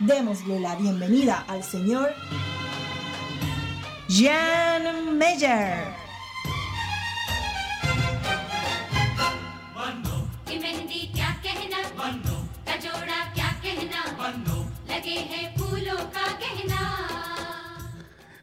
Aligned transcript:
Démosle 0.00 0.58
la 0.58 0.74
bienvenida 0.74 1.44
al 1.46 1.62
señor 1.62 2.10
Jan 4.08 5.16
Meyer. 5.16 6.04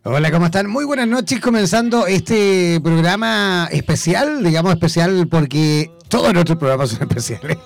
Hola, 0.03 0.31
¿cómo 0.31 0.45
están? 0.45 0.67
Muy 0.67 0.83
buenas 0.85 1.07
noches, 1.07 1.39
comenzando 1.39 2.07
este 2.07 2.79
programa 2.81 3.67
especial, 3.71 4.43
digamos 4.43 4.73
especial 4.73 5.27
porque 5.29 5.91
todos 6.11 6.33
nuestros 6.33 6.57
programas 6.57 6.89
son 6.89 7.03
especiales. 7.03 7.57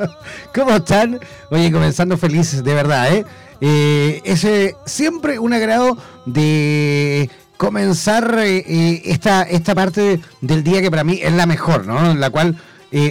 ¿Cómo 0.54 0.72
están? 0.72 1.18
Oye, 1.50 1.72
comenzando 1.72 2.18
felices, 2.18 2.62
de 2.62 2.74
verdad, 2.74 3.10
¿eh? 3.12 3.24
eh 3.62 4.20
es 4.24 4.44
eh, 4.44 4.76
siempre 4.84 5.38
un 5.38 5.54
agrado 5.54 5.96
de 6.26 7.30
comenzar 7.56 8.38
eh, 8.40 9.00
esta, 9.06 9.44
esta 9.44 9.74
parte 9.74 10.20
del 10.42 10.62
día 10.62 10.82
que 10.82 10.90
para 10.90 11.02
mí 11.02 11.18
es 11.22 11.32
la 11.32 11.46
mejor, 11.46 11.86
¿no? 11.86 12.10
En 12.10 12.20
la 12.20 12.28
cual 12.28 12.56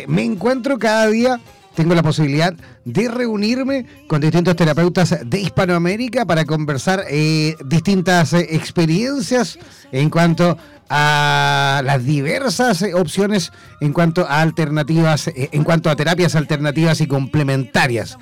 me 0.08 0.24
encuentro 0.24 0.80
cada 0.80 1.08
día 1.08 1.42
tengo 1.76 1.96
la 1.96 2.04
posibilidad 2.04 2.54
de 2.86 3.08
reunirme 3.08 3.86
con 4.08 4.22
distintos 4.22 4.56
terapeutas 4.56 5.18
de 5.26 5.40
Hispanoamérica 5.40 6.26
para 6.26 6.46
conversar 6.46 7.04
eh, 7.10 7.56
distintas 7.66 8.34
eh, 8.34 8.48
experiencias 8.52 9.58
en 9.92 10.10
cuanto 10.10 10.58
a 10.90 11.82
las 11.84 12.06
diversas 12.06 12.82
eh, 12.82 12.94
opciones 12.94 13.52
en 13.82 13.94
cuanto 13.94 14.28
a 14.28 14.42
alternativas, 14.42 15.30
en 15.34 15.64
cuanto 15.64 15.90
a 15.90 15.96
terapias 15.96 16.36
alternativas 16.36 17.02
y 17.02 17.08
complementarias. 17.08 18.18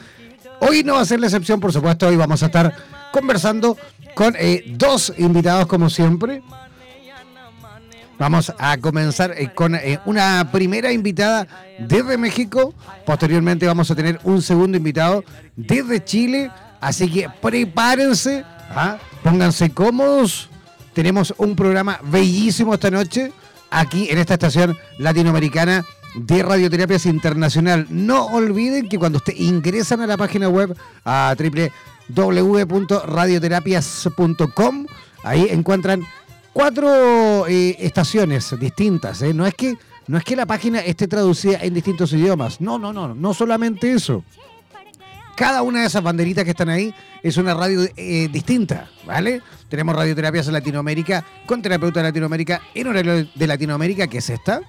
Hoy 0.60 0.84
no 0.84 0.94
va 0.94 1.02
a 1.02 1.06
ser 1.06 1.20
la 1.20 1.28
excepción, 1.28 1.60
por 1.60 1.74
supuesto, 1.74 2.08
hoy 2.08 2.16
vamos 2.16 2.44
a 2.44 2.48
estar 2.48 2.74
conversando 3.12 3.78
con 4.14 4.36
dos 4.78 5.12
invitados 5.18 5.66
como 5.66 5.90
siempre. 5.90 6.44
Vamos 8.22 8.54
a 8.60 8.78
comenzar 8.78 9.34
eh, 9.36 9.50
con 9.52 9.74
eh, 9.74 10.00
una 10.06 10.52
primera 10.52 10.92
invitada 10.92 11.48
desde 11.80 12.20
México. 12.20 12.76
Posteriormente 13.04 13.66
vamos 13.66 13.90
a 13.90 13.96
tener 13.96 14.20
un 14.24 14.44
segundo 14.44 14.78
invitado 14.78 15.24
desde 15.56 16.06
Chile. 16.06 16.52
Así 16.80 17.10
que 17.10 17.28
prepárense, 17.42 18.46
¿ah? 18.76 19.00
pónganse 19.24 19.72
cómodos. 19.72 20.52
Tenemos 20.94 21.34
un 21.40 21.56
programa 21.56 22.00
bellísimo 22.04 22.76
esta 22.76 22.92
noche 22.92 23.32
aquí 23.72 24.08
en 24.12 24.20
esta 24.20 24.36
estación 24.36 24.78
latinoamericana 25.00 25.84
de 26.14 26.44
Radioterapias 26.44 27.08
Internacional. 27.08 27.88
No 27.90 28.28
olviden 28.28 28.88
que 28.88 29.00
cuando 29.00 29.18
ustedes 29.18 29.40
ingresan 29.40 30.00
a 30.02 30.06
la 30.06 30.18
página 30.18 30.48
web 30.48 30.78
a 31.06 31.36
www.radioterapias.com, 32.08 34.86
ahí 35.24 35.48
encuentran 35.50 36.06
cuatro 36.54 37.48
eh, 37.48 37.76
estaciones 37.80 38.54
distintas. 38.60 39.22
¿eh? 39.22 39.34
No, 39.34 39.46
es 39.46 39.54
que, 39.54 39.76
no 40.08 40.18
es 40.18 40.24
que 40.24 40.36
la 40.36 40.46
página 40.46 40.80
esté 40.80 41.08
traducida 41.08 41.60
en 41.62 41.74
distintos 41.74 42.14
idiomas. 42.14 42.62
No, 42.62 42.78
no, 42.78 42.94
no, 42.94 43.14
no 43.14 43.34
solamente 43.34 43.92
eso. 43.92 44.24
Cada 45.36 45.62
una 45.64 45.82
de 45.82 45.88
esas 45.88 46.04
banderitas 46.04 46.44
que 46.44 46.52
están 46.52 46.70
ahí 46.70 46.94
es 47.24 47.38
una 47.38 47.54
radio 47.54 47.82
eh, 47.96 48.30
distinta, 48.32 48.90
¿vale? 49.06 49.42
Tenemos 49.70 49.96
radioterapias 49.96 50.48
en 50.48 50.54
Latinoamérica 50.54 51.26
con 51.46 51.62
terapeuta 51.62 52.02
de 52.02 52.10
Latinoamérica 52.10 52.62
en 52.76 52.88
horario 52.88 53.28
de 53.34 53.48
Latinoamérica, 53.48 54.08
que 54.08 54.20
es 54.20 54.30
esta. 54.30 54.62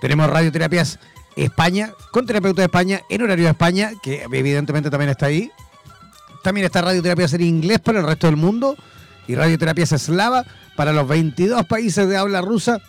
Tenemos 0.00 0.28
radioterapias 0.28 0.98
España 1.36 1.92
con 2.10 2.26
terapeuta 2.26 2.62
de 2.62 2.66
España 2.66 3.02
en 3.08 3.22
horario 3.22 3.44
de 3.44 3.50
España, 3.50 3.92
que 4.02 4.22
evidentemente 4.22 4.90
también 4.90 5.10
está 5.10 5.26
ahí. 5.26 5.50
También 6.42 6.64
está 6.64 6.82
radioterapias 6.82 7.34
en 7.34 7.42
inglés 7.42 7.78
para 7.78 8.00
el 8.00 8.06
resto 8.06 8.26
del 8.26 8.36
mundo 8.36 8.76
y 9.26 9.34
radioterapias 9.34 9.92
eslava 9.92 10.44
para 10.76 10.92
los 10.92 11.06
22 11.08 11.66
países 11.66 12.08
de 12.08 12.16
habla 12.16 12.40
rusa, 12.40 12.80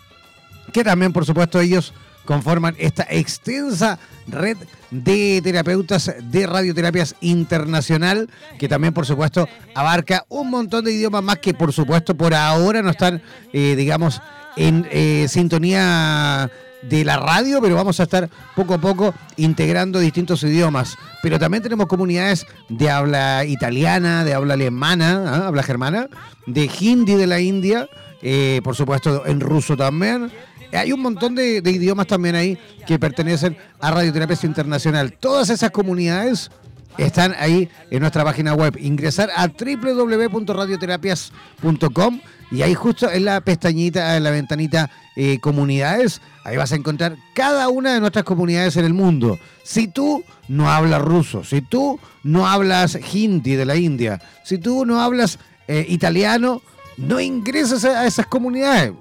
que 0.72 0.84
también, 0.84 1.12
por 1.12 1.24
supuesto, 1.24 1.60
ellos 1.60 1.92
conforman 2.24 2.74
esta 2.78 3.06
extensa 3.10 3.98
red 4.26 4.56
de 4.90 5.40
terapeutas 5.42 6.14
de 6.22 6.46
radioterapias 6.46 7.16
internacional, 7.20 8.30
que 8.58 8.68
también, 8.68 8.94
por 8.94 9.06
supuesto, 9.06 9.48
abarca 9.74 10.24
un 10.28 10.50
montón 10.50 10.84
de 10.84 10.92
idiomas 10.92 11.22
más 11.22 11.38
que, 11.38 11.52
por 11.54 11.72
supuesto, 11.72 12.16
por 12.16 12.34
ahora 12.34 12.82
no 12.82 12.90
están, 12.90 13.22
eh, 13.52 13.74
digamos, 13.76 14.22
en 14.56 14.86
eh, 14.90 15.26
sintonía 15.28 16.50
de 16.88 17.04
la 17.04 17.16
radio, 17.16 17.60
pero 17.62 17.74
vamos 17.74 17.98
a 18.00 18.04
estar 18.04 18.30
poco 18.54 18.74
a 18.74 18.78
poco 18.78 19.14
integrando 19.36 19.98
distintos 19.98 20.42
idiomas. 20.42 20.96
Pero 21.22 21.38
también 21.38 21.62
tenemos 21.62 21.86
comunidades 21.86 22.46
de 22.68 22.90
habla 22.90 23.44
italiana, 23.44 24.24
de 24.24 24.34
habla 24.34 24.54
alemana, 24.54 25.22
¿ah? 25.26 25.46
habla 25.46 25.62
germana, 25.62 26.08
de 26.46 26.70
hindi 26.80 27.14
de 27.14 27.26
la 27.26 27.40
India, 27.40 27.88
eh, 28.22 28.60
por 28.62 28.76
supuesto 28.76 29.26
en 29.26 29.40
ruso 29.40 29.76
también. 29.76 30.30
Hay 30.72 30.92
un 30.92 31.00
montón 31.00 31.34
de, 31.34 31.58
idiomas 31.58 32.06
también 32.06 32.34
ahí 32.34 32.58
que 32.86 32.98
pertenecen 32.98 33.54
a 33.80 33.90
Radioterapia 33.90 34.36
Internacional. 34.42 35.12
Todas 35.12 35.50
esas 35.50 35.70
comunidades 35.70 36.50
están 36.98 37.34
ahí 37.38 37.68
en 37.90 38.00
nuestra 38.00 38.24
página 38.24 38.54
web. 38.54 38.76
Ingresar 38.80 39.30
a 39.36 39.46
www.radioterapias.com 39.46 42.20
y 42.54 42.62
ahí 42.62 42.74
justo 42.74 43.10
en 43.10 43.24
la 43.24 43.40
pestañita, 43.40 44.16
en 44.16 44.22
la 44.22 44.30
ventanita 44.30 44.88
eh, 45.16 45.40
comunidades, 45.40 46.20
ahí 46.44 46.56
vas 46.56 46.70
a 46.70 46.76
encontrar 46.76 47.16
cada 47.34 47.68
una 47.68 47.94
de 47.94 48.00
nuestras 48.00 48.24
comunidades 48.24 48.76
en 48.76 48.84
el 48.84 48.94
mundo. 48.94 49.40
Si 49.64 49.88
tú 49.88 50.22
no 50.46 50.70
hablas 50.70 51.02
ruso, 51.02 51.42
si 51.42 51.62
tú 51.62 51.98
no 52.22 52.46
hablas 52.46 52.96
hindi 53.12 53.56
de 53.56 53.64
la 53.64 53.74
India, 53.74 54.22
si 54.44 54.58
tú 54.58 54.86
no 54.86 55.00
hablas 55.00 55.40
eh, 55.66 55.84
italiano, 55.88 56.62
no 56.96 57.18
ingresas 57.18 57.84
a, 57.84 58.06
esas 58.06 58.26
comunidades. 58.26 58.92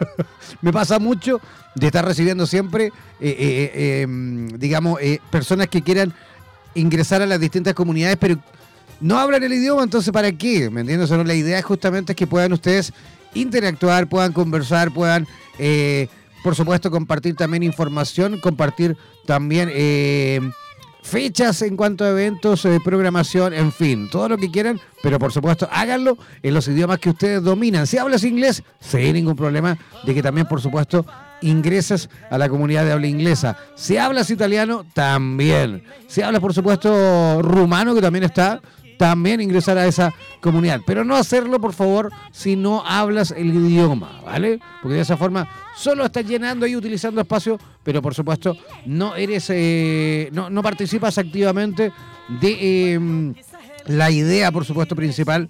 Me 0.62 0.72
pasa 0.72 0.98
mucho 0.98 1.42
de 1.74 1.88
estar 1.88 2.06
recibiendo 2.06 2.46
siempre, 2.46 2.90
eh, 3.20 4.00
em, 4.02 4.48
digamos, 4.48 4.98
personas 5.30 5.68
que 5.68 5.82
quieran 5.82 6.14
ingresar 6.74 7.20
a 7.20 7.26
las 7.26 7.38
distintas 7.38 7.74
comunidades, 7.74 8.16
pero 8.18 8.38
no 9.00 9.18
hablan 9.18 9.42
el 9.42 9.52
idioma, 9.52 9.82
entonces 9.82 10.12
¿para 10.12 10.32
qué? 10.32 10.70
¿Me 10.70 10.80
entiendes? 10.80 11.10
la 11.10 11.34
idea 11.34 11.58
es 11.58 11.64
justamente 11.64 12.14
que 12.14 12.26
puedan 12.26 12.52
ustedes 12.52 12.92
interactuar, 13.34 14.08
puedan 14.08 14.32
conversar, 14.32 14.92
puedan, 14.92 15.26
eh, 15.58 16.08
por 16.42 16.54
supuesto, 16.54 16.90
compartir 16.90 17.34
también 17.34 17.62
información, 17.62 18.40
compartir 18.40 18.96
también 19.26 19.70
eh, 19.72 20.40
fechas 21.02 21.60
en 21.62 21.76
cuanto 21.76 22.04
a 22.04 22.08
eventos, 22.08 22.64
eh, 22.64 22.78
programación, 22.82 23.52
en 23.52 23.72
fin, 23.72 24.08
todo 24.10 24.30
lo 24.30 24.38
que 24.38 24.50
quieran, 24.50 24.80
pero 25.02 25.18
por 25.18 25.32
supuesto 25.32 25.68
háganlo 25.70 26.16
en 26.42 26.54
los 26.54 26.66
idiomas 26.66 26.98
que 26.98 27.10
ustedes 27.10 27.42
dominan. 27.42 27.86
Si 27.86 27.98
hablas 27.98 28.24
inglés, 28.24 28.62
sin 28.80 29.12
ningún 29.12 29.36
problema 29.36 29.76
de 30.04 30.14
que 30.14 30.22
también, 30.22 30.46
por 30.46 30.62
supuesto, 30.62 31.04
ingreses 31.42 32.08
a 32.30 32.38
la 32.38 32.48
comunidad 32.48 32.86
de 32.86 32.92
habla 32.92 33.06
inglesa. 33.06 33.56
Si 33.74 33.98
hablas 33.98 34.30
italiano, 34.30 34.86
también. 34.94 35.84
Si 36.08 36.22
hablas, 36.22 36.40
por 36.40 36.54
supuesto, 36.54 37.42
rumano, 37.42 37.94
que 37.94 38.00
también 38.00 38.24
está, 38.24 38.62
también 38.98 39.40
ingresar 39.40 39.78
a 39.78 39.86
esa 39.86 40.12
comunidad. 40.40 40.80
Pero 40.86 41.04
no 41.04 41.16
hacerlo, 41.16 41.60
por 41.60 41.72
favor, 41.72 42.10
si 42.32 42.56
no 42.56 42.84
hablas 42.86 43.30
el 43.32 43.54
idioma, 43.54 44.20
¿vale? 44.24 44.60
Porque 44.82 44.96
de 44.96 45.02
esa 45.02 45.16
forma 45.16 45.48
solo 45.76 46.04
estás 46.04 46.26
llenando 46.26 46.66
y 46.66 46.76
utilizando 46.76 47.20
espacio, 47.20 47.58
pero 47.82 48.00
por 48.00 48.14
supuesto 48.14 48.56
no 48.86 49.16
eres, 49.16 49.46
eh, 49.50 50.30
no, 50.32 50.62
participas 50.62 51.18
activamente 51.18 51.92
de 52.40 52.92
em, 52.94 53.34
la 53.86 54.10
idea, 54.10 54.50
por 54.52 54.64
supuesto, 54.64 54.96
principal 54.96 55.48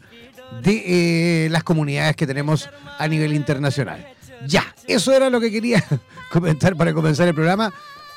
de 0.62 1.46
eh, 1.46 1.48
las 1.50 1.64
comunidades 1.64 2.16
que 2.16 2.26
tenemos 2.26 2.68
a 2.98 3.08
nivel 3.08 3.34
internacional. 3.34 4.06
Ya, 4.46 4.74
eso 4.86 5.12
era 5.12 5.30
lo 5.30 5.40
que 5.40 5.50
quería 5.50 5.84
comentar 6.30 6.76
para 6.76 6.92
comenzar 6.92 7.28
el 7.28 7.34
programa. 7.34 7.72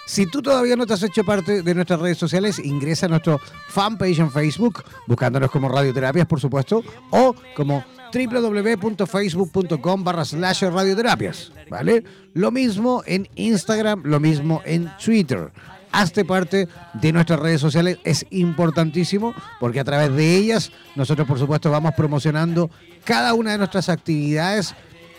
Si 0.07 0.25
tú 0.25 0.41
todavía 0.41 0.77
no 0.77 0.87
te 0.87 0.93
has 0.93 1.03
hecho 1.03 1.25
parte 1.25 1.61
de 1.61 1.75
nuestras 1.75 1.99
redes 1.99 2.17
sociales, 2.17 2.59
ingresa 2.59 3.07
a 3.07 3.09
nuestro 3.09 3.41
fanpage 3.67 4.19
en 4.19 4.31
Facebook, 4.31 4.81
buscándonos 5.05 5.51
como 5.51 5.67
Radioterapias, 5.67 6.25
por 6.25 6.39
supuesto, 6.39 6.81
o 7.11 7.35
como 7.53 7.83
www.facebook.com 8.13 10.03
barra 10.05 10.23
slash 10.23 10.63
radioterapias, 10.63 11.51
¿vale? 11.69 12.05
Lo 12.33 12.51
mismo 12.51 13.03
en 13.05 13.27
Instagram, 13.35 14.03
lo 14.05 14.21
mismo 14.21 14.61
en 14.63 14.89
Twitter. 15.03 15.51
Hazte 15.91 16.23
parte 16.23 16.69
de 16.93 17.11
nuestras 17.11 17.41
redes 17.41 17.59
sociales, 17.59 17.99
es 18.05 18.25
importantísimo 18.29 19.35
porque 19.59 19.81
a 19.81 19.83
través 19.83 20.15
de 20.15 20.37
ellas 20.37 20.71
nosotros 20.95 21.27
por 21.27 21.37
supuesto 21.37 21.69
vamos 21.69 21.93
promocionando 21.95 22.71
cada 23.03 23.33
una 23.33 23.51
de 23.51 23.57
nuestras 23.57 23.89
actividades, 23.89 24.73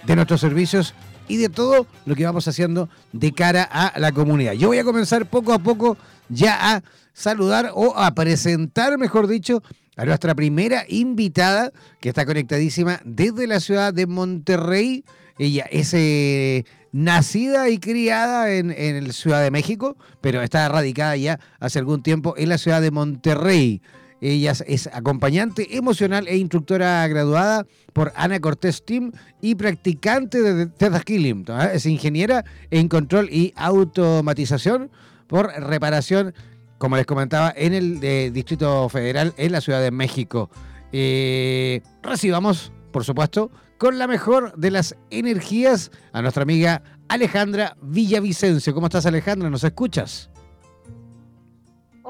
de 0.04 0.16
nuestros 0.16 0.40
servicios 0.40 0.94
y 1.28 1.36
de 1.36 1.48
todo 1.48 1.86
lo 2.06 2.14
que 2.14 2.24
vamos 2.24 2.48
haciendo 2.48 2.88
de 3.12 3.32
cara 3.32 3.62
a 3.62 3.98
la 3.98 4.12
comunidad. 4.12 4.54
Yo 4.54 4.68
voy 4.68 4.78
a 4.78 4.84
comenzar 4.84 5.26
poco 5.26 5.52
a 5.52 5.58
poco 5.58 5.96
ya 6.28 6.74
a 6.74 6.82
saludar 7.12 7.70
o 7.74 7.96
a 7.96 8.14
presentar, 8.14 8.98
mejor 8.98 9.26
dicho, 9.26 9.62
a 9.96 10.04
nuestra 10.04 10.34
primera 10.34 10.84
invitada 10.88 11.72
que 12.00 12.08
está 12.08 12.24
conectadísima 12.24 13.00
desde 13.04 13.46
la 13.46 13.60
ciudad 13.60 13.92
de 13.92 14.06
Monterrey. 14.06 15.04
Ella 15.38 15.66
es 15.70 15.92
eh, 15.94 16.64
nacida 16.92 17.68
y 17.68 17.78
criada 17.78 18.52
en, 18.52 18.70
en 18.70 19.06
la 19.06 19.12
Ciudad 19.12 19.42
de 19.42 19.50
México, 19.50 19.96
pero 20.20 20.42
está 20.42 20.68
radicada 20.68 21.16
ya 21.16 21.40
hace 21.60 21.78
algún 21.78 22.02
tiempo 22.02 22.34
en 22.36 22.48
la 22.48 22.58
ciudad 22.58 22.80
de 22.80 22.90
Monterrey. 22.90 23.82
Ella 24.20 24.52
es 24.66 24.88
acompañante 24.88 25.76
emocional 25.76 26.26
e 26.26 26.36
instructora 26.36 27.06
graduada 27.06 27.66
por 27.92 28.12
Ana 28.16 28.40
Cortés 28.40 28.84
Team 28.84 29.12
y 29.40 29.54
practicante 29.54 30.42
de 30.42 30.66
Theta 30.66 31.02
Healing. 31.06 31.44
Es 31.72 31.86
ingeniera 31.86 32.44
en 32.70 32.88
control 32.88 33.28
y 33.30 33.52
automatización 33.56 34.90
por 35.28 35.46
reparación, 35.46 36.34
como 36.78 36.96
les 36.96 37.06
comentaba, 37.06 37.52
en 37.56 37.74
el 37.74 38.00
eh, 38.02 38.30
Distrito 38.32 38.88
Federal 38.88 39.34
en 39.36 39.52
la 39.52 39.60
Ciudad 39.60 39.80
de 39.80 39.90
México. 39.90 40.50
Eh, 40.90 41.82
recibamos, 42.02 42.72
por 42.92 43.04
supuesto, 43.04 43.50
con 43.78 43.98
la 43.98 44.08
mejor 44.08 44.56
de 44.56 44.72
las 44.72 44.96
energías 45.10 45.92
a 46.12 46.22
nuestra 46.22 46.42
amiga 46.42 46.82
Alejandra 47.08 47.76
Villavicencio. 47.80 48.74
¿Cómo 48.74 48.86
estás, 48.86 49.06
Alejandra? 49.06 49.48
¿Nos 49.48 49.62
escuchas? 49.62 50.30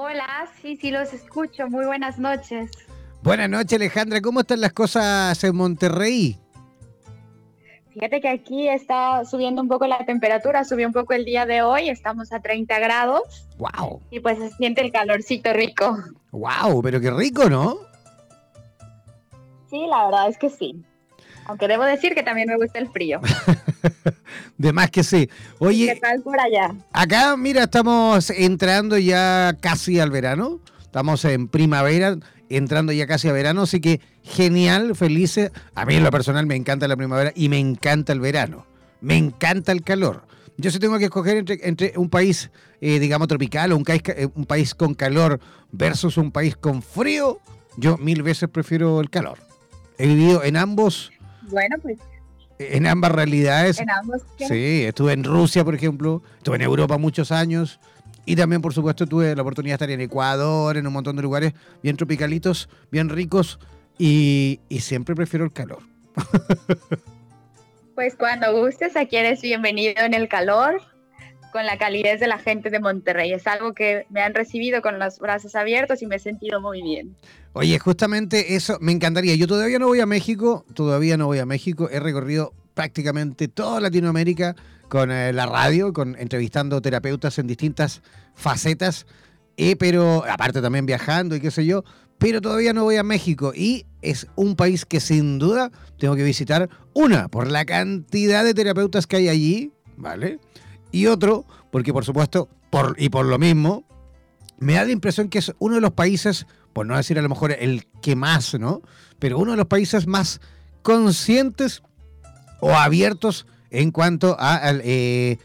Hola, 0.00 0.48
sí, 0.62 0.76
sí, 0.76 0.92
los 0.92 1.12
escucho. 1.12 1.68
Muy 1.68 1.84
buenas 1.84 2.20
noches. 2.20 2.70
Buenas 3.20 3.50
noches, 3.50 3.72
Alejandra. 3.72 4.20
¿Cómo 4.20 4.38
están 4.38 4.60
las 4.60 4.72
cosas 4.72 5.42
en 5.42 5.56
Monterrey? 5.56 6.38
Fíjate 7.90 8.20
que 8.20 8.28
aquí 8.28 8.68
está 8.68 9.24
subiendo 9.24 9.60
un 9.60 9.66
poco 9.66 9.88
la 9.88 10.06
temperatura, 10.06 10.62
subió 10.62 10.86
un 10.86 10.92
poco 10.92 11.14
el 11.14 11.24
día 11.24 11.46
de 11.46 11.62
hoy, 11.62 11.88
estamos 11.88 12.32
a 12.32 12.38
30 12.38 12.78
grados. 12.78 13.48
¡Wow! 13.58 14.00
Y 14.12 14.20
pues 14.20 14.38
se 14.38 14.50
siente 14.50 14.82
el 14.82 14.92
calorcito 14.92 15.52
rico. 15.52 15.98
¡Wow! 16.30 16.80
Pero 16.80 17.00
qué 17.00 17.10
rico, 17.10 17.50
¿no? 17.50 17.78
Sí, 19.68 19.84
la 19.88 20.04
verdad 20.04 20.28
es 20.28 20.38
que 20.38 20.48
sí. 20.48 20.80
Aunque 21.48 21.66
debo 21.66 21.84
decir 21.84 22.14
que 22.14 22.22
también 22.22 22.46
me 22.46 22.56
gusta 22.56 22.78
el 22.78 22.88
frío. 22.88 23.20
de 24.58 24.72
más 24.74 24.90
que 24.90 25.02
sí. 25.02 25.30
Oye, 25.58 25.94
¿qué 25.94 25.96
tal 26.00 26.20
por 26.20 26.38
allá? 26.38 26.74
Acá, 26.92 27.38
mira, 27.38 27.64
estamos 27.64 28.28
entrando 28.28 28.98
ya 28.98 29.56
casi 29.58 29.98
al 29.98 30.10
verano. 30.10 30.60
Estamos 30.82 31.24
en 31.24 31.48
primavera, 31.48 32.16
entrando 32.50 32.92
ya 32.92 33.06
casi 33.06 33.28
a 33.28 33.32
verano, 33.32 33.62
así 33.62 33.80
que 33.80 34.02
genial, 34.22 34.94
felices. 34.94 35.50
A 35.74 35.86
mí 35.86 35.94
en 35.96 36.04
lo 36.04 36.10
personal 36.10 36.44
me 36.44 36.54
encanta 36.54 36.86
la 36.86 36.96
primavera 36.96 37.32
y 37.34 37.48
me 37.48 37.58
encanta 37.58 38.12
el 38.12 38.20
verano. 38.20 38.66
Me 39.00 39.16
encanta 39.16 39.72
el 39.72 39.82
calor. 39.82 40.26
Yo 40.58 40.70
si 40.70 40.78
tengo 40.78 40.98
que 40.98 41.04
escoger 41.04 41.44
entre, 41.62 41.94
un 41.96 42.10
país, 42.10 42.50
eh, 42.82 42.98
digamos, 42.98 43.26
tropical 43.26 43.72
o 43.72 43.76
un 43.76 43.84
eh, 43.86 44.28
un 44.34 44.44
país 44.44 44.74
con 44.74 44.92
calor 44.92 45.40
versus 45.72 46.18
un 46.18 46.30
país 46.30 46.56
con 46.56 46.82
frío, 46.82 47.38
yo 47.78 47.96
mil 47.96 48.22
veces 48.22 48.50
prefiero 48.50 49.00
el 49.00 49.08
calor. 49.08 49.38
He 49.96 50.06
vivido 50.06 50.44
en 50.44 50.56
ambos 50.56 51.10
bueno, 51.50 51.76
pues. 51.80 51.98
En 52.58 52.86
ambas 52.86 53.12
realidades. 53.12 53.78
En 53.80 53.90
ambos. 53.90 54.22
Sí, 54.36 54.84
estuve 54.84 55.12
en 55.12 55.24
Rusia, 55.24 55.64
por 55.64 55.74
ejemplo, 55.74 56.22
estuve 56.38 56.56
en 56.56 56.62
Europa 56.62 56.98
muchos 56.98 57.30
años. 57.30 57.78
Y 58.24 58.36
también, 58.36 58.60
por 58.60 58.74
supuesto, 58.74 59.06
tuve 59.06 59.34
la 59.34 59.42
oportunidad 59.42 59.78
de 59.78 59.84
estar 59.84 59.90
en 59.90 60.00
Ecuador, 60.00 60.76
en 60.76 60.86
un 60.86 60.92
montón 60.92 61.16
de 61.16 61.22
lugares 61.22 61.54
bien 61.82 61.96
tropicalitos, 61.96 62.68
bien 62.90 63.08
ricos. 63.08 63.58
Y, 63.96 64.60
y 64.68 64.80
siempre 64.80 65.14
prefiero 65.14 65.44
el 65.44 65.52
calor. 65.52 65.82
Pues 67.98 68.14
cuando 68.14 68.56
gustes, 68.56 68.94
aquí 68.94 69.16
eres 69.16 69.42
bienvenido 69.42 70.04
en 70.04 70.14
el 70.14 70.28
calor 70.28 70.80
con 71.52 71.66
la 71.66 71.78
calidez 71.78 72.20
de 72.20 72.28
la 72.28 72.38
gente 72.38 72.70
de 72.70 72.80
Monterrey. 72.80 73.32
Es 73.32 73.46
algo 73.46 73.74
que 73.74 74.06
me 74.10 74.20
han 74.22 74.34
recibido 74.34 74.82
con 74.82 74.98
los 74.98 75.18
brazos 75.18 75.54
abiertos 75.54 76.02
y 76.02 76.06
me 76.06 76.16
he 76.16 76.18
sentido 76.18 76.60
muy 76.60 76.82
bien. 76.82 77.16
Oye, 77.52 77.78
justamente 77.78 78.54
eso 78.54 78.78
me 78.80 78.92
encantaría. 78.92 79.34
Yo 79.34 79.46
todavía 79.46 79.78
no 79.78 79.86
voy 79.86 80.00
a 80.00 80.06
México, 80.06 80.64
todavía 80.74 81.16
no 81.16 81.26
voy 81.26 81.38
a 81.38 81.46
México. 81.46 81.88
He 81.90 82.00
recorrido 82.00 82.52
prácticamente 82.74 83.48
toda 83.48 83.80
Latinoamérica 83.80 84.54
con 84.88 85.10
eh, 85.10 85.32
la 85.32 85.46
radio, 85.46 85.92
con 85.92 86.16
entrevistando 86.18 86.80
terapeutas 86.80 87.38
en 87.38 87.46
distintas 87.46 88.02
facetas, 88.34 89.06
eh, 89.56 89.76
pero 89.76 90.24
aparte 90.28 90.62
también 90.62 90.86
viajando 90.86 91.34
y 91.34 91.40
qué 91.40 91.50
sé 91.50 91.66
yo, 91.66 91.84
pero 92.18 92.40
todavía 92.40 92.72
no 92.72 92.84
voy 92.84 92.96
a 92.96 93.02
México 93.02 93.52
y 93.54 93.84
es 94.02 94.26
un 94.36 94.56
país 94.56 94.84
que 94.84 95.00
sin 95.00 95.38
duda 95.38 95.70
tengo 95.98 96.16
que 96.16 96.22
visitar, 96.22 96.68
una, 96.94 97.28
por 97.28 97.50
la 97.50 97.64
cantidad 97.64 98.44
de 98.44 98.54
terapeutas 98.54 99.06
que 99.06 99.16
hay 99.16 99.28
allí, 99.28 99.72
¿vale? 99.96 100.38
Y 100.92 101.06
otro, 101.06 101.44
porque 101.70 101.92
por 101.92 102.04
supuesto, 102.04 102.48
por, 102.70 102.96
y 102.98 103.08
por 103.08 103.26
lo 103.26 103.38
mismo, 103.38 103.84
me 104.58 104.74
da 104.74 104.84
la 104.84 104.92
impresión 104.92 105.28
que 105.28 105.38
es 105.38 105.54
uno 105.58 105.76
de 105.76 105.80
los 105.80 105.92
países, 105.92 106.46
por 106.72 106.86
no 106.86 106.96
decir 106.96 107.18
a 107.18 107.22
lo 107.22 107.28
mejor 107.28 107.52
el 107.52 107.86
que 108.02 108.16
más, 108.16 108.54
¿no? 108.54 108.82
Pero 109.18 109.38
uno 109.38 109.52
de 109.52 109.56
los 109.56 109.66
países 109.66 110.06
más 110.06 110.40
conscientes 110.82 111.82
o 112.60 112.72
abiertos 112.72 113.46
en 113.70 113.90
cuanto 113.90 114.36
a, 114.38 114.60
eh, 114.64 115.38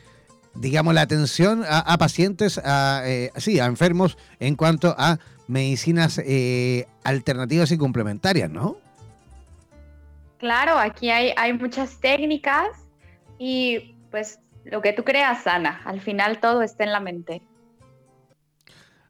digamos, 0.56 0.94
la 0.94 1.02
atención 1.02 1.64
a, 1.68 1.98
pacientes, 1.98 2.58
a, 2.58 3.02
eh, 3.06 3.32
sí, 3.38 3.60
a 3.60 3.66
enfermos 3.66 4.18
en 4.40 4.56
cuanto 4.56 4.96
a 4.98 5.20
medicinas 5.48 6.20
eh, 6.24 6.88
alternativas 7.04 7.72
y 7.72 7.78
complementarias, 7.78 8.50
¿no? 8.50 8.78
Claro, 10.38 10.78
aquí 10.78 11.10
hay, 11.10 11.34
hay 11.38 11.54
muchas 11.54 12.00
técnicas 12.00 12.68
y 13.40 13.96
pues 14.12 14.40
lo 14.66 14.82
que 14.82 14.94
tú 14.94 15.04
creas 15.04 15.44
sana. 15.44 15.82
Al 15.86 16.02
final 16.02 16.40
todo 16.40 16.62
está 16.62 16.84
en 16.84 16.92
la 16.92 17.00
mente. 17.00 17.42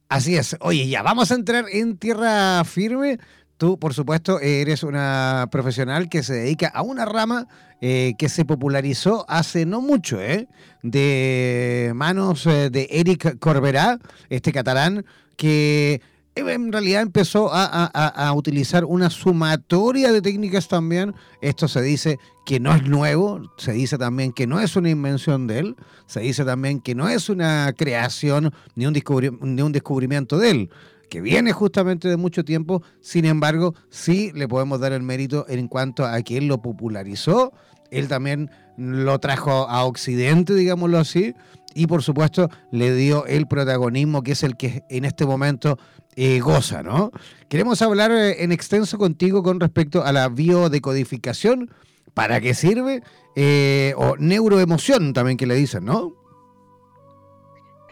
Así 0.09 0.35
es. 0.35 0.55
Oye, 0.59 0.87
ya 0.87 1.01
vamos 1.01 1.31
a 1.31 1.35
entrar 1.35 1.65
en 1.71 1.97
tierra 1.97 2.63
firme. 2.65 3.17
Tú, 3.57 3.79
por 3.79 3.93
supuesto, 3.93 4.39
eres 4.39 4.83
una 4.83 5.47
profesional 5.51 6.09
que 6.09 6.21
se 6.21 6.33
dedica 6.33 6.67
a 6.67 6.81
una 6.81 7.05
rama 7.05 7.47
eh, 7.81 8.13
que 8.17 8.29
se 8.29 8.45
popularizó 8.45 9.25
hace 9.27 9.65
no 9.65 9.81
mucho, 9.81 10.21
¿eh? 10.21 10.47
de 10.83 11.91
manos 11.95 12.45
eh, 12.45 12.69
de 12.69 12.87
Eric 12.89 13.39
Corberá, 13.39 13.99
este 14.29 14.51
catalán, 14.51 15.05
que 15.35 16.01
en 16.35 16.71
realidad 16.71 17.01
empezó 17.01 17.49
a, 17.53 18.33
utilizar 18.35 18.85
una 18.85 19.09
sumatoria 19.09 20.11
de 20.11 20.21
técnicas 20.21 20.67
también. 20.67 21.13
Esto 21.41 21.67
se 21.67 21.81
dice 21.81 22.19
que 22.45 22.59
no 22.59 22.73
es 22.73 22.83
nuevo, 22.83 23.41
se 23.57 23.73
dice 23.73 23.97
también 23.97 24.33
que 24.33 24.47
no 24.47 24.59
es 24.59 24.75
una 24.75 24.89
invención 24.89 25.47
de 25.47 25.59
él, 25.59 25.75
se 26.07 26.21
dice 26.21 26.43
también 26.43 26.81
que 26.81 26.95
no 26.95 27.07
es 27.07 27.29
una 27.29 27.73
creación 27.77 28.53
ni 28.75 28.85
un, 28.85 28.93
ni 29.41 29.61
un 29.61 29.71
descubrimiento 29.71 30.37
de 30.37 30.49
él, 30.51 30.69
que 31.09 31.21
viene 31.21 31.53
justamente 31.53 32.07
de 32.07 32.17
mucho 32.17 32.43
tiempo, 32.43 32.81
sin 32.99 33.25
embargo, 33.25 33.75
sí 33.89 34.31
le 34.33 34.47
podemos 34.47 34.79
dar 34.79 34.93
el 34.93 35.03
mérito 35.03 35.45
en 35.47 35.67
cuanto 35.67 36.05
a 36.05 36.21
que 36.23 36.37
él 36.37 36.47
lo 36.47 36.61
popularizó, 36.61 37.53
él 37.91 38.07
también 38.07 38.49
lo 38.77 39.19
trajo 39.19 39.51
a 39.69 39.85
Occidente, 39.85 40.55
digámoslo 40.55 40.97
así, 40.97 41.35
y 41.75 41.87
por 41.87 42.03
supuesto 42.03 42.49
le 42.71 42.95
dio 42.95 43.25
el 43.25 43.47
protagonismo 43.47 44.23
que 44.23 44.33
es 44.33 44.43
el 44.43 44.57
que 44.57 44.83
en 44.89 45.05
este 45.05 45.25
momento 45.25 45.77
eh, 46.15 46.39
goza, 46.39 46.83
¿no? 46.83 47.11
Queremos 47.49 47.81
hablar 47.81 48.11
eh, 48.11 48.43
en 48.43 48.51
extenso 48.51 48.97
contigo 48.97 49.43
con 49.43 49.59
respecto 49.59 50.03
a 50.03 50.11
la 50.11 50.29
biodecodificación, 50.29 51.71
para 52.13 52.39
qué 52.41 52.53
sirve, 52.53 53.01
eh, 53.35 53.93
o 53.97 54.15
neuroemoción 54.17 55.13
también 55.13 55.37
que 55.37 55.47
le 55.47 55.55
dicen, 55.55 55.85
¿no? 55.85 56.13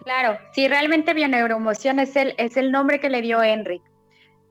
Claro, 0.04 0.38
sí, 0.54 0.68
realmente 0.68 1.13
bioneuroemoción 1.13 2.00
es 2.00 2.16
el, 2.16 2.34
es 2.38 2.58
el 2.58 2.72
nombre 2.72 3.00
que 3.00 3.10
le 3.10 3.22
dio 3.22 3.42
Enric. 3.42 3.82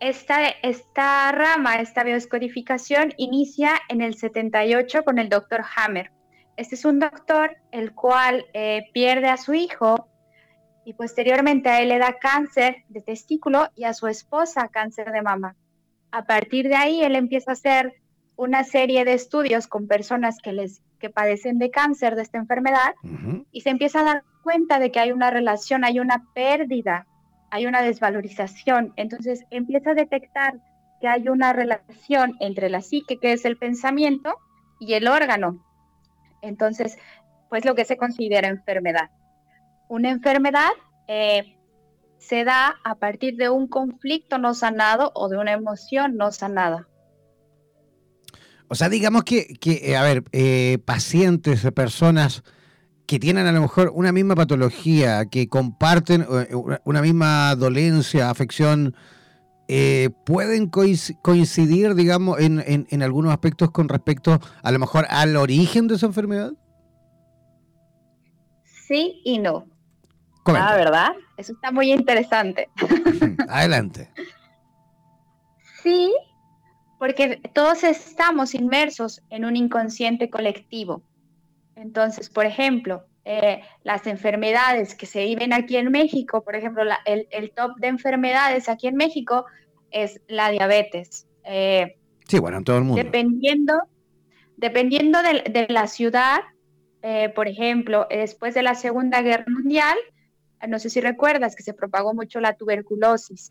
Esta, 0.01 0.49
esta 0.63 1.31
rama, 1.33 1.77
esta 1.77 2.05
biodescodificación, 2.05 3.13
inicia 3.19 3.81
en 3.89 4.01
el 4.01 4.15
78 4.15 5.05
con 5.05 5.19
el 5.19 5.29
doctor 5.29 5.63
Hammer. 5.77 6.11
Este 6.57 6.75
es 6.75 6.85
un 6.85 6.99
doctor 6.99 7.57
el 7.71 7.93
cual 7.93 8.47
pierde 8.93 9.29
a 9.29 9.37
su 9.37 9.55
hijo 9.55 10.10
y 10.85 10.95
posteriormente 10.95 11.69
a 11.69 11.81
él 11.81 11.91
le 11.91 11.99
da 11.99 12.19
cáncer 12.19 12.85
de 12.89 13.01
testículo 13.01 13.69
y 13.77 13.85
a 13.85 13.95
su 13.95 14.07
esposa 14.07 14.69
cáncer 14.69 15.13
de 15.13 15.23
mama. 15.23 15.57
A 16.11 16.25
partir 16.25 16.69
de 16.69 16.77
ahí 16.77 17.03
él 17.03 17.15
empieza 17.15 17.53
a 17.53 17.55
hacer 17.55 17.95
una 18.37 18.65
serie 18.65 19.05
de 19.05 19.13
estudios 19.13 19.67
con 19.67 19.87
personas 19.87 20.39
que 20.43 20.53
les 20.53 20.83
que 20.99 21.11
padecen 21.11 21.59
de 21.59 21.71
cáncer 21.71 22.15
de 22.15 22.23
esta 22.23 22.37
enfermedad 22.37 22.95
y 23.53 23.63
se 23.63 23.71
empieza 23.71 24.01
a 24.01 24.05
dar 24.05 24.25
cuenta 24.43 24.79
de 24.79 24.93
que 24.93 25.01
hay 25.01 25.13
una 25.13 25.31
relación, 25.31 25.83
hay 25.83 25.99
una 25.99 26.27
pérdida, 26.35 27.07
hay 27.51 27.67
una 27.67 27.81
desvalorización. 27.81 28.93
Entonces 28.97 29.45
empieza 29.51 29.93
a 29.93 29.95
detectar 29.95 30.61
que 31.01 31.09
hay 31.09 31.29
una 31.29 31.55
relación 31.55 32.37
entre 32.41 32.69
la 32.69 32.83
psique, 32.83 33.19
que 33.19 33.33
es 33.33 33.47
el 33.47 33.57
pensamiento, 33.57 34.37
y 34.79 34.95
el 34.95 35.09
órgano. 35.09 35.65
Entonces, 36.43 36.99
pues 37.49 37.65
lo 37.65 37.75
que 37.75 37.85
se 37.87 37.97
considera 37.97 38.49
enfermedad 38.49 39.11
una 39.91 40.11
enfermedad 40.11 40.71
eh, 41.09 41.57
se 42.19 42.45
da 42.45 42.77
a 42.85 42.95
partir 42.95 43.37
de 43.37 43.51
un 43.51 43.67
conflicto 43.67 44.39
no 44.39 44.55
sanado 44.55 45.11
o 45.15 45.29
de 45.29 45.37
una 45.37 45.53
emoción 45.53 46.17
no 46.17 46.31
sanada. 46.31 46.87
O 48.69 48.77
sea, 48.77 48.89
digamos 48.89 49.25
que, 49.25 49.59
eh, 49.67 49.97
a 49.97 50.05
ver, 50.05 50.23
eh, 50.31 50.79
pacientes, 50.85 51.69
personas 51.73 52.45
que 53.07 53.19
tienen 53.19 53.49
a 53.49 53.53
lo 53.53 53.63
mejor 53.63 53.91
una 53.93 54.13
misma 54.13 54.37
patología, 54.37 55.27
que 55.27 55.49
comparten 55.49 56.25
una 56.85 57.03
misma 57.03 57.57
dolencia, 57.57 58.31
afección, 58.31 58.95
pueden 60.25 60.69
coincidir, 60.69 61.97
digamos, 61.97 62.39
en, 62.39 62.87
en, 62.89 63.03
algunos 63.03 63.33
aspectos 63.33 63.73
con 63.73 63.89
respecto 63.89 64.39
a 64.63 64.71
lo 64.71 64.79
mejor 64.79 65.07
al 65.09 65.35
origen 65.35 65.89
de 65.89 65.97
esa 65.97 66.07
enfermedad? 66.07 66.53
Sí 68.87 69.21
y 69.25 69.39
no. 69.39 69.67
Ah, 70.47 70.75
¿verdad? 70.77 71.13
Eso 71.37 71.53
está 71.53 71.71
muy 71.71 71.93
interesante. 71.93 72.69
Adelante. 73.49 74.11
Sí, 75.83 76.13
porque 76.99 77.41
todos 77.55 77.85
estamos 77.85 78.55
inmersos 78.55 79.23
en 79.31 79.45
un 79.45 79.57
inconsciente 79.57 80.29
colectivo. 80.29 81.03
Entonces, 81.77 82.29
por 82.29 82.45
ejemplo, 82.45 83.07
eh, 83.25 83.63
las 83.85 84.07
enfermedades 84.07 84.95
que 84.95 85.07
se 85.07 85.25
viven 85.25 85.53
aquí 85.53 85.77
en 85.77 85.91
México, 85.91 86.43
por 86.43 86.57
ejemplo, 86.57 86.83
el, 87.05 87.53
top 87.53 87.77
de 87.77 87.89
enfermedades 87.89 88.69
aquí 88.69 88.87
en 88.87 88.97
México 88.97 89.47
es 89.91 90.21
la 90.29 90.51
diabetes. 90.51 91.27
Eh, 91.45 91.97
sí, 92.27 92.39
bueno, 92.39 92.59
en 92.59 92.65
todo 92.65 92.79
el 92.79 92.85
mundo. 92.85 93.03
Dependiendo, 93.03 93.75
dependiendo 94.57 95.21
de, 95.23 95.67
la 95.69 95.87
ciudad, 95.87 96.41
eh, 97.03 97.31
por 97.31 97.49
ejemplo, 97.49 98.07
después 98.11 98.55
de 98.55 98.63
la 98.63 98.75
Segunda 98.75 99.23
Guerra 99.23 99.47
Mundial, 99.49 99.97
no 100.69 100.79
sé 100.79 100.91
si 100.91 101.01
recuerdas 101.01 101.57
que 101.57 101.63
se 101.63 101.75
propagó 101.75 102.15
mucho 102.15 102.41
la 102.41 102.55
tuberculosis. 102.57 103.51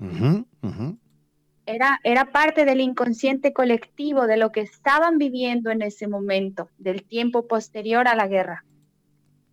Era, 1.66 2.00
era 2.04 2.32
parte 2.32 2.66
del 2.66 2.82
inconsciente 2.82 3.54
colectivo 3.54 4.26
de 4.28 4.38
lo 4.38 4.52
que 4.52 4.62
estaban 4.62 5.18
viviendo 5.18 5.70
en 5.70 5.82
ese 5.82 6.08
momento, 6.08 6.70
del 6.78 7.04
tiempo 7.04 7.48
posterior 7.48 8.08
a 8.08 8.16
la 8.16 8.28
guerra. 8.28 8.66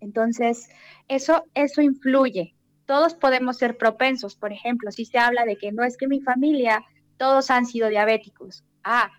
Entonces, 0.00 0.68
eso, 1.08 1.44
eso 1.54 1.82
influye. 1.82 2.54
Todos 2.86 3.14
podemos 3.14 3.58
ser 3.58 3.76
propensos. 3.76 4.36
Por 4.36 4.52
ejemplo, 4.52 4.90
si 4.92 5.04
se 5.04 5.18
habla 5.18 5.44
de 5.44 5.56
que 5.56 5.72
no 5.72 5.82
es 5.84 5.96
que 5.96 6.08
mi 6.08 6.20
familia, 6.20 6.84
todos 7.16 7.50
han 7.50 7.66
sido 7.66 7.88
diabéticos. 7.88 8.64
Ah, 8.84 9.10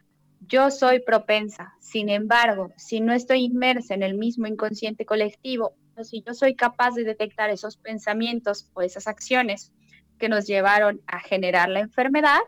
yo 0.47 0.71
soy 0.71 0.99
propensa. 0.99 1.73
Sin 1.79 2.09
embargo, 2.09 2.71
si 2.77 3.01
no 3.01 3.13
estoy 3.13 3.43
inmersa 3.43 3.93
en 3.93 4.03
el 4.03 4.15
mismo 4.15 4.47
inconsciente 4.47 5.05
colectivo 5.05 5.75
si 6.03 6.21
yo 6.21 6.33
soy 6.33 6.55
capaz 6.55 6.95
de 6.95 7.03
detectar 7.03 7.49
esos 7.49 7.77
pensamientos 7.77 8.69
o 8.73 8.81
esas 8.81 9.07
acciones 9.07 9.71
que 10.17 10.29
nos 10.29 10.47
llevaron 10.47 11.01
a 11.07 11.19
generar 11.19 11.69
la 11.69 11.79
enfermedad, 11.79 12.39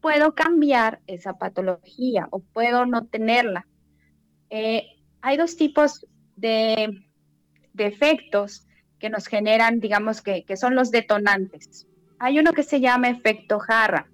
puedo 0.00 0.34
cambiar 0.34 1.00
esa 1.06 1.34
patología 1.34 2.28
o 2.30 2.40
puedo 2.40 2.86
no 2.86 3.06
tenerla. 3.06 3.66
Eh, 4.50 4.86
hay 5.20 5.36
dos 5.36 5.56
tipos 5.56 6.06
de, 6.36 7.02
efectos 7.76 8.66
que 8.98 9.10
nos 9.10 9.26
generan, 9.26 9.80
digamos 9.80 10.22
que, 10.22 10.44
que 10.44 10.56
son 10.56 10.74
los 10.74 10.90
detonantes. 10.90 11.86
Hay 12.18 12.38
uno 12.38 12.52
que 12.52 12.62
se 12.62 12.80
llama 12.80 13.10
efecto 13.10 13.58
jarra, 13.58 14.08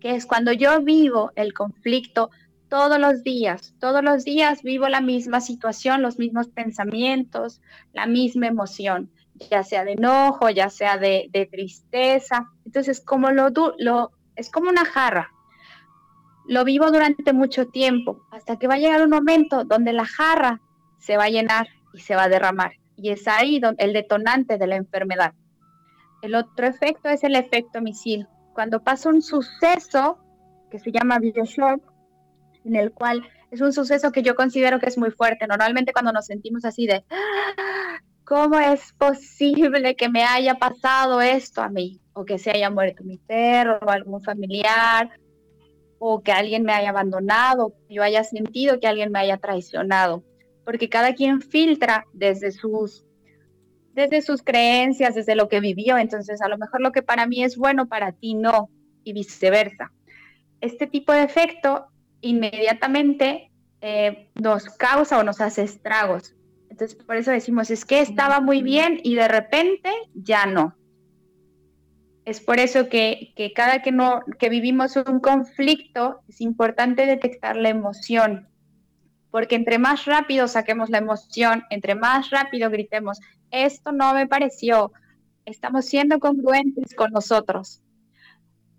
que 0.00 0.14
es 0.14 0.26
cuando 0.26 0.52
yo 0.52 0.82
vivo 0.82 1.32
el 1.36 1.54
conflicto 1.54 2.30
todos 2.68 2.98
los 2.98 3.22
días, 3.22 3.74
todos 3.80 4.02
los 4.02 4.24
días 4.24 4.62
vivo 4.62 4.88
la 4.88 5.00
misma 5.00 5.40
situación, 5.40 6.02
los 6.02 6.18
mismos 6.18 6.48
pensamientos, 6.48 7.60
la 7.92 8.06
misma 8.06 8.46
emoción, 8.46 9.10
ya 9.50 9.62
sea 9.62 9.84
de 9.84 9.92
enojo, 9.92 10.50
ya 10.50 10.68
sea 10.68 10.98
de, 10.98 11.48
tristeza. 11.50 12.50
Entonces, 12.64 13.00
como 13.00 13.30
lo, 13.30 13.50
lo, 13.78 14.10
es 14.36 14.50
como 14.50 14.70
una 14.70 14.84
jarra. 14.84 15.30
Lo 16.46 16.64
vivo 16.64 16.90
durante 16.90 17.32
mucho 17.32 17.66
tiempo, 17.66 18.22
hasta 18.30 18.58
que 18.58 18.68
va 18.68 18.74
a 18.74 18.78
llegar 18.78 19.02
un 19.02 19.10
momento 19.10 19.64
donde 19.64 19.92
la 19.92 20.06
jarra 20.06 20.60
se 20.98 21.16
va 21.16 21.24
a 21.24 21.30
llenar 21.30 21.68
y 21.92 22.00
se 22.00 22.14
va 22.14 22.24
a 22.24 22.28
derramar. 22.28 22.72
Y 22.96 23.10
es 23.10 23.28
ahí 23.28 23.60
donde, 23.60 23.84
el 23.84 23.92
detonante 23.92 24.58
de 24.58 24.66
la 24.66 24.76
enfermedad. 24.76 25.34
El 26.22 26.34
otro 26.34 26.66
efecto 26.66 27.08
es 27.08 27.22
el 27.22 27.36
efecto 27.36 27.80
misil. 27.80 28.26
Cuando 28.54 28.82
pasa 28.82 29.08
un 29.08 29.22
suceso 29.22 30.18
que 30.70 30.78
se 30.78 30.90
llama 30.90 31.18
bioshock, 31.18 31.80
en 32.64 32.76
el 32.76 32.92
cual 32.92 33.26
es 33.50 33.60
un 33.60 33.72
suceso 33.72 34.12
que 34.12 34.22
yo 34.22 34.34
considero 34.34 34.78
que 34.78 34.86
es 34.86 34.98
muy 34.98 35.10
fuerte. 35.10 35.46
Normalmente 35.46 35.92
cuando 35.92 36.12
nos 36.12 36.26
sentimos 36.26 36.64
así 36.64 36.86
de, 36.86 37.04
¿cómo 38.24 38.58
es 38.58 38.92
posible 38.92 39.96
que 39.96 40.08
me 40.08 40.24
haya 40.24 40.54
pasado 40.54 41.20
esto 41.20 41.62
a 41.62 41.68
mí? 41.68 42.00
O 42.12 42.24
que 42.24 42.38
se 42.38 42.50
haya 42.50 42.70
muerto 42.70 43.04
mi 43.04 43.18
perro 43.18 43.78
o 43.80 43.90
algún 43.90 44.22
familiar, 44.22 45.10
o 45.98 46.22
que 46.22 46.32
alguien 46.32 46.62
me 46.62 46.72
haya 46.72 46.90
abandonado, 46.90 47.74
yo 47.88 48.02
haya 48.02 48.22
sentido 48.24 48.80
que 48.80 48.86
alguien 48.86 49.10
me 49.10 49.18
haya 49.18 49.38
traicionado. 49.38 50.24
Porque 50.64 50.88
cada 50.88 51.14
quien 51.14 51.40
filtra 51.40 52.04
desde 52.12 52.52
sus 52.52 53.04
desde 53.94 54.22
sus 54.22 54.42
creencias, 54.42 55.16
desde 55.16 55.34
lo 55.34 55.48
que 55.48 55.58
vivió. 55.58 55.98
Entonces, 55.98 56.40
a 56.40 56.48
lo 56.48 56.56
mejor 56.56 56.80
lo 56.80 56.92
que 56.92 57.02
para 57.02 57.26
mí 57.26 57.42
es 57.42 57.56
bueno, 57.56 57.88
para 57.88 58.12
ti 58.12 58.34
no, 58.34 58.70
y 59.02 59.12
viceversa. 59.12 59.90
Este 60.60 60.86
tipo 60.86 61.12
de 61.12 61.24
efecto 61.24 61.86
inmediatamente 62.20 63.50
eh, 63.80 64.30
nos 64.34 64.64
causa 64.70 65.18
o 65.18 65.22
nos 65.22 65.40
hace 65.40 65.62
estragos. 65.62 66.34
Entonces, 66.68 66.96
por 66.96 67.16
eso 67.16 67.30
decimos, 67.30 67.70
es 67.70 67.84
que 67.84 68.00
estaba 68.00 68.40
muy 68.40 68.62
bien 68.62 69.00
y 69.02 69.14
de 69.14 69.28
repente 69.28 69.90
ya 70.14 70.46
no. 70.46 70.76
Es 72.24 72.40
por 72.40 72.60
eso 72.60 72.88
que, 72.88 73.32
cada 73.56 73.80
que, 73.80 73.90
no, 73.90 74.20
que 74.38 74.50
vivimos 74.50 74.96
un 74.96 75.20
conflicto 75.20 76.20
es 76.28 76.40
importante 76.40 77.06
detectar 77.06 77.56
la 77.56 77.70
emoción, 77.70 78.48
porque 79.30 79.54
entre 79.54 79.78
más 79.78 80.04
rápido 80.04 80.46
saquemos 80.46 80.90
la 80.90 80.98
emoción, 80.98 81.64
entre 81.70 81.94
más 81.94 82.28
rápido 82.30 82.68
gritemos, 82.68 83.18
esto 83.50 83.92
no 83.92 84.12
me 84.12 84.26
pareció, 84.26 84.92
estamos 85.46 85.86
siendo 85.86 86.18
congruentes 86.18 86.94
con 86.94 87.12
nosotros. 87.12 87.80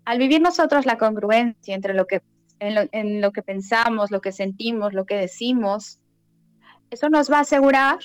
Al 0.04 0.18
vivir 0.18 0.40
nosotros 0.40 0.86
la 0.86 0.96
congruencia 0.96 1.74
entre 1.74 1.94
lo 1.94 2.06
que 2.06 2.22
en 2.60 3.20
lo, 3.20 3.32
que 3.32 3.42
pensamos, 3.42 4.10
lo 4.10 4.20
que 4.20 4.32
sentimos, 4.32 4.92
lo 4.92 5.06
que 5.06 5.16
decimos, 5.16 5.98
eso 6.90 7.08
nos 7.08 7.30
va 7.30 7.38
a 7.38 7.40
asegurar 7.42 7.98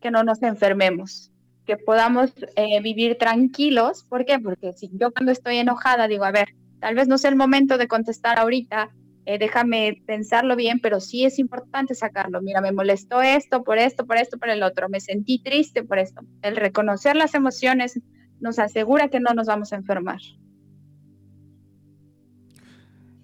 que 0.00 0.10
no 0.10 0.22
nos 0.22 0.42
enfermemos, 0.42 1.32
que 1.66 1.76
podamos 1.76 2.32
eh, 2.56 2.80
vivir 2.82 3.16
tranquilos. 3.18 4.04
¿Por 4.04 4.24
qué? 4.24 4.38
Porque 4.38 4.72
si 4.74 4.90
yo 4.92 5.12
cuando 5.12 5.32
estoy 5.32 5.56
enojada 5.56 6.08
digo, 6.08 6.24
a 6.24 6.30
ver, 6.30 6.54
tal 6.80 6.94
vez 6.94 7.08
no 7.08 7.18
sea 7.18 7.30
el 7.30 7.36
momento 7.36 7.78
de 7.78 7.88
contestar 7.88 8.38
ahorita, 8.38 8.90
eh, 9.26 9.38
déjame 9.38 10.02
pensarlo 10.06 10.56
bien, 10.56 10.80
pero 10.80 11.00
sí 11.00 11.24
es 11.24 11.38
importante 11.38 11.94
sacarlo. 11.94 12.40
Mira, 12.42 12.60
me 12.60 12.72
molestó 12.72 13.22
esto, 13.22 13.62
por 13.64 13.78
esto, 13.78 14.06
por 14.06 14.16
esto, 14.16 14.38
por 14.38 14.50
el 14.50 14.62
otro, 14.62 14.88
me 14.88 15.00
sentí 15.00 15.42
triste 15.42 15.82
por 15.84 15.98
esto. 15.98 16.22
El 16.42 16.56
reconocer 16.56 17.16
las 17.16 17.34
emociones 17.34 18.00
nos 18.40 18.58
asegura 18.58 19.08
que 19.08 19.20
no 19.20 19.32
nos 19.34 19.46
vamos 19.46 19.72
a 19.72 19.76
enfermar. 19.76 20.20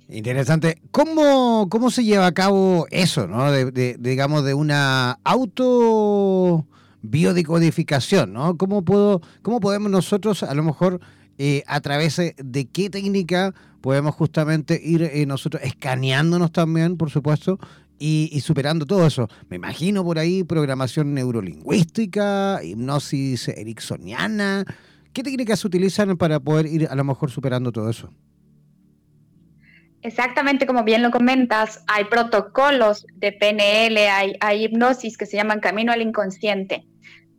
Interesante. 0.08 0.80
¿Cómo, 0.92 1.68
¿Cómo 1.68 1.90
se 1.90 2.04
lleva 2.04 2.26
a 2.26 2.32
cabo 2.32 2.86
eso, 2.90 3.26
¿no? 3.26 3.50
De, 3.50 3.96
digamos, 3.98 4.44
de 4.44 4.54
una 4.54 5.18
auto 5.25 6.66
biodecodificación, 7.02 8.32
¿no? 8.32 8.56
¿Cómo, 8.56 8.84
puedo, 8.84 9.20
cómo 9.42 9.60
podemos 9.60 9.90
nosotros, 9.90 10.42
a 10.42 10.54
lo 10.54 10.62
mejor, 10.62 11.00
eh, 11.38 11.64
a 11.66 11.80
través 11.80 12.16
de 12.16 12.66
qué 12.66 12.88
técnica 12.88 13.52
podemos 13.80 14.14
justamente 14.14 14.80
ir 14.82 15.02
eh, 15.02 15.26
nosotros 15.26 15.62
escaneándonos 15.62 16.52
también, 16.52 16.96
por 16.96 17.10
supuesto, 17.10 17.58
y, 17.98 18.40
superando 18.40 18.86
todo 18.86 19.06
eso. 19.06 19.28
Me 19.48 19.56
imagino 19.56 20.04
por 20.04 20.18
ahí 20.18 20.44
programación 20.44 21.14
neurolingüística, 21.14 22.62
hipnosis 22.62 23.48
ericksoniana. 23.48 24.64
¿Qué 25.12 25.22
técnicas 25.22 25.60
se 25.60 25.66
utilizan 25.66 26.16
para 26.16 26.40
poder 26.40 26.66
ir 26.66 26.88
a 26.88 26.94
lo 26.94 27.04
mejor 27.04 27.30
superando 27.30 27.72
todo 27.72 27.88
eso? 27.88 28.10
Exactamente 30.06 30.66
como 30.66 30.84
bien 30.84 31.02
lo 31.02 31.10
comentas, 31.10 31.82
hay 31.88 32.04
protocolos 32.04 33.08
de 33.14 33.32
PNL, 33.32 33.98
hay, 34.08 34.36
hay 34.38 34.62
hipnosis 34.62 35.18
que 35.18 35.26
se 35.26 35.36
llaman 35.36 35.58
camino 35.58 35.90
al 35.90 36.00
inconsciente, 36.00 36.86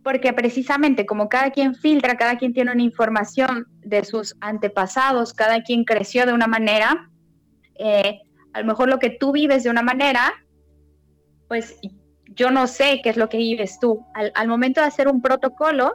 porque 0.03 0.33
precisamente 0.33 1.05
como 1.05 1.29
cada 1.29 1.51
quien 1.51 1.75
filtra, 1.75 2.17
cada 2.17 2.37
quien 2.37 2.53
tiene 2.53 2.73
una 2.73 2.83
información 2.83 3.67
de 3.85 4.03
sus 4.03 4.35
antepasados, 4.41 5.33
cada 5.33 5.63
quien 5.63 5.85
creció 5.85 6.25
de 6.25 6.33
una 6.33 6.47
manera, 6.47 7.09
eh, 7.79 8.19
a 8.51 8.59
lo 8.59 8.67
mejor 8.67 8.89
lo 8.89 8.99
que 8.99 9.11
tú 9.11 9.31
vives 9.31 9.63
de 9.63 9.69
una 9.69 9.81
manera, 9.81 10.33
pues 11.47 11.79
yo 12.35 12.51
no 12.51 12.67
sé 12.67 12.99
qué 13.01 13.11
es 13.11 13.15
lo 13.15 13.29
que 13.29 13.37
vives 13.37 13.79
tú. 13.79 14.05
Al, 14.13 14.33
al 14.35 14.49
momento 14.49 14.81
de 14.81 14.87
hacer 14.87 15.07
un 15.07 15.21
protocolo, 15.21 15.93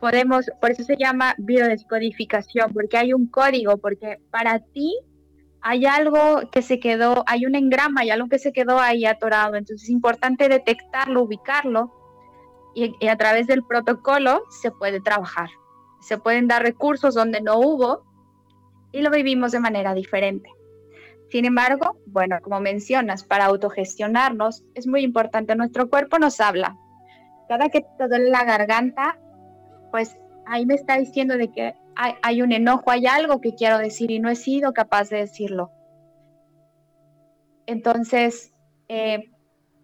podemos, 0.00 0.50
por 0.62 0.70
eso 0.70 0.82
se 0.82 0.96
llama 0.96 1.34
biodescodificación, 1.36 2.72
porque 2.72 2.96
hay 2.96 3.12
un 3.12 3.26
código, 3.26 3.76
porque 3.76 4.16
para 4.30 4.60
ti 4.60 4.96
hay 5.62 5.86
algo 5.86 6.50
que 6.50 6.62
se 6.62 6.80
quedó, 6.80 7.24
hay 7.26 7.46
un 7.46 7.54
engrama, 7.54 8.02
hay 8.02 8.10
algo 8.10 8.28
que 8.28 8.38
se 8.38 8.52
quedó 8.52 8.78
ahí 8.78 9.04
atorado. 9.04 9.56
Entonces 9.56 9.84
es 9.84 9.90
importante 9.90 10.48
detectarlo, 10.48 11.22
ubicarlo 11.22 11.92
y, 12.74 13.06
a 13.06 13.16
través 13.16 13.46
del 13.46 13.64
protocolo 13.64 14.42
se 14.48 14.70
puede 14.70 15.00
trabajar. 15.00 15.50
Se 16.00 16.18
pueden 16.18 16.48
dar 16.48 16.62
recursos 16.62 17.14
donde 17.14 17.40
no 17.40 17.58
hubo 17.58 18.04
y 18.92 19.02
lo 19.02 19.10
vivimos 19.10 19.52
de 19.52 19.60
manera 19.60 19.94
diferente. 19.94 20.48
Sin 21.30 21.44
embargo, 21.44 21.98
bueno, 22.06 22.38
como 22.42 22.60
mencionas, 22.60 23.22
para 23.22 23.44
autogestionarnos 23.44 24.64
es 24.74 24.86
muy 24.86 25.02
importante. 25.02 25.54
Nuestro 25.54 25.88
cuerpo 25.88 26.18
nos 26.18 26.40
habla. 26.40 26.76
Cada 27.48 27.68
que 27.68 27.82
te 27.82 28.08
duele 28.08 28.30
la 28.30 28.44
garganta, 28.44 29.18
pues 29.90 30.16
ahí 30.46 30.66
me 30.66 30.74
está 30.74 30.96
diciendo 30.96 31.36
de 31.36 31.52
que 31.52 31.74
hay, 32.22 32.42
un 32.42 32.52
enojo, 32.52 32.90
hay 32.90 33.06
algo 33.06 33.40
que 33.40 33.54
quiero 33.54 33.78
decir 33.78 34.10
y 34.10 34.20
no 34.20 34.30
he 34.30 34.36
sido 34.36 34.72
capaz 34.72 35.10
de 35.10 35.18
decirlo. 35.18 35.70
Entonces, 37.66 38.52
eh, 38.88 39.30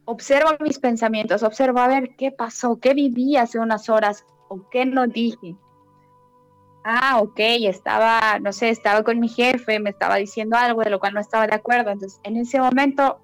observo 0.06 0.50
mis 0.60 0.78
pensamientos, 0.78 1.42
observo 1.42 1.80
a 1.80 1.88
ver 1.88 2.16
qué 2.16 2.32
pasó, 2.32 2.80
qué 2.80 2.94
viví 2.94 3.36
hace 3.36 3.58
unas 3.58 3.88
horas 3.88 4.24
o 4.48 4.68
qué 4.70 4.86
no 4.86 5.06
dije. 5.06 5.56
Ah, 6.84 7.18
ok, 7.20 7.38
estaba, 7.38 8.38
no 8.40 8.52
sé, 8.52 8.70
estaba 8.70 9.02
con 9.02 9.20
mi 9.20 9.28
jefe, 9.28 9.78
me 9.80 9.90
estaba 9.90 10.16
diciendo 10.16 10.56
algo 10.56 10.82
de 10.82 10.90
lo 10.90 11.00
cual 11.00 11.14
no 11.14 11.20
estaba 11.20 11.46
de 11.46 11.54
acuerdo. 11.54 11.90
Entonces, 11.90 12.20
en 12.22 12.36
ese 12.36 12.60
momento, 12.60 13.20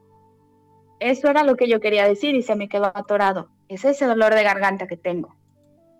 eso 0.98 1.28
era 1.28 1.44
lo 1.44 1.56
que 1.56 1.68
yo 1.68 1.80
quería 1.80 2.06
decir 2.06 2.34
y 2.34 2.42
se 2.42 2.56
me 2.56 2.68
quedó 2.68 2.86
atorado. 2.86 3.48
Es 3.68 3.84
ese 3.84 4.04
dolor 4.04 4.34
de 4.34 4.42
garganta 4.42 4.86
que 4.86 4.96
tengo. 4.96 5.34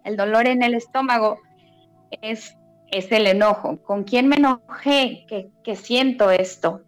El 0.05 0.17
dolor 0.17 0.47
en 0.47 0.63
el 0.63 0.75
estómago 0.75 1.39
es 2.21 2.57
es 2.93 3.11
el 3.11 3.27
enojo. 3.27 3.83
¿Con 3.83 4.05
quién 4.05 4.29
me 4.29 4.37
enojé 4.37 5.27
que, 5.27 5.77
siento 5.77 6.31
esto? 6.31 6.83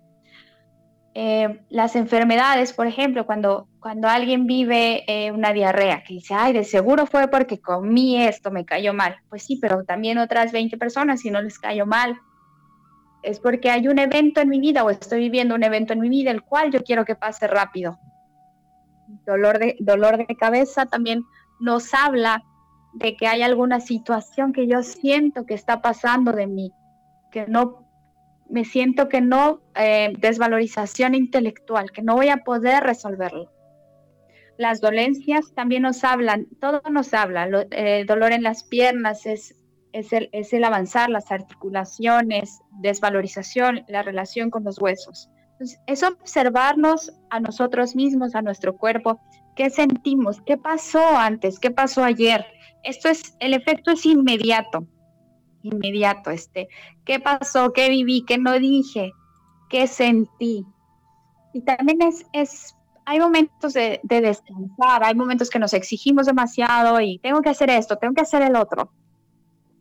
Eh, 1.14 1.64
las 1.70 1.96
enfermedades, 1.96 2.73
por 2.73 2.87
ejemplo, 2.87 3.26
cuando, 3.26 3.68
alguien 3.80 4.46
vive 4.46 5.04
eh, 5.06 5.32
una 5.32 5.52
diarrea, 5.52 6.04
que 6.04 6.14
dice, 6.14 6.34
ay, 6.34 6.52
de 6.52 6.64
seguro 6.64 7.06
fue 7.06 7.28
porque 7.28 7.61
comí 7.61 8.23
esto, 8.23 8.50
me 8.50 8.64
cayó 8.64 8.93
mal. 8.93 9.17
Pues 9.30 9.45
sí, 9.45 9.58
pero 9.60 9.84
también 9.84 10.19
otras 10.19 10.52
20 10.52 10.76
personas, 10.76 11.21
si 11.21 11.30
no 11.30 11.40
les 11.40 11.58
cayó 11.58 11.86
mal, 11.86 12.21
es 13.23 13.40
porque 13.40 13.71
hay 13.71 13.88
un 13.88 13.99
evento 13.99 14.43
en 14.43 14.50
mi 14.50 14.60
vida 14.60 14.84
o 14.84 14.90
estoy 14.90 15.21
viviendo 15.21 15.54
un 15.54 15.64
evento 15.64 15.95
en 15.95 16.00
mi 16.00 16.10
vida 16.10 16.30
el 16.30 16.43
cual 16.43 16.71
yo 16.71 16.84
quiero 16.84 17.06
que 17.06 17.14
pase 17.14 17.47
rápido. 17.47 17.99
Dolor 19.26 19.58
de, 19.58 19.76
dolor 19.80 20.19
de 20.19 20.36
cabeza 20.36 20.84
también 20.84 21.25
nos 21.60 21.95
habla 21.95 22.43
de 22.95 23.17
que 23.17 23.26
hay 23.26 23.43
alguna 23.43 23.80
situación 23.80 24.52
que 24.52 24.67
yo 24.67 24.83
siento 24.83 25.47
que 25.47 25.54
está 25.54 25.83
pasando 25.83 26.33
de 26.33 26.47
mí, 26.47 26.73
que 27.30 27.47
no, 27.47 27.85
me 28.49 28.65
siento 28.65 29.09
que 29.09 29.21
no, 29.21 29.61
eh, 29.75 30.13
desvalorización 30.19 31.15
intelectual, 31.15 31.91
que 31.91 32.02
no 32.02 32.15
voy 32.15 32.28
a 32.28 32.39
poder 32.39 32.85
resolverlo. 32.85 33.50
Las 34.57 34.80
dolencias 34.80 35.52
también 35.54 35.83
nos 35.83 36.04
hablan, 36.04 36.47
todo 36.61 36.80
nos 36.91 37.13
habla, 37.13 37.45
el 37.45 37.67
eh, 37.73 38.04
dolor 38.07 38.33
en 38.33 38.45
las 38.45 38.63
piernas 38.63 39.26
es, 39.26 39.57
es, 39.93 40.13
el, 40.13 40.28
es 40.33 40.52
el 40.52 40.63
avanzar, 40.63 41.11
las 41.11 41.33
articulaciones, 41.33 42.61
desvalorización, 42.80 43.85
la 43.89 44.02
relación 44.02 44.50
con 44.50 44.63
los 44.63 44.80
huesos. 44.80 45.28
Es 45.87 46.02
observarnos 46.02 47.13
a 47.30 47.41
nosotros 47.41 47.97
mismos, 47.97 48.35
a 48.35 48.43
nuestro 48.43 48.76
cuerpo, 48.76 49.21
qué 49.57 49.71
sentimos, 49.71 50.41
qué 50.43 50.57
pasó 50.57 51.17
antes, 51.17 51.59
qué 51.59 51.71
pasó 51.71 52.04
ayer, 52.04 52.45
esto 52.84 53.08
es, 53.08 53.34
el 53.40 53.54
efecto 53.54 53.92
es 53.92 54.04
inmediato, 54.06 54.86
inmediato, 55.62 56.30
este, 56.30 56.68
¿qué 57.04 57.20
pasó? 57.20 57.73
¿Qué 57.73 57.88
viví? 57.88 58.25
¿Qué 58.26 58.38
no 58.38 58.58
dije? 58.58 59.12
¿Qué 59.70 59.86
sentí? 59.86 60.64
Y 61.52 61.60
también 61.62 62.02
es, 62.02 62.26
es 62.32 62.75
hay 63.06 63.20
momentos 63.20 63.75
de, 63.75 64.00
descansar, 64.02 65.04
hay 65.04 65.14
momentos 65.14 65.50
que 65.50 65.58
nos 65.58 65.75
exigimos 65.75 66.26
demasiado 66.26 67.00
y 67.00 67.18
tengo 67.18 67.42
que 67.42 67.50
hacer 67.50 67.70
esto, 67.70 67.97
tengo 67.97 68.14
que 68.14 68.23
hacer 68.23 68.42
el 68.42 68.56
otro. 68.56 68.92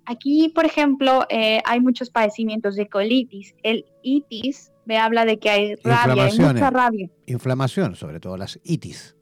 Aquí, 0.06 0.52
por 0.54 0.66
ejemplo, 0.66 1.26
eh, 1.30 1.62
hay 1.66 1.80
muchos 1.80 2.10
padecimientos 2.10 2.76
de 2.76 2.90
colitis. 2.90 3.56
El 3.64 3.86
itis 4.02 4.74
me 4.86 4.98
habla 4.98 5.24
de 5.24 5.40
que 5.40 5.50
hay 5.50 5.76
rabia, 5.76 6.26
hay 6.26 6.38
mucha 6.38 6.70
rabia. 6.70 7.10
Inflamación, 7.26 7.96
sobre 7.96 8.20
todo 8.20 8.36
las 8.36 8.60
itis. 8.64 9.16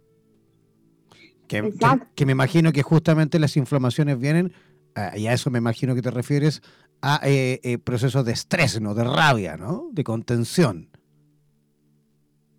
Que, 2.15 2.25
me 2.25 2.31
imagino 2.31 2.71
que 2.71 2.81
justamente 2.81 3.37
las 3.37 3.57
inflamaciones 3.57 4.17
vienen, 4.17 4.53
ah, 4.95 5.17
y 5.17 5.27
a 5.27 5.33
eso 5.33 5.49
me 5.49 5.57
imagino 5.57 5.93
que 5.95 6.01
te 6.01 6.09
refieres, 6.09 6.61
a 7.01 7.19
eh, 7.23 7.59
eh, 7.63 7.77
procesos 7.77 8.23
de 8.23 8.31
estrés, 8.31 8.79
¿no? 8.79 8.93
De 8.93 9.03
rabia, 9.03 9.57
¿no? 9.57 9.89
De 9.91 10.05
contención. 10.05 10.89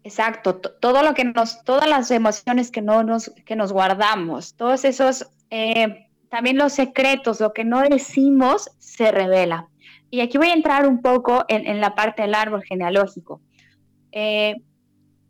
Exacto, 0.05 0.57
todo 0.57 1.03
lo 1.03 1.15
que 1.15 1.25
nos, 1.25 1.65
todas 1.65 1.89
las 1.89 2.11
emociones 2.11 2.71
que 2.71 2.83
no 2.83 3.03
nos, 3.03 3.31
que 3.47 3.57
nos 3.57 3.73
guardamos, 3.73 4.55
todos 4.57 4.85
esos, 4.85 5.27
eh, 5.49 6.09
también 6.29 6.59
los 6.59 6.75
secretos, 6.75 7.41
lo 7.41 7.55
que 7.55 7.65
no 7.65 7.81
decimos, 7.81 8.69
se 8.79 9.11
revela. 9.11 9.69
Y 10.11 10.21
aquí 10.21 10.37
voy 10.37 10.49
a 10.49 10.55
entrar 10.55 10.87
un 10.87 11.01
poco 11.01 11.47
en, 11.49 11.67
en 11.67 11.81
la 11.81 11.95
parte 11.95 12.23
del 12.23 12.35
árbol 12.35 12.63
genealógico. 12.63 13.41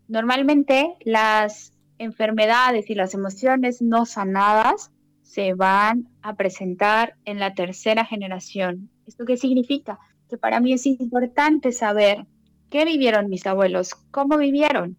normalmente 0.09 0.97
las, 1.05 1.72
enfermedades 2.03 2.91
y 2.91 2.95
las 2.95 3.15
emociones 3.15 3.81
no 3.81 4.07
sanadas 4.07 4.91
se 5.23 5.55
van 5.55 6.09
a 6.21 6.35
presentar 6.35 7.15
en 7.25 7.39
la 7.39 7.55
tercera 7.55 8.05
generación. 8.05 8.91
¿Esto 9.07 9.25
qué 9.25 9.37
significa? 9.37 9.99
Que 10.29 10.37
para 10.37 10.61
mí 10.61 10.73
es 10.73 10.85
importante 10.87 11.73
saber 11.73 12.27
qué 12.71 12.85
vivieron 12.85 13.29
mis 13.29 13.47
abuelos, 13.47 13.95
cómo 14.11 14.37
vivieron, 14.37 14.97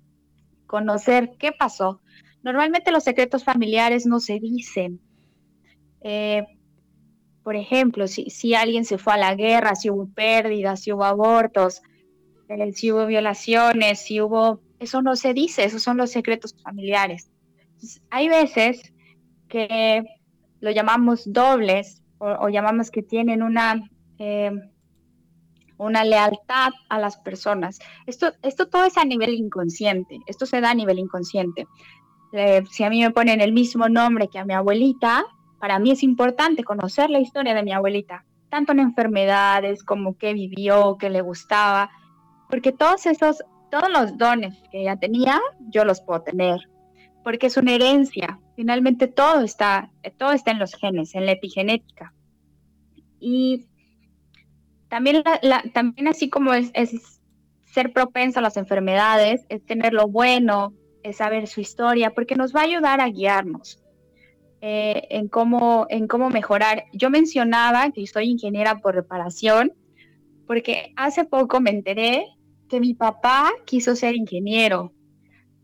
conocer 0.65 1.31
qué 1.37 1.51
pasó. 1.51 2.01
Normalmente 2.41 2.91
los 2.91 3.03
secretos 3.03 3.43
familiares 3.43 4.05
no 4.05 4.19
se 4.19 4.39
dicen. 4.39 4.99
Eh, 6.01 6.45
por 7.43 7.55
ejemplo, 7.55 8.07
si, 8.07 8.29
si, 8.29 8.55
alguien 8.55 8.85
se 8.85 8.97
fue 8.97 9.13
a 9.13 9.17
la 9.17 9.35
guerra, 9.35 9.75
si 9.75 9.89
hubo 9.89 10.07
pérdidas, 10.07 10.81
si 10.81 10.91
hubo 10.91 11.03
abortos, 11.03 11.81
eh, 12.49 12.71
si 12.73 12.91
hubo 12.91 13.05
violaciones, 13.05 13.99
si 13.99 14.21
hubo 14.21 14.61
eso 14.83 15.01
no 15.01 15.15
se 15.15 15.33
dice, 15.33 15.63
esos 15.63 15.81
son 15.81 15.97
los 15.97 16.11
secretos 16.11 16.55
familiares. 16.61 17.29
hay 18.09 18.29
veces 18.29 18.93
que 19.49 20.03
lo 20.59 20.71
llamamos 20.71 21.23
dobles 21.25 22.01
o, 22.17 22.47
llamamos 22.47 22.89
que 22.89 23.03
tienen 23.03 23.43
una, 23.43 23.89
eh, 24.17 24.51
una 25.77 26.03
lealtad 26.05 26.71
a 26.87 26.99
las 26.99 27.17
personas. 27.17 27.79
Esto, 28.05 28.31
esto 28.41 28.69
todo 28.69 28.85
es 28.85 28.97
a 28.97 29.03
nivel 29.03 29.33
inconsciente, 29.33 30.19
esto 30.25 30.45
se 30.45 30.61
da 30.61 30.71
a 30.71 30.75
nivel 30.75 30.99
inconsciente. 30.99 31.67
Eh, 32.31 32.63
si 32.71 32.83
a 32.83 32.89
mí 32.89 33.01
me 33.01 33.11
ponen 33.11 33.41
el 33.41 33.51
mismo 33.51 33.89
nombre 33.89 34.29
que 34.29 34.39
a 34.39 34.45
mi 34.45 34.53
abuelita, 34.53 35.25
para 35.59 35.79
mí 35.79 35.91
es 35.91 36.01
importante 36.01 36.63
conocer 36.63 37.09
la 37.09 37.19
historia 37.19 37.53
de 37.53 37.63
mi 37.63 37.73
abuelita, 37.73 38.25
tanto 38.49 38.71
en 38.71 38.79
enfermedades 38.79 39.83
como 39.83 40.17
qué 40.17 40.33
vivió, 40.33 40.97
qué 40.97 41.09
le 41.09 41.21
gustaba, 41.21 41.91
porque 42.49 42.71
todos 42.71 43.05
esos 43.05 43.43
todos 43.73 43.89
los 43.89 44.19
dones 44.19 44.53
que 44.71 44.81
ella 44.81 44.97
tenía, 44.97 45.41
yo 45.71 45.83
los 45.83 45.99
puedo 45.99 46.21
tener, 46.21 46.69
porque 47.23 47.47
es 47.47 47.57
una 47.57 47.73
herencia. 47.73 48.39
Finalmente 48.55 49.07
todo 49.07 49.41
está, 49.41 49.89
todo 50.19 50.31
está 50.31 50.51
en 50.51 50.59
los 50.59 50.75
genes, 50.75 51.15
en 51.15 51.25
la 51.25 51.31
epigenética. 51.31 52.13
Y 53.19 53.65
también, 54.89 55.23
también 55.73 56.07
así 56.07 56.29
como 56.29 56.53
es, 56.53 56.71
ser 57.65 57.93
propenso 57.93 58.37
a 58.37 58.43
las 58.43 58.57
enfermedades, 58.57 59.43
es 59.49 59.65
tener 59.65 59.91
lo 59.91 60.07
bueno, 60.07 60.75
es 61.01 61.17
saber 61.17 61.47
su 61.47 61.59
historia, 61.59 62.13
porque 62.13 62.35
nos 62.35 62.55
va 62.55 62.59
a 62.59 62.65
ayudar 62.65 63.01
a 63.01 63.09
guiarnos. 63.09 63.79
eh, 64.61 65.07
en, 65.09 65.29
cómo, 65.29 65.87
en 65.89 66.07
cómo 66.07 66.29
mejorar. 66.29 66.85
Yo 66.93 67.09
mencionaba 67.09 67.89
que 67.89 68.05
soy 68.05 68.29
ingeniera 68.29 68.79
por 68.79 68.93
reparación 68.93 69.73
porque 70.45 70.93
hace 70.95 71.25
poco 71.25 71.59
me 71.59 71.71
enteré 71.71 72.27
que 72.73 72.79
mi 72.79 72.95
papá 72.95 73.51
quiso 73.67 73.95
ser 73.95 74.15
ingeniero. 74.15 74.93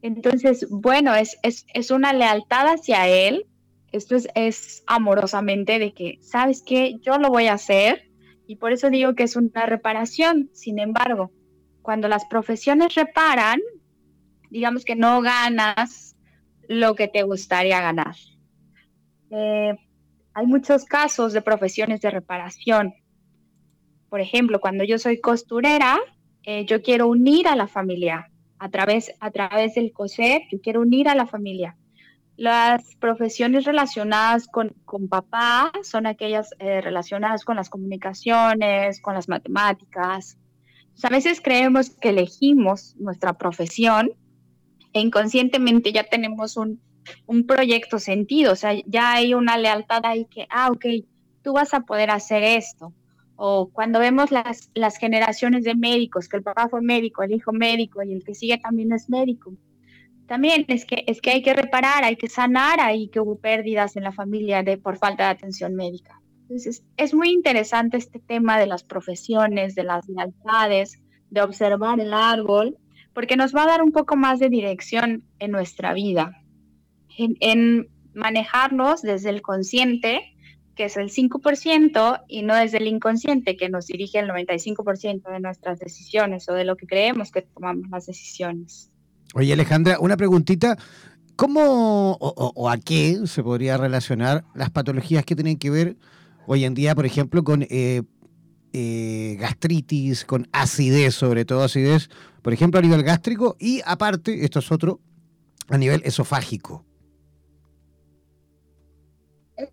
Entonces, 0.04 0.68
bueno, 0.70 1.16
es, 1.16 1.40
es, 1.42 1.66
es 1.74 1.90
una 1.90 2.14
lealtad 2.14 2.68
hacia 2.68 3.08
él. 3.08 3.48
Esto 3.92 4.16
es, 4.16 4.28
es 4.36 4.84
amorosamente 4.86 5.80
de 5.80 5.92
que, 5.92 6.20
¿sabes 6.22 6.62
qué? 6.64 7.00
Yo 7.02 7.18
lo 7.18 7.30
voy 7.30 7.48
a 7.48 7.54
hacer 7.54 8.12
y 8.46 8.58
por 8.58 8.74
eso 8.74 8.92
digo 8.92 9.16
que 9.16 9.24
es 9.24 9.36
una 9.36 9.66
reparación. 9.66 10.52
Sin 10.54 10.78
embargo, 10.78 11.32
cuando 11.82 12.08
las 12.08 12.26
profesiones 12.26 12.94
reparan, 12.94 13.60
digamos 14.52 14.86
que 14.86 14.96
no 14.96 15.24
ganas 15.24 16.16
lo 16.68 16.94
que 16.94 17.08
te 17.08 17.24
gustaría 17.24 17.82
ganar. 17.82 18.16
Eh, 19.32 19.76
hay 20.36 20.46
muchos 20.46 20.86
casos 20.86 21.34
de 21.34 21.42
profesiones 21.42 22.02
de 22.02 22.12
reparación. 22.12 22.94
Por 24.10 24.22
ejemplo, 24.22 24.60
cuando 24.60 24.84
yo 24.84 25.00
soy 25.00 25.20
costurera, 25.20 26.00
eh, 26.44 26.66
yo 26.66 26.82
quiero 26.82 27.08
unir 27.08 27.48
a 27.48 27.56
la 27.56 27.68
familia 27.68 28.32
a 28.60 28.70
través, 28.70 29.12
a 29.20 29.32
través 29.32 29.76
del 29.76 29.92
coser, 29.94 30.42
yo 30.52 30.60
quiero 30.62 30.82
unir 30.82 31.08
a 31.08 31.16
la 31.16 31.26
familia. 31.26 31.78
Las 32.36 32.96
profesiones 32.96 33.66
relacionadas 33.66 34.48
con, 34.48 34.74
con 34.86 35.10
papá 35.10 35.72
son 35.84 36.06
aquellas 36.06 36.52
eh, 36.60 36.82
relacionadas 36.82 37.44
con 37.44 37.58
las 37.58 37.70
comunicaciones, 37.70 39.02
con 39.02 39.14
las 39.14 39.28
matemáticas. 39.28 40.38
a 41.04 41.10
veces 41.10 41.42
creemos 41.42 41.90
que 41.90 42.10
elegimos 42.10 42.96
nuestra 42.98 43.34
profesión 43.34 44.12
e 44.94 45.02
inconscientemente 45.02 45.92
ya 45.92 46.04
tenemos 46.04 46.58
un, 46.58 46.82
un 47.26 47.46
proyecto 47.46 48.00
sentido, 48.00 48.54
o 48.54 48.56
sea, 48.56 48.74
ya 48.86 49.14
hay 49.14 49.34
una 49.34 49.58
lealtad 49.58 50.06
ahí 50.06 50.26
que, 50.26 50.48
ah, 50.50 50.70
ok, 50.72 50.86
tú 51.44 51.54
vas 51.54 51.74
a 51.74 51.82
poder 51.82 52.10
hacer 52.12 52.44
esto. 52.44 52.94
O 53.42 53.70
cuando 53.72 54.00
vemos 54.00 54.32
las, 54.32 54.70
las 54.74 54.98
generaciones 54.98 55.64
de 55.64 55.76
médicos, 55.76 56.28
que 56.28 56.38
el 56.38 56.44
papá 56.44 56.68
fue 56.68 56.82
médico, 56.82 57.24
el 57.24 57.32
hijo 57.32 57.54
médico 57.54 58.04
y 58.04 58.12
el 58.12 58.24
que 58.24 58.36
sigue 58.36 58.58
también 58.58 58.92
es 58.92 59.10
médico. 59.10 59.54
También 60.28 60.66
es 60.68 60.86
que, 60.86 61.04
es 61.08 61.22
que 61.22 61.32
hay 61.32 61.42
que 61.42 61.54
reparar, 61.54 62.04
hay 62.04 62.18
que 62.18 62.28
sanar 62.28 62.80
ahí 62.82 63.08
que 63.08 63.20
hubo 63.20 63.40
pérdidas 63.40 63.96
en 63.96 64.04
la 64.04 64.12
familia 64.12 64.62
de, 64.62 64.78
por 64.78 64.98
falta 64.98 65.24
de 65.24 65.30
atención 65.30 65.74
médica. 65.76 66.22
Entonces, 66.42 66.84
es 66.98 67.14
muy 67.14 67.30
interesante 67.30 67.98
este 67.98 68.20
tema 68.20 68.60
de 68.60 68.68
las 68.68 68.84
profesiones, 68.84 69.74
de 69.74 69.84
las 69.84 70.08
lealtades, 70.10 71.02
de 71.30 71.42
observar 71.42 72.00
el 72.00 72.14
árbol, 72.14 72.78
porque 73.14 73.38
nos 73.38 73.56
va 73.56 73.64
a 73.64 73.68
dar 73.68 73.82
un 73.82 73.92
poco 73.92 74.16
más 74.16 74.40
de 74.40 74.50
dirección 74.50 75.24
en 75.40 75.52
nuestra 75.52 75.94
vida 75.94 76.40
en, 77.20 77.90
manejarnos 78.14 79.02
desde 79.02 79.30
el 79.30 79.42
consciente, 79.42 80.36
que 80.80 80.86
es 80.86 80.96
el 80.96 81.10
5%, 81.10 82.24
y 82.30 82.42
no 82.44 82.56
desde 82.56 82.78
el 82.78 82.88
inconsciente, 82.88 83.58
que 83.58 83.68
nos 83.68 83.88
dirige 83.88 84.18
el 84.20 84.30
95% 84.30 85.30
de 85.30 85.42
nuestras 85.42 85.78
decisiones 85.78 86.48
o 86.48 86.54
de 86.54 86.64
lo 86.64 86.78
que 86.78 86.88
creemos 86.88 87.32
que 87.32 87.42
tomamos 87.42 87.90
las 87.90 88.06
decisiones. 88.06 88.90
Oye, 89.34 89.52
Alejandra, 89.52 90.00
una 90.00 90.16
preguntita. 90.16 90.78
¿Cómo 91.36 92.14
o, 92.22 92.70
a 92.70 92.78
qué 92.78 93.20
se 93.26 93.44
podría 93.44 93.76
relacionar 93.76 94.46
las 94.56 94.70
patologías 94.70 95.26
que 95.26 95.36
tienen 95.36 95.58
que 95.58 95.70
ver 95.70 95.98
hoy 96.48 96.64
en 96.64 96.76
día, 96.76 96.96
por 96.96 97.06
ejemplo, 97.06 97.44
con 97.44 97.64
eh, 97.70 98.04
eh, 98.72 99.36
gastritis, 99.38 100.24
con 100.24 100.48
acidez, 100.54 101.14
sobre 101.14 101.44
todo 101.44 101.64
acidez, 101.64 102.10
por 102.42 102.54
ejemplo, 102.54 102.80
a 102.80 102.84
nivel 102.84 103.04
gástrico 103.04 103.58
y 103.60 103.82
aparte, 103.86 104.46
esto 104.46 104.60
es 104.60 104.72
otro, 104.72 105.02
a 105.68 105.78
nivel 105.78 106.02
esofágico? 106.06 106.86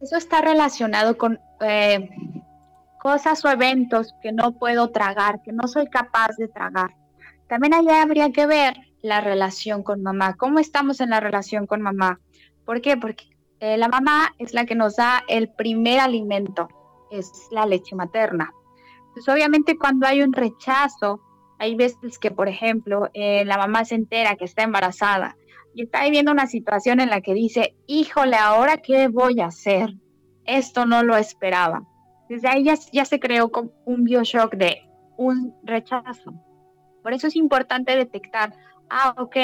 Eso 0.01 0.17
está 0.17 0.41
relacionado 0.41 1.17
con 1.17 1.39
eh, 1.61 2.11
cosas 3.01 3.45
o 3.45 3.49
eventos 3.49 4.15
que 4.21 4.33
no 4.33 4.59
puedo 4.59 4.91
tragar, 4.91 5.43
que 5.43 5.53
no 5.53 5.69
soy 5.69 5.87
capaz 5.87 6.37
de 6.39 6.49
tragar. 6.49 6.97
También 7.49 7.73
allá 7.73 8.03
habría 8.03 8.33
que 8.33 8.47
ver 8.47 8.77
la 9.01 9.21
relación 9.21 9.85
con 9.85 10.03
mamá. 10.03 10.35
¿Cómo 10.35 10.59
estamos 10.59 11.01
en 11.01 11.11
la 11.11 11.21
relación 11.21 11.69
con 11.69 11.83
mamá? 11.83 12.19
¿Por 12.65 12.81
qué? 12.81 12.97
Porque 12.97 13.27
eh, 13.61 13.77
la 13.77 13.87
mamá 13.87 14.35
es 14.39 14.55
la 14.55 14.67
que 14.67 14.75
nos 14.75 14.97
da 14.97 15.23
el 15.29 15.51
primer 15.51 16.01
alimento, 16.01 16.69
es 17.13 17.31
la 17.53 17.65
leche 17.65 17.95
materna. 17.95 18.53
Pues 19.15 19.29
obviamente 19.29 19.79
cuando 19.79 20.09
hay 20.09 20.21
un 20.23 20.33
rechazo, 20.33 21.21
hay 21.61 21.77
veces 21.77 22.19
que, 22.19 22.33
por 22.33 22.49
ejemplo, 22.49 23.09
eh, 23.15 23.45
la 23.45 23.57
mamá 23.57 23.85
se 23.85 23.95
entera 23.95 24.35
que 24.35 24.45
está 24.47 24.65
embarazada 24.65 25.37
y 25.77 25.83
está 25.83 26.05
viviendo 26.05 26.33
una 26.33 26.47
situación 26.47 27.01
en 27.01 27.11
la 27.11 27.21
que 27.21 27.35
dice, 27.35 27.77
híjole, 27.87 28.37
ahora 28.37 28.79
qué 28.79 29.09
voy 29.09 29.41
a 29.43 29.49
hacer. 29.49 29.91
Esto 30.47 30.87
no 30.87 31.03
lo 31.03 31.19
esperaba. 31.19 31.87
Desde 32.31 32.49
ahí 32.49 32.65
ya, 32.65 33.05
se 33.05 33.21
creó 33.21 33.51
un 33.85 34.05
bioshock 34.05 34.55
de 34.55 34.89
un 35.19 35.55
rechazo. 35.65 36.33
Por 37.03 37.13
eso 37.13 37.27
es 37.27 37.37
importante 37.37 37.95
detectar, 37.95 38.55
ah, 38.89 39.15
ok, 39.19 39.37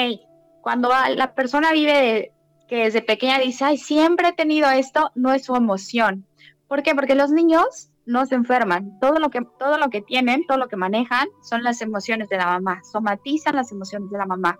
cuando 0.61 0.89
la 1.15 1.35
persona 1.35 1.71
vive 1.71 1.93
de, 1.93 2.31
que 2.67 2.85
desde 2.85 3.03
pequeña 3.03 3.37
dice, 3.37 3.65
ay, 3.65 3.77
siempre 3.77 4.29
he 4.29 4.33
tenido 4.33 4.71
esto, 4.71 5.11
no 5.13 5.33
es 5.33 5.45
su 5.45 5.55
emoción. 5.55 6.25
¿Por 6.67 6.81
qué? 6.81 6.95
Porque 6.95 7.13
los 7.13 7.29
niños 7.29 7.91
no 8.07 8.25
se 8.25 8.33
enferman. 8.33 8.97
Todo 8.99 9.19
lo 9.19 9.29
que, 9.29 9.41
todo 9.59 9.77
lo 9.77 9.91
que 9.91 10.01
tienen, 10.01 10.47
todo 10.47 10.57
lo 10.57 10.67
que 10.67 10.77
manejan 10.77 11.27
son 11.43 11.63
las 11.63 11.79
emociones 11.83 12.27
de 12.29 12.37
la 12.37 12.47
mamá. 12.47 12.81
Somatizan 12.91 13.55
las 13.55 13.71
emociones 13.71 14.09
de 14.09 14.17
la 14.17 14.25
mamá. 14.25 14.57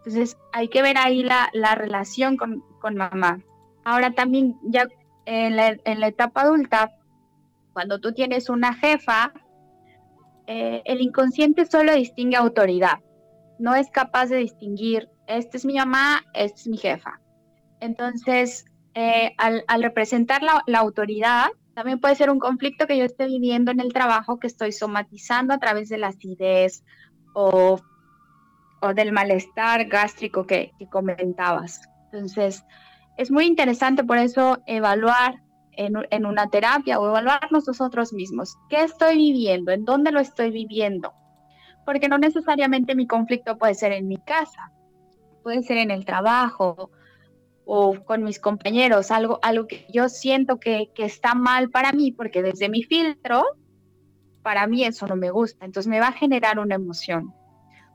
Entonces 0.00 0.38
hay 0.52 0.68
que 0.68 0.80
ver 0.80 0.96
ahí 0.96 1.22
la, 1.22 1.74
relación 1.74 2.36
con, 2.36 2.64
mamá. 2.94 3.40
Ahora 3.84 4.12
también 4.12 4.58
ya 4.62 4.88
en 5.26 5.56
la, 5.56 6.06
etapa 6.08 6.42
adulta, 6.42 6.96
cuando 7.74 8.00
tú 8.00 8.12
tienes 8.12 8.48
una 8.48 8.74
jefa, 8.74 9.32
eh, 10.46 10.82
el 10.86 11.02
inconsciente 11.02 11.66
solo 11.66 11.94
distingue 11.94 12.36
autoridad. 12.36 13.00
No 13.58 13.74
es 13.74 13.90
capaz 13.90 14.26
de 14.26 14.38
distinguir, 14.38 15.08
esta 15.26 15.58
es 15.58 15.66
mi 15.66 15.74
mamá, 15.74 16.24
esta 16.32 16.60
es 16.60 16.66
mi 16.66 16.78
jefa. 16.78 17.20
Entonces, 17.80 18.64
eh, 18.94 19.34
al, 19.36 19.82
representar 19.82 20.42
la, 20.42 20.62
la, 20.66 20.78
autoridad, 20.78 21.48
también 21.74 22.00
puede 22.00 22.14
ser 22.14 22.30
un 22.30 22.38
conflicto 22.38 22.86
que 22.86 22.96
yo 22.96 23.04
esté 23.04 23.26
viviendo 23.26 23.70
en 23.70 23.80
el 23.80 23.92
trabajo 23.92 24.40
que 24.40 24.46
estoy 24.46 24.72
somatizando 24.72 25.52
a 25.52 25.58
través 25.58 25.90
de 25.90 25.98
la 25.98 26.08
acidez 26.08 26.84
o 27.34 27.78
o 28.80 28.94
del 28.94 29.12
malestar 29.12 29.86
gástrico 29.86 30.46
que, 30.46 30.72
comentabas. 30.90 31.80
Entonces, 32.06 32.64
es 33.16 33.30
muy 33.30 33.46
interesante 33.46 34.04
por 34.04 34.18
eso 34.18 34.58
evaluar 34.66 35.42
en, 35.72 36.26
una 36.26 36.48
terapia 36.48 36.98
o 36.98 37.08
evaluarnos 37.08 37.66
nosotros 37.66 38.12
mismos. 38.12 38.56
¿Qué 38.68 38.82
estoy 38.82 39.16
viviendo? 39.16 39.72
¿En 39.72 39.84
dónde 39.84 40.12
lo 40.12 40.20
estoy 40.20 40.50
viviendo? 40.50 41.12
Porque 41.86 42.08
no 42.08 42.18
necesariamente 42.18 42.94
mi 42.94 43.06
conflicto 43.06 43.56
puede 43.56 43.74
ser 43.74 43.92
en 43.92 44.08
mi 44.08 44.18
casa, 44.18 44.72
puede 45.42 45.62
ser 45.62 45.78
en 45.78 45.90
el 45.90 46.04
trabajo 46.04 46.90
o 47.64 48.04
con 48.04 48.24
mis 48.24 48.40
compañeros, 48.40 49.10
algo, 49.10 49.38
algo 49.42 49.66
que 49.66 49.86
yo 49.92 50.08
siento 50.08 50.58
que, 50.58 50.90
que 50.94 51.04
está 51.04 51.34
mal 51.34 51.70
para 51.70 51.92
mí, 51.92 52.10
porque 52.10 52.42
desde 52.42 52.68
mi 52.68 52.82
filtro, 52.82 53.44
para 54.42 54.66
mí 54.66 54.84
eso 54.84 55.06
no 55.06 55.16
me 55.16 55.30
gusta, 55.30 55.64
entonces 55.64 55.88
me 55.88 56.00
va 56.00 56.08
a 56.08 56.12
generar 56.12 56.58
una 56.58 56.74
emoción. 56.74 57.32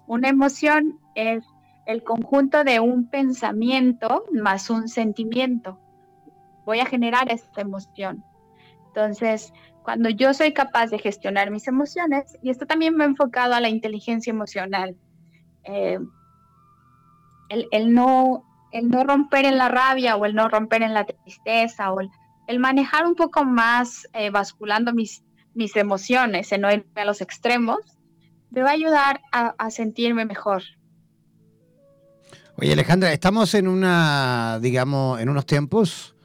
Una 0.08 0.30
emoción 0.30 1.00
es 1.16 1.44
el 1.86 2.04
conjunto 2.04 2.64
de 2.64 2.80
un 2.80 3.10
pensamiento 3.10 4.26
más 4.32 4.70
un 4.70 4.88
sentimiento. 4.88 5.80
Voy 6.66 6.80
a 6.80 6.86
generar 6.86 7.32
esta 7.32 7.62
emoción. 7.62 8.24
Entonces, 8.88 9.54
cuando 9.84 10.10
yo 10.10 10.34
soy 10.34 10.54
capaz 10.54 10.88
de 10.88 11.00
gestionar 11.00 11.52
mis 11.52 11.68
emociones, 11.68 12.38
y 12.42 12.50
esto 12.50 12.66
también 12.66 12.96
me 12.96 13.04
ha 13.04 13.08
enfocado 13.08 13.54
a 13.54 13.62
la 13.62 13.70
inteligencia 13.70 14.32
emocional, 14.32 14.96
eh, 15.64 16.00
el, 17.50 17.94
no, 17.94 18.44
romper 19.04 19.46
en 19.46 19.58
la 19.58 19.70
rabia 19.70 20.16
o 20.16 20.26
el 20.26 20.34
no 20.34 20.50
romper 20.50 20.82
en 20.82 20.94
la 20.94 21.06
tristeza 21.06 21.92
o 21.92 22.00
el, 22.00 22.60
manejar 22.60 23.06
un 23.06 23.16
poco 23.16 23.46
más 23.46 24.08
eh, 24.14 24.30
basculando 24.32 24.94
mis, 24.94 25.24
mis 25.54 25.76
emociones, 25.76 26.52
en 26.52 26.62
no 26.62 26.72
irme 26.72 27.02
a 27.02 27.06
los 27.06 27.22
extremos, 27.22 27.95
me 28.56 28.62
va 28.62 28.70
a 28.70 28.74
ayudar 28.74 29.22
a, 29.32 29.70
sentirme 29.70 30.26
mejor. 30.26 30.64
Oye, 32.56 32.72
Alejandra, 32.72 33.12
estamos 33.12 33.54
en 33.54 33.68
una, 33.68 34.60
digamos, 34.62 35.20
en 35.20 35.28
unos 35.28 35.46
tiempos 35.46 36.16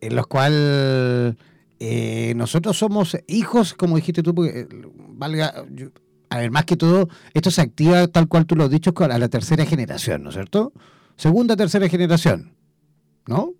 en 0.00 0.16
los 0.16 0.26
cuales 0.26 1.36
eh, 1.78 2.32
nosotros 2.34 2.76
somos 2.76 3.16
hijos, 3.28 3.74
como 3.74 3.94
dijiste 3.94 4.24
tú, 4.24 4.34
porque 4.34 4.60
eh, 4.60 4.68
valga, 5.10 5.54
a 6.30 6.38
ver, 6.38 6.50
más 6.50 6.64
que 6.64 6.76
todo, 6.76 7.08
esto 7.32 7.52
se 7.52 7.62
activa 7.62 8.08
tal 8.08 8.26
cual 8.26 8.44
tú 8.44 8.56
lo 8.56 8.64
has 8.64 8.70
dicho 8.70 8.92
a 8.98 9.18
la 9.18 9.28
tercera 9.28 9.64
generación, 9.64 10.24
¿no 10.24 10.30
es 10.30 10.34
cierto? 10.34 10.72
Segunda, 11.16 11.54
tercera 11.54 11.88
generación, 11.88 12.54
¿no? 13.26 13.52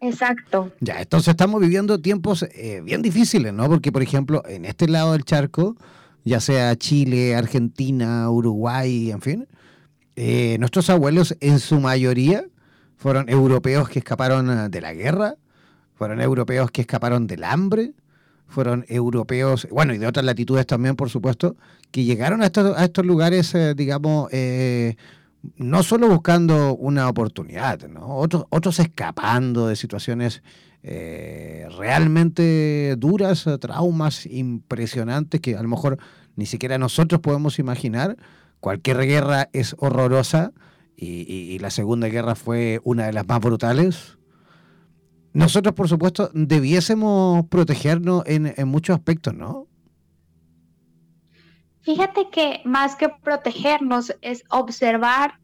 Exacto. 0.00 0.72
Ya, 0.80 1.02
entonces 1.02 1.28
estamos 1.28 1.60
viviendo 1.60 2.00
tiempos 2.00 2.44
eh, 2.54 2.80
bien 2.82 3.02
difíciles, 3.02 3.52
¿no? 3.52 3.68
Porque, 3.68 3.92
por 3.92 4.02
ejemplo, 4.02 4.42
en 4.48 4.64
este 4.64 4.88
lado 4.88 5.12
del 5.12 5.24
charco, 5.24 5.76
ya 6.24 6.40
sea 6.40 6.76
Chile, 6.76 7.34
Argentina, 7.34 8.28
Uruguay, 8.30 9.10
en 9.10 9.20
fin, 9.20 9.48
eh, 10.16 10.56
nuestros 10.58 10.90
abuelos 10.90 11.36
en 11.40 11.58
su 11.58 11.80
mayoría 11.80 12.44
fueron 12.96 13.28
europeos 13.28 13.88
que 13.88 13.98
escaparon 13.98 14.50
eh, 14.50 14.68
de 14.68 14.80
la 14.80 14.94
guerra 14.94 15.36
fueron 15.94 16.20
europeos 16.20 16.70
que 16.72 16.80
escaparon 16.80 17.28
del 17.28 17.44
hambre, 17.44 17.92
fueron 18.48 18.84
europeos, 18.88 19.68
bueno, 19.70 19.94
y 19.94 19.98
de 19.98 20.08
otras 20.08 20.24
latitudes 20.24 20.66
también, 20.66 20.96
por 20.96 21.10
supuesto, 21.10 21.54
que 21.92 22.02
llegaron 22.02 22.42
a 22.42 22.46
estos, 22.46 22.76
a 22.76 22.84
estos 22.84 23.06
lugares, 23.06 23.54
eh, 23.54 23.74
digamos, 23.76 24.28
no 25.56 25.82
solo 25.84 26.08
buscando 26.08 26.74
una 26.74 27.08
oportunidad, 27.08 27.86
¿no? 27.88 28.16
otros, 28.16 28.46
otros 28.50 28.80
escapando 28.80 29.68
de 29.68 29.76
situaciones 29.76 30.42
eh, 30.82 31.66
realmente 31.76 32.96
duras, 32.96 33.48
traumas 33.60 34.26
impresionantes 34.26 35.40
que 35.40 35.56
a 35.56 35.62
lo 35.62 35.68
mejor 35.68 35.98
ni 36.36 36.46
siquiera 36.46 36.78
nosotros 36.78 37.20
podemos 37.20 37.58
imaginar. 37.58 38.16
Cualquier 38.60 38.98
guerra 39.06 39.48
es 39.52 39.74
horrorosa 39.78 40.52
y, 40.96 41.58
la 41.58 41.70
Segunda 41.70 42.08
Guerra 42.08 42.36
fue 42.36 42.80
una 42.84 43.06
de 43.06 43.12
las 43.12 43.26
más 43.26 43.40
brutales. 43.40 44.18
Nosotros, 45.32 45.74
por 45.74 45.88
supuesto, 45.88 46.30
debiésemos 46.32 47.46
protegernos 47.46 48.22
en, 48.26 48.54
en 48.56 48.68
muchos 48.68 48.94
aspectos, 48.94 49.34
¿no? 49.34 49.66
Fíjate 51.80 52.28
que 52.30 52.60
más 52.64 52.94
que 52.94 53.08
protegernos 53.08 54.14
es 54.20 54.44
observar 54.50 55.34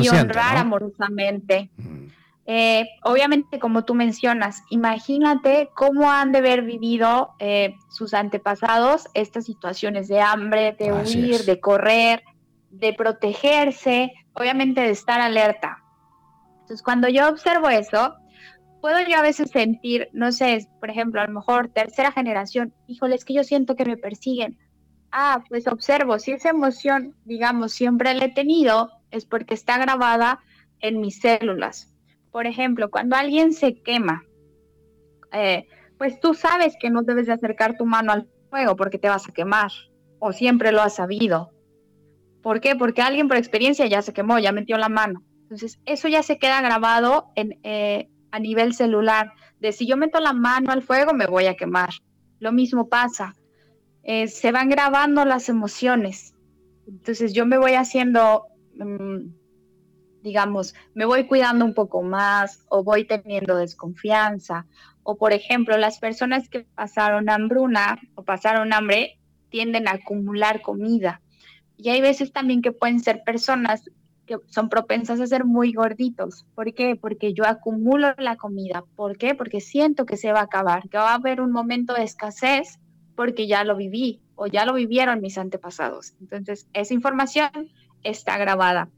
y 0.00 0.08
honrar 0.08 0.56
amorosamente. 0.56 1.70
Mm. 1.76 2.06
Eh, 2.44 2.88
obviamente, 3.04 3.60
como 3.60 3.84
tú 3.84 3.94
mencionas, 3.94 4.62
imagínate 4.68 5.70
cómo 5.74 6.10
han 6.10 6.32
de 6.32 6.38
haber 6.38 6.62
vivido 6.62 7.34
eh, 7.38 7.76
sus 7.88 8.14
antepasados 8.14 9.06
estas 9.14 9.44
situaciones 9.44 10.08
de 10.08 10.20
hambre, 10.20 10.72
de 10.78 10.92
huir, 10.92 11.44
de 11.44 11.60
correr, 11.60 12.24
de 12.70 12.94
protegerse, 12.94 14.12
obviamente 14.32 14.80
de 14.80 14.90
estar 14.90 15.20
alerta. 15.20 15.78
Entonces, 16.52 16.82
cuando 16.82 17.08
yo 17.08 17.28
observo 17.28 17.68
eso, 17.68 18.16
puedo 18.80 18.98
yo 19.06 19.18
a 19.18 19.22
veces 19.22 19.50
sentir, 19.50 20.08
no 20.12 20.32
sé, 20.32 20.66
por 20.80 20.90
ejemplo, 20.90 21.20
a 21.20 21.26
lo 21.26 21.32
mejor 21.32 21.68
tercera 21.68 22.10
generación, 22.10 22.74
híjole, 22.88 23.14
es 23.14 23.24
que 23.24 23.34
yo 23.34 23.44
siento 23.44 23.76
que 23.76 23.84
me 23.84 23.96
persiguen. 23.96 24.58
Ah, 25.12 25.44
pues 25.48 25.68
observo, 25.68 26.18
si 26.18 26.32
esa 26.32 26.48
emoción, 26.48 27.14
digamos, 27.24 27.72
siempre 27.72 28.14
la 28.14 28.24
he 28.24 28.32
tenido, 28.32 28.90
es 29.12 29.26
porque 29.26 29.54
está 29.54 29.78
grabada 29.78 30.40
en 30.80 31.00
mis 31.00 31.20
células 31.20 31.91
por 32.32 32.46
ejemplo, 32.46 32.90
cuando 32.90 33.14
alguien 33.14 33.52
se 33.52 33.74
quema, 33.74 34.24
eh, 35.32 35.66
pues 35.98 36.18
tú 36.18 36.34
sabes 36.34 36.74
que 36.80 36.90
no 36.90 37.02
debes 37.02 37.26
de 37.26 37.34
acercar 37.34 37.76
tu 37.76 37.84
mano 37.86 38.10
al 38.10 38.28
fuego 38.50 38.74
porque 38.74 38.98
te 38.98 39.08
vas 39.08 39.28
a 39.28 39.32
quemar, 39.32 39.70
o 40.18 40.32
siempre 40.32 40.72
lo 40.72 40.80
has 40.80 40.96
sabido. 40.96 41.52
¿Por 42.42 42.60
qué? 42.60 42.74
Porque 42.74 43.02
alguien 43.02 43.28
por 43.28 43.36
experiencia 43.36 43.86
ya 43.86 44.02
se 44.02 44.12
quemó, 44.12 44.38
ya 44.38 44.50
metió 44.50 44.78
la 44.78 44.88
mano. 44.88 45.22
Entonces, 45.42 45.78
eso 45.84 46.08
ya 46.08 46.22
se 46.22 46.38
queda 46.38 46.60
grabado 46.62 47.28
en, 47.36 47.60
eh, 47.62 48.08
a 48.30 48.40
nivel 48.40 48.74
celular, 48.74 49.32
de 49.60 49.72
si 49.72 49.86
yo 49.86 49.96
meto 49.96 50.18
la 50.18 50.32
mano 50.32 50.72
al 50.72 50.82
fuego, 50.82 51.12
me 51.12 51.26
voy 51.26 51.46
a 51.46 51.54
quemar. 51.54 51.90
Lo 52.40 52.50
mismo 52.50 52.88
pasa. 52.88 53.34
Eh, 54.02 54.26
se 54.26 54.50
van 54.50 54.70
grabando 54.70 55.24
las 55.24 55.48
emociones. 55.48 56.34
Entonces, 56.88 57.34
yo 57.34 57.44
me 57.46 57.58
voy 57.58 57.74
haciendo... 57.74 58.46
Mm, 58.74 59.41
digamos, 60.22 60.74
me 60.94 61.04
voy 61.04 61.26
cuidando 61.26 61.64
un 61.64 61.74
poco 61.74 62.02
más 62.02 62.64
o 62.68 62.82
voy 62.82 63.04
teniendo 63.04 63.56
desconfianza. 63.56 64.66
O, 65.02 65.16
por 65.16 65.32
ejemplo, 65.32 65.76
las 65.76 65.98
personas 65.98 66.48
que 66.48 66.60
pasaron 66.74 67.28
hambruna 67.28 67.98
o 68.14 68.22
pasaron 68.22 68.72
hambre 68.72 69.18
tienden 69.48 69.88
a 69.88 69.92
acumular 69.92 70.62
comida. 70.62 71.20
Y 71.76 71.90
hay 71.90 72.00
veces 72.00 72.32
también 72.32 72.62
que 72.62 72.72
pueden 72.72 73.00
ser 73.00 73.22
personas 73.24 73.90
que 74.26 74.36
son 74.46 74.68
propensas 74.68 75.20
a 75.20 75.26
ser 75.26 75.44
muy 75.44 75.72
gorditos. 75.72 76.46
¿Por 76.54 76.72
qué? 76.72 76.94
Porque 76.94 77.34
yo 77.34 77.44
acumulo 77.44 78.14
la 78.18 78.36
comida. 78.36 78.84
¿Por 78.94 79.18
qué? 79.18 79.34
Porque 79.34 79.60
siento 79.60 80.06
que 80.06 80.16
se 80.16 80.32
va 80.32 80.40
a 80.40 80.44
acabar, 80.44 80.88
que 80.88 80.98
va 80.98 81.10
a 81.10 81.14
haber 81.14 81.40
un 81.40 81.50
momento 81.50 81.94
de 81.94 82.04
escasez 82.04 82.78
porque 83.16 83.48
ya 83.48 83.64
lo 83.64 83.76
viví 83.76 84.20
o 84.36 84.46
ya 84.46 84.64
lo 84.64 84.74
vivieron 84.74 85.20
mis 85.20 85.36
antepasados. 85.38 86.14
Entonces, 86.20 86.68
esa 86.72 86.94
información 86.94 87.50
está 88.04 88.38
grabada 88.38 88.88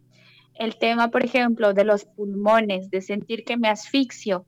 el 0.54 0.78
tema, 0.78 1.10
por 1.10 1.24
ejemplo, 1.24 1.74
de 1.74 1.84
los 1.84 2.04
pulmones, 2.04 2.90
de 2.90 3.00
sentir 3.00 3.44
que 3.44 3.56
me 3.56 3.68
asfixio, 3.68 4.46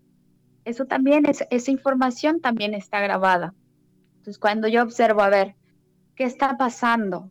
eso 0.64 0.84
también 0.84 1.26
es, 1.26 1.44
esa 1.50 1.70
información 1.70 2.40
también 2.40 2.74
está 2.74 3.00
grabada. 3.00 3.54
Entonces, 4.16 4.38
cuando 4.38 4.68
yo 4.68 4.82
observo, 4.82 5.22
a 5.22 5.28
ver, 5.28 5.54
¿qué 6.14 6.24
está 6.24 6.56
pasando? 6.56 7.30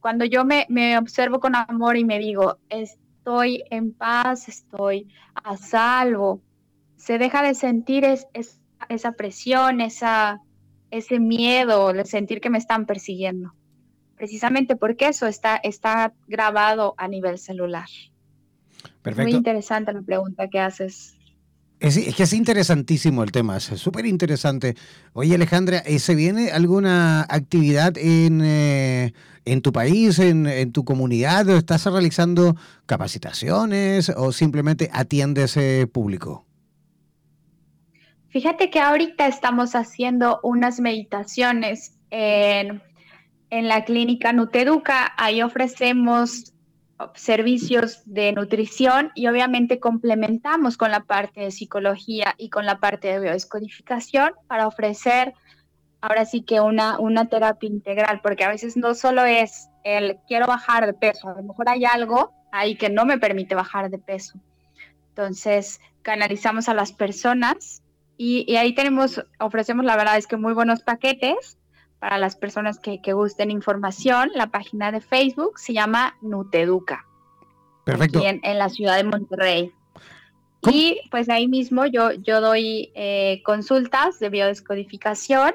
cuando 0.00 0.24
yo 0.24 0.46
me, 0.46 0.96
observo 0.96 1.40
con 1.40 1.54
amor 1.54 1.98
y 1.98 2.04
me 2.06 2.18
digo, 2.18 2.56
estoy 2.70 3.64
en 3.70 3.92
paz, 3.92 4.48
estoy 4.48 5.08
a 5.34 5.58
salvo, 5.58 6.40
se 6.96 7.18
deja 7.18 7.42
de 7.42 7.54
sentir 7.54 8.06
esa 8.88 9.12
presión, 9.12 9.82
esa, 9.82 10.40
ese 10.90 11.20
miedo, 11.20 11.92
de 11.92 12.06
sentir 12.06 12.40
que 12.40 12.48
me 12.48 12.56
están 12.56 12.86
persiguiendo 12.86 13.52
precisamente 14.18 14.76
porque 14.76 15.08
eso 15.08 15.26
está, 15.26 15.56
está 15.56 16.12
grabado 16.26 16.94
a 16.98 17.08
nivel 17.08 17.38
celular. 17.38 17.88
Perfecto. 19.02 19.30
Muy 19.30 19.38
interesante 19.38 19.92
la 19.92 20.02
pregunta 20.02 20.48
que 20.48 20.60
haces. 20.60 21.14
Es, 21.80 21.96
que 22.14 22.24
es 22.24 22.32
interesantísimo 22.32 23.22
el 23.22 23.30
tema, 23.30 23.56
es 23.56 23.64
súper 23.64 24.04
interesante. 24.04 24.74
Oye 25.12 25.36
Alejandra, 25.36 25.78
¿eh, 25.78 26.00
¿se 26.00 26.16
viene 26.16 26.50
alguna 26.50 27.22
actividad 27.22 27.96
en, 27.96 28.40
eh, 28.42 29.12
en 29.44 29.62
tu 29.62 29.72
país, 29.72 30.18
en, 30.18 30.48
en, 30.48 30.72
tu 30.72 30.84
comunidad? 30.84 31.48
¿Estás 31.48 31.84
realizando 31.86 32.56
capacitaciones 32.86 34.08
o 34.08 34.32
simplemente 34.32 34.90
atiendes 34.92 35.56
ese 35.56 35.86
público? 35.86 36.44
Fíjate 38.30 38.70
que 38.70 38.80
ahorita 38.80 39.28
estamos 39.28 39.76
haciendo 39.76 40.40
unas 40.42 40.80
meditaciones 40.80 41.92
en 42.10 42.82
en 43.50 43.68
la 43.68 43.84
clínica 43.84 44.32
Nuteduca. 44.32 45.12
Ahí 45.16 45.42
ofrecemos 45.42 46.52
servicios 47.14 48.02
de 48.06 48.32
nutrición 48.32 49.12
y 49.14 49.28
obviamente 49.28 49.78
complementamos 49.78 50.76
con 50.76 50.90
la 50.90 51.00
parte 51.00 51.40
de 51.40 51.50
psicología 51.50 52.34
y 52.38 52.50
con 52.50 52.66
la 52.66 52.80
parte 52.80 53.08
de 53.08 53.20
biodescodificación 53.20 54.32
para 54.48 54.66
ofrecer 54.66 55.34
ahora 56.00 56.24
sí 56.24 56.42
que 56.42 56.60
una, 56.60 56.98
una 56.98 57.26
terapia 57.26 57.68
integral, 57.68 58.20
porque 58.20 58.44
a 58.44 58.48
veces 58.48 58.76
no 58.76 58.94
solo 58.94 59.24
es 59.24 59.68
el 59.84 60.18
quiero 60.26 60.46
bajar 60.46 60.86
de 60.86 60.94
peso, 60.94 61.28
a 61.28 61.34
lo 61.34 61.42
mejor 61.42 61.68
hay 61.68 61.84
algo 61.84 62.32
ahí 62.52 62.76
que 62.76 62.88
no 62.88 63.04
me 63.04 63.18
permite 63.18 63.54
bajar 63.54 63.90
de 63.90 63.98
peso. 63.98 64.38
Entonces, 65.10 65.80
canalizamos 66.02 66.68
a 66.68 66.74
las 66.74 66.92
personas 66.92 67.82
y, 68.16 68.44
y 68.50 68.56
ahí 68.56 68.74
tenemos, 68.74 69.24
ofrecemos 69.38 69.84
la 69.84 69.96
verdad 69.96 70.16
es 70.16 70.26
que 70.26 70.36
muy 70.36 70.52
buenos 70.52 70.82
paquetes 70.82 71.57
para 72.00 72.18
las 72.18 72.36
personas 72.36 72.78
que, 72.78 73.00
gusten 73.12 73.50
información, 73.50 74.30
la 74.34 74.48
página 74.48 74.92
de 74.92 75.00
Facebook 75.00 75.58
se 75.58 75.72
llama 75.72 76.16
Nuteduca. 76.22 77.04
Perfecto. 77.84 78.20
en, 78.22 78.58
la 78.58 78.68
ciudad 78.68 78.96
de 78.96 79.04
Monterrey. 79.04 79.72
Y 80.70 81.00
pues 81.10 81.28
ahí 81.30 81.48
mismo 81.48 81.86
yo, 81.86 82.12
yo 82.12 82.40
doy 82.40 82.92
eh, 82.94 83.40
consultas 83.44 84.18
de 84.18 84.28
biodescodificación 84.28 85.52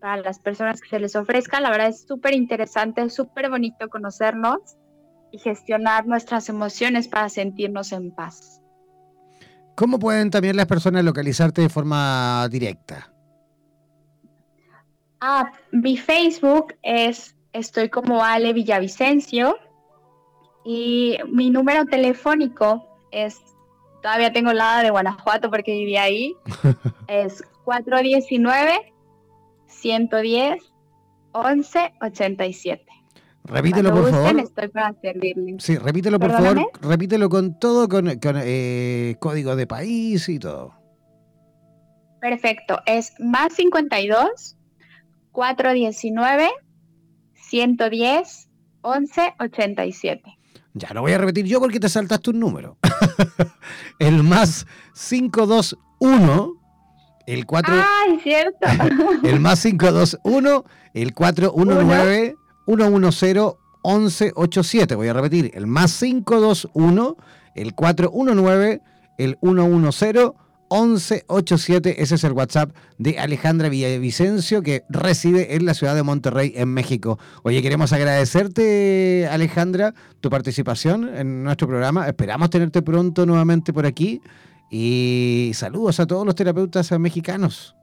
para 0.00 0.18
las 0.18 0.38
personas 0.38 0.80
que 0.80 0.88
se 0.88 1.00
les 1.00 1.16
ofrezca. 1.16 1.60
La 1.60 1.70
verdad 1.70 1.88
es 1.88 2.04
súper 2.06 2.34
interesante, 2.34 3.08
súper 3.10 3.50
bonito 3.50 3.88
conocernos 3.88 4.60
y 5.32 5.38
gestionar 5.38 6.06
nuestras 6.06 6.48
emociones 6.48 7.08
para 7.08 7.28
sentirnos 7.28 7.92
en 7.92 8.10
paz. 8.12 8.60
¿Cómo 9.74 9.98
pueden 9.98 10.30
también 10.30 10.56
las 10.56 10.66
personas 10.66 11.04
localizarte 11.04 11.62
de 11.62 11.68
forma 11.68 12.46
directa? 12.50 13.11
Ah, 15.24 15.52
mi 15.70 15.96
Facebook 15.96 16.74
es, 16.82 17.36
estoy 17.52 17.88
como 17.88 18.24
Ale 18.24 18.52
Villavicencio 18.52 19.56
y 20.64 21.16
mi 21.28 21.48
número 21.48 21.84
telefónico 21.84 22.98
es, 23.12 23.40
todavía 24.02 24.32
tengo 24.32 24.52
la 24.52 24.82
de 24.82 24.90
Guanajuato 24.90 25.48
porque 25.48 25.70
viví 25.74 25.96
ahí, 25.96 26.34
es 27.06 27.44
419 27.64 28.92
110 29.68 30.60
1187. 31.32 32.84
Repítelo, 33.44 33.94
por 33.94 34.10
favor. 34.10 34.40
Estoy 34.40 34.68
para 34.68 34.92
servirle. 35.00 35.54
Sí, 35.60 35.78
repítelo, 35.78 36.18
por 36.18 36.32
favor. 36.32 36.68
Repítelo 36.80 37.28
con 37.28 37.60
todo, 37.60 37.88
con, 37.88 38.08
eh, 38.10 39.14
código 39.20 39.54
de 39.54 39.68
país 39.68 40.28
y 40.28 40.40
todo. 40.40 40.74
Perfecto. 42.20 42.80
Es 42.86 43.14
más 43.20 43.52
52 43.52 44.56
419 45.32 46.50
110 47.34 48.48
1187. 48.84 50.38
Ya 50.74 50.90
lo 50.94 51.02
voy 51.02 51.12
a 51.12 51.18
repetir 51.18 51.44
yo 51.46 51.60
porque 51.60 51.80
te 51.80 51.88
saltaste 51.88 52.30
un 52.30 52.40
número. 52.40 52.78
el 53.98 54.22
más 54.22 54.66
521 55.08 56.54
el 57.26 57.46
4 57.46 57.74
Ay, 57.74 58.20
cierto. 58.20 58.66
el 59.22 59.40
más 59.40 59.62
521 59.62 60.64
el 60.94 61.14
419 61.14 62.36
110 62.66 63.54
1187. 63.84 64.94
Voy 64.94 65.08
a 65.08 65.12
repetir, 65.12 65.50
el 65.54 65.66
más 65.66 65.98
521 65.98 67.16
el 67.54 67.74
419 67.74 68.80
el 69.18 69.38
110 69.42 70.32
1187. 70.72 72.02
Ese 72.02 72.14
es 72.14 72.24
el 72.24 72.32
WhatsApp 72.32 72.74
de 72.98 73.18
Alejandra 73.18 73.68
Villavicencio, 73.68 74.62
que 74.62 74.84
reside 74.88 75.54
en 75.54 75.66
la 75.66 75.74
ciudad 75.74 75.94
de 75.94 76.02
Monterrey, 76.02 76.52
en 76.56 76.68
México. 76.68 77.18
Oye, 77.42 77.60
queremos 77.62 77.92
agradecerte, 77.92 79.28
Alejandra, 79.30 79.94
tu 80.20 80.30
participación 80.30 81.14
en 81.14 81.44
nuestro 81.44 81.68
programa. 81.68 82.06
Esperamos 82.06 82.50
tenerte 82.50 82.82
pronto 82.82 83.26
nuevamente 83.26 83.72
por 83.72 83.86
aquí. 83.86 84.20
Y 84.70 85.52
saludos 85.54 86.00
a 86.00 86.06
todos 86.06 86.24
los 86.24 86.34
terapeutas 86.34 86.90
mexicanos. 86.98 87.76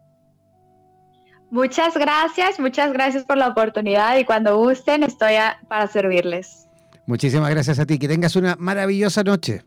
Muchas 1.51 1.95
gracias, 1.95 2.59
muchas 2.59 2.93
gracias 2.93 3.23
por 3.25 3.37
la 3.37 3.47
oportunidad 3.47 4.17
y 4.17 4.25
cuando 4.25 4.57
gusten 4.57 5.03
estoy 5.03 5.35
para 5.67 5.87
servirles. 5.87 6.67
Muchísimas 7.07 7.49
gracias 7.49 7.79
a 7.79 7.85
ti, 7.85 7.97
que 7.97 8.07
tengas 8.07 8.35
una 8.35 8.55
maravillosa 8.59 9.23
noche. 9.23 9.63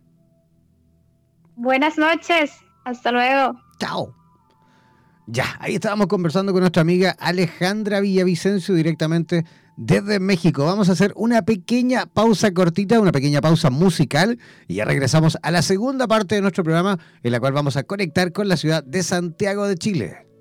Buenas 1.57 1.99
noches, 1.99 2.53
hasta 2.85 3.13
luego. 3.13 3.59
Chao. 3.79 4.15
Ya, 5.27 5.57
ahí 5.61 5.75
estábamos 5.75 6.09
conversando 6.09 6.53
con 6.53 6.61
nuestra 6.61 6.83
amiga 6.83 7.17
Alejandra 7.19 8.01
Villavicencio 8.01 8.75
directamente 8.75 9.45
desde 9.77 10.21
México. 10.21 10.65
Vamos 10.65 10.89
a 10.89 10.93
hacer 10.93 11.13
una 11.17 11.43
pequeña 11.43 12.07
pausa 12.07 12.53
cortita, 12.53 13.01
una 13.01 13.13
pequeña 13.13 13.41
pausa 13.41 13.71
musical 13.71 14.39
y 14.67 14.75
ya 14.75 14.85
regresamos 14.85 15.39
a 15.43 15.51
la 15.51 15.63
segunda 15.63 16.09
parte 16.09 16.35
de 16.35 16.41
nuestro 16.41 16.65
programa 16.65 16.99
en 17.23 17.33
la 17.33 17.41
cual 17.41 17.53
vamos 17.53 17.77
a 17.77 17.85
conectar 17.85 18.33
con 18.33 18.49
la 18.49 18.57
ciudad 18.57 18.83
de 18.85 19.03
Santiago 19.03 19.67
de 19.67 19.77
Chile. 19.77 20.32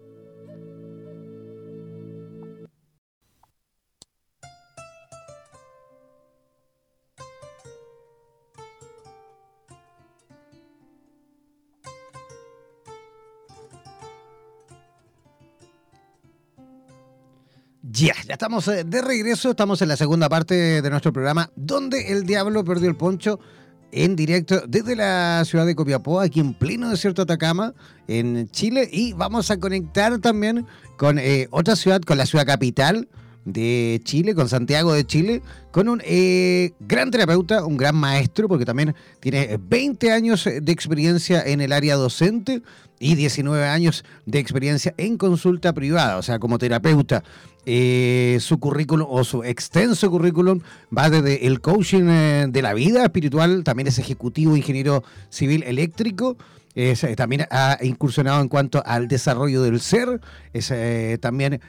Ya, 18.02 18.16
ya 18.28 18.34
estamos 18.34 18.68
eh, 18.68 18.84
de 18.84 19.00
regreso, 19.04 19.52
estamos 19.52 19.80
en 19.84 19.88
la 19.88 19.96
segunda 19.96 20.28
parte 20.28 20.82
de 20.82 20.90
nuestro 20.90 21.14
programa, 21.14 21.52
donde 21.56 22.12
el 22.12 22.26
diablo 22.26 22.66
perdió 22.66 22.90
el 22.90 22.96
poncho 22.96 23.40
en 23.92 24.16
directo 24.16 24.64
desde 24.68 24.96
la 24.96 25.44
ciudad 25.46 25.68
de 25.68 25.76
Copiapó, 25.76 26.20
aquí 26.20 26.40
en 26.40 26.56
pleno 26.56 26.90
desierto 26.90 27.22
Atacama, 27.22 27.76
en 28.08 28.50
Chile, 28.50 28.90
y 28.92 29.14
vamos 29.14 29.52
a 29.52 29.60
conectar 29.60 30.18
también 30.18 30.66
con 30.98 31.20
eh, 31.20 31.48
otra 31.52 31.76
ciudad, 31.76 32.02
con 32.02 32.18
la 32.18 32.26
ciudad 32.26 32.48
capital 32.48 33.08
de 33.46 34.02
Chile, 34.04 34.36
con 34.36 34.50
Santiago 34.50 34.94
de 34.94 35.06
Chile, 35.06 35.42
con 35.72 35.90
un 35.90 36.02
eh, 36.06 36.74
gran 36.80 37.12
terapeuta, 37.12 37.66
un 37.66 37.78
gran 37.78 37.96
maestro, 37.96 38.48
porque 38.48 38.66
también 38.66 38.96
tiene 39.20 39.60
20 39.60 40.12
años 40.12 40.46
de 40.46 40.72
experiencia 40.72 41.42
en 41.44 41.62
el 41.62 41.72
área 41.72 41.96
docente 41.96 42.62
y 43.02 43.16
19 43.16 43.66
años 43.66 44.06
de 44.26 44.40
experiencia 44.40 44.94
en 44.98 45.18
consulta 45.18 45.74
privada, 45.74 46.18
o 46.18 46.22
sea, 46.22 46.40
como 46.40 46.60
terapeuta. 46.60 47.24
Eh, 47.66 48.38
su 48.42 48.60
currículum 48.60 49.08
o 49.10 49.24
su 49.24 49.44
extenso 49.44 50.10
currículum 50.10 50.62
va 50.96 51.12
desde 51.12 51.46
el 51.46 51.62
coaching 51.62 52.06
eh, 52.10 52.46
de 52.50 52.62
la 52.62 52.74
vida 52.74 53.04
espiritual, 53.04 53.64
también 53.64 53.88
es 53.88 54.00
ejecutivo 54.00 54.56
ingeniero 54.56 55.04
civil 55.30 55.64
eléctrico. 55.64 56.38
Eh, 56.74 56.96
también 57.18 57.48
ha 57.52 57.78
incursionado 57.82 58.42
en 58.42 58.48
cuanto 58.48 58.82
al 58.86 59.08
desarrollo 59.08 59.62
del 59.62 59.82
ser, 59.82 60.22
es, 60.54 60.72
también 61.20 61.60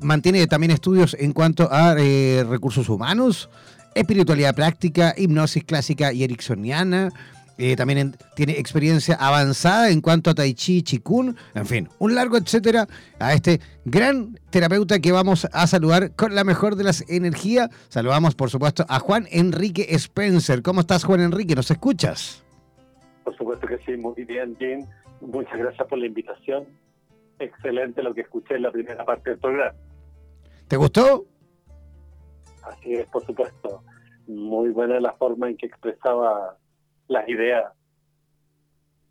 mantiene 0.00 0.46
también 0.46 0.70
estudios 0.70 1.16
en 1.18 1.32
cuanto 1.32 1.68
a 1.70 1.94
recursos 1.94 2.88
humanos, 2.88 3.48
espiritualidad 3.94 4.54
práctica, 4.54 5.14
hipnosis 5.16 5.64
clásica 5.64 6.12
y 6.12 6.24
ericksoniana, 6.24 7.10
eh, 7.58 7.74
también 7.74 8.14
tiene 8.34 8.58
experiencia 8.58 9.14
avanzada 9.14 9.88
en 9.88 10.02
cuanto 10.02 10.28
a 10.28 10.34
Tai 10.34 10.52
Chi, 10.52 10.82
Chikun, 10.82 11.36
en 11.54 11.66
fin, 11.66 11.88
un 11.98 12.14
largo 12.14 12.36
etcétera 12.36 12.86
a 13.18 13.32
este 13.32 13.60
gran 13.86 14.38
terapeuta 14.50 14.98
que 14.98 15.10
vamos 15.10 15.48
a 15.50 15.66
saludar 15.66 16.14
con 16.14 16.34
la 16.34 16.44
mejor 16.44 16.76
de 16.76 16.84
las 16.84 17.08
energías. 17.08 17.70
Saludamos, 17.88 18.34
por 18.34 18.50
supuesto, 18.50 18.84
a 18.90 18.98
Juan 18.98 19.26
Enrique 19.30 19.86
Spencer. 19.94 20.60
¿Cómo 20.62 20.80
estás, 20.80 21.04
Juan 21.04 21.20
Enrique? 21.20 21.54
¿Nos 21.54 21.70
escuchas? 21.70 22.44
Por 23.24 23.34
supuesto 23.38 23.66
que 23.66 23.78
sí, 23.86 23.96
muy 23.96 24.22
bien, 24.24 24.54
Jim. 24.58 24.86
Muchas 25.22 25.58
gracias 25.58 25.88
por 25.88 25.98
la 25.98 26.06
invitación. 26.06 26.66
Excelente 27.38 28.02
lo 28.02 28.14
que 28.14 28.22
escuché 28.22 28.56
en 28.56 28.62
la 28.62 28.72
primera 28.72 29.04
parte 29.04 29.30
del 29.30 29.38
programa. 29.38 29.74
¿Te 30.68 30.76
gustó? 30.76 31.26
Así 32.62 32.94
es, 32.94 33.06
por 33.06 33.24
supuesto. 33.24 33.82
Muy 34.26 34.70
buena 34.70 34.98
la 35.00 35.12
forma 35.12 35.48
en 35.48 35.56
que 35.56 35.66
expresaba 35.66 36.56
las 37.08 37.28
ideas 37.28 37.72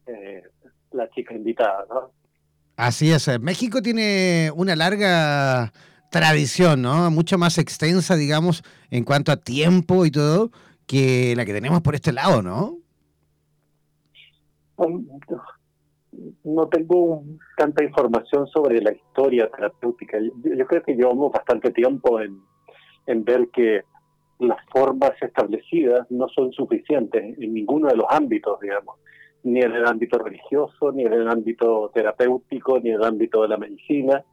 eh, 0.08 0.44
la 0.92 1.10
chica 1.10 1.34
invitada, 1.34 1.86
¿no? 1.90 2.12
Así 2.78 3.12
es. 3.12 3.28
México 3.40 3.82
tiene 3.82 4.52
una 4.56 4.76
larga 4.76 5.72
tradición, 6.12 6.82
¿no? 6.82 7.10
Mucho 7.10 7.38
más 7.38 7.58
extensa, 7.58 8.16
digamos, 8.16 8.64
en 8.92 9.04
cuanto 9.04 9.32
a 9.32 9.38
tiempo 9.38 10.06
y 10.06 10.12
todo, 10.12 10.52
que 10.86 11.34
la 11.36 11.46
que 11.46 11.54
tenemos 11.54 11.82
por 11.82 11.96
este 11.96 12.12
lado, 12.12 12.42
¿no? 12.42 12.78
No 16.43 16.67
tengo 16.67 17.23
tanta 17.58 17.84
información 17.84 18.47
sobre 18.47 18.82
la 18.82 18.91
historia 18.91 19.49
terapéutica. 19.49 20.17
Yo, 20.19 20.65
creo 20.67 20.84
que 20.84 20.95
llevamos 20.95 21.32
bastante 21.32 21.71
tiempo 21.71 22.19
en 22.21 23.23
ver 23.25 23.49
que 23.49 23.84
las 24.39 24.58
formas 24.71 25.12
establecidas 25.21 26.10
no 26.10 26.28
son 26.30 26.51
suficientes 26.51 27.38
en 27.39 27.54
ninguno 27.54 27.88
de 27.88 27.95
los 27.95 28.06
ámbitos, 28.10 28.60
digamos, 28.60 28.97
ni 29.43 29.62
en 29.62 29.73
el 29.73 29.86
ámbito 29.86 30.17
religioso, 30.17 30.91
ni 30.91 31.04
en 31.04 31.13
el 31.13 31.30
ámbito 31.30 31.91
terapéutico, 31.93 32.80
ni 32.80 32.89
en 32.89 32.95
el 32.95 33.04
ámbito 33.04 33.41
de 33.43 33.47
la 33.47 33.58
medicina. 33.58 34.23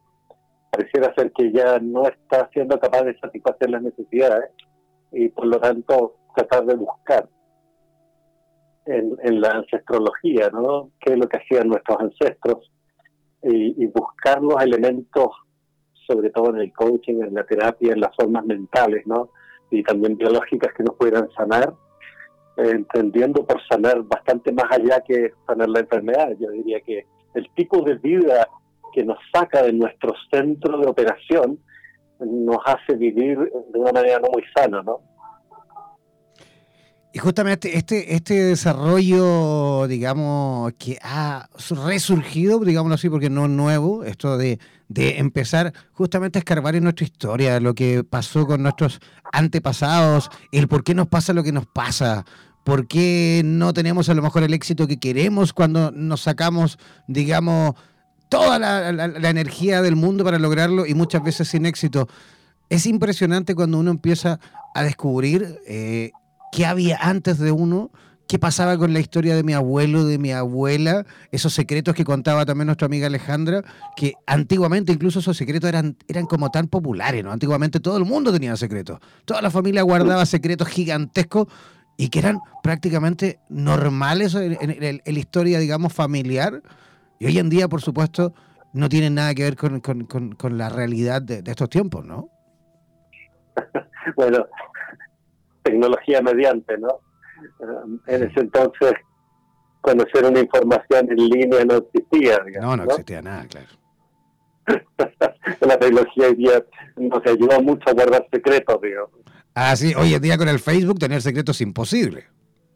Pareciera 0.71 1.13
ser 1.13 1.31
que 1.31 1.51
ya 1.51 1.79
no 1.79 2.07
está 2.07 2.49
siendo 2.51 2.79
capaz 2.79 3.03
de 3.03 3.17
satisfacer 3.19 3.69
las 3.69 3.83
necesidades 3.83 4.49
y 5.11 5.29
por 5.29 5.45
lo 5.45 5.59
tanto 5.59 6.15
tratar 6.35 6.65
de 6.65 6.75
buscar 6.75 7.29
en, 8.85 9.41
la 9.41 9.49
ancestrología, 9.49 10.49
¿no? 10.51 10.91
¿Qué 10.99 11.13
es 11.13 11.19
lo 11.19 11.27
que 11.27 11.37
hacían 11.37 11.67
nuestros 11.67 11.99
ancestros? 11.99 12.71
Y, 13.43 13.85
buscar 13.87 14.41
los 14.41 14.61
elementos, 14.61 15.27
sobre 16.07 16.29
todo 16.29 16.51
en 16.51 16.61
el 16.61 16.73
coaching, 16.73 17.21
en 17.23 17.33
la 17.33 17.43
terapia, 17.43 17.93
en 17.93 17.99
las 17.99 18.15
formas 18.15 18.45
mentales, 18.45 19.05
¿no? 19.05 19.29
y 19.73 19.83
también 19.83 20.15
biológicas 20.15 20.73
que 20.75 20.83
nos 20.83 20.95
puedan 20.95 21.29
sanar, 21.31 21.73
eh, 22.57 22.69
entendiendo 22.71 23.45
por 23.45 23.59
sanar 23.67 24.03
bastante 24.03 24.51
más 24.51 24.71
allá 24.71 25.01
que 25.01 25.31
sanar 25.47 25.69
la 25.69 25.79
enfermedad. 25.79 26.29
Yo 26.39 26.51
diría 26.51 26.79
que 26.81 27.05
el 27.33 27.49
tipo 27.55 27.81
de 27.81 27.95
vida 27.95 28.47
que 28.93 29.03
nos 29.03 29.17
saca 29.33 29.63
de 29.63 29.73
nuestro 29.73 30.13
centro 30.31 30.77
de 30.77 30.87
operación 30.87 31.57
nos 32.19 32.59
hace 32.65 32.95
vivir 32.95 33.37
de 33.39 33.79
una 33.79 33.91
manera 33.91 34.19
no 34.19 34.29
muy 34.31 34.43
sana, 34.55 34.83
¿no? 34.83 34.99
Y 37.15 37.19
justamente 37.19 37.77
este, 37.77 38.15
este 38.15 38.33
desarrollo, 38.43 39.85
digamos, 39.87 40.73
que 40.79 40.97
ha 41.03 41.47
resurgido, 41.85 42.59
digámoslo 42.59 42.95
así, 42.95 43.07
porque 43.07 43.29
no 43.29 43.45
es 43.45 43.51
nuevo, 43.51 44.03
esto 44.03 44.35
de, 44.35 44.57
de 44.87 45.19
empezar 45.19 45.73
justamente 45.91 46.39
a 46.39 46.41
escarbar 46.41 46.75
en 46.75 46.85
nuestra 46.85 47.05
historia, 47.05 47.59
lo 47.59 47.75
que 47.75 48.03
pasó 48.03 48.47
con 48.47 48.63
nuestros 48.63 48.99
antepasados, 49.31 50.31
el 50.51 50.67
por 50.67 50.83
qué 50.83 50.95
nos 50.95 51.07
pasa 51.07 51.33
lo 51.33 51.43
que 51.43 51.51
nos 51.51 51.67
pasa, 51.67 52.25
por 52.63 52.87
qué 52.87 53.43
no 53.45 53.73
tenemos 53.73 54.09
a 54.09 54.15
lo 54.15 54.23
mejor 54.23 54.41
el 54.41 54.55
éxito 54.55 54.87
que 54.87 54.97
queremos 54.97 55.53
cuando 55.53 55.91
nos 55.91 56.21
sacamos, 56.21 56.79
digamos, 57.07 57.75
toda 58.27 58.57
la, 58.57 59.29
energía 59.29 59.83
del 59.83 59.95
mundo 59.95 60.23
para 60.23 60.39
lograrlo 60.39 60.87
y 60.87 60.95
muchas 60.95 61.23
veces 61.23 61.47
sin 61.47 61.67
éxito. 61.67 62.07
Es 62.69 62.87
impresionante 62.87 63.53
cuando 63.53 63.77
uno 63.77 63.91
empieza 63.91 64.39
a 64.73 64.81
descubrir 64.81 65.59
eh, 65.67 66.11
qué 66.53 66.67
había 66.67 66.97
antes 67.01 67.39
de 67.39 67.51
uno, 67.51 67.89
qué 68.27 68.37
pasaba 68.37 68.77
con 68.77 68.93
la 68.93 68.99
historia 68.99 69.35
de 69.35 69.43
mi 69.43 69.53
abuelo, 69.53 70.05
de 70.05 70.19
mi 70.19 70.31
abuela, 70.31 71.03
esos 71.31 71.51
secretos 71.51 71.95
que 71.95 72.05
contaba 72.05 72.45
también 72.45 72.67
nuestra 72.67 72.85
amiga 72.85 73.07
Alejandra, 73.07 73.63
que 73.95 74.13
antiguamente 74.27 74.93
incluso 74.93 75.19
esos 75.19 75.35
secretos 75.35 75.67
eran, 75.67 75.97
eran 76.07 76.27
como 76.27 76.51
tan 76.51 76.67
populares, 76.67 77.23
¿no? 77.23 77.31
Antiguamente 77.31 77.79
todo 77.79 77.97
el 77.97 78.05
mundo 78.05 78.31
tenía 78.31 78.55
secretos, 78.55 78.99
toda 79.25 79.41
la 79.41 79.49
familia 79.49 79.81
guardaba 79.81 80.25
secretos 80.27 80.67
gigantescos 80.67 81.47
y 81.97 82.09
que 82.09 82.19
eran 82.19 82.39
prácticamente 82.61 83.39
normales 83.49 84.35
en, 84.35 85.01
la 85.03 85.19
historia, 85.19 85.57
digamos, 85.57 85.91
familiar. 85.91 86.61
Y 87.19 87.25
hoy 87.25 87.39
en 87.39 87.49
día, 87.49 87.67
por 87.67 87.81
supuesto, 87.81 88.33
no 88.73 88.89
tienen 88.89 89.15
nada 89.15 89.33
que 89.33 89.43
ver 89.43 89.55
con, 89.55 90.57
la 90.57 90.69
realidad 90.69 91.21
de, 91.21 91.41
de 91.41 91.51
estos 91.51 91.69
tiempos, 91.69 92.05
¿no? 92.05 92.29
bueno, 94.15 94.45
tecnología 95.63 96.21
mediante, 96.21 96.77
¿no? 96.77 96.99
En 98.07 98.23
ese 98.23 98.39
entonces, 98.39 98.93
conocer 99.81 100.25
una 100.25 100.39
información 100.39 101.09
en 101.09 101.17
línea 101.17 101.65
no 101.65 101.75
existía. 101.75 102.39
no, 102.61 102.77
no, 102.77 102.83
existía 102.83 103.21
nada, 103.21 103.45
claro. 103.47 103.67
la 105.61 105.77
tecnología 105.77 106.27
hoy 106.27 106.35
día 106.35 106.63
nos 106.95 107.25
ayuda 107.25 107.59
mucho 107.59 107.89
a 107.89 107.93
guardar 107.93 108.25
secretos, 108.31 108.81
digamos. 108.81 109.11
Ah, 109.55 109.75
sí, 109.75 109.93
hoy 109.95 110.13
en 110.13 110.21
día 110.21 110.37
con 110.37 110.47
el 110.47 110.59
Facebook 110.59 110.99
tener 110.99 111.21
secretos 111.21 111.57
es 111.57 111.61
imposible. 111.61 112.25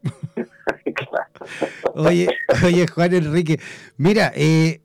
claro. 0.44 1.30
Oye, 1.96 2.28
oye, 2.64 2.88
Juan 2.88 3.14
Enrique, 3.14 3.60
mira, 3.98 4.32
eh, 4.36 4.82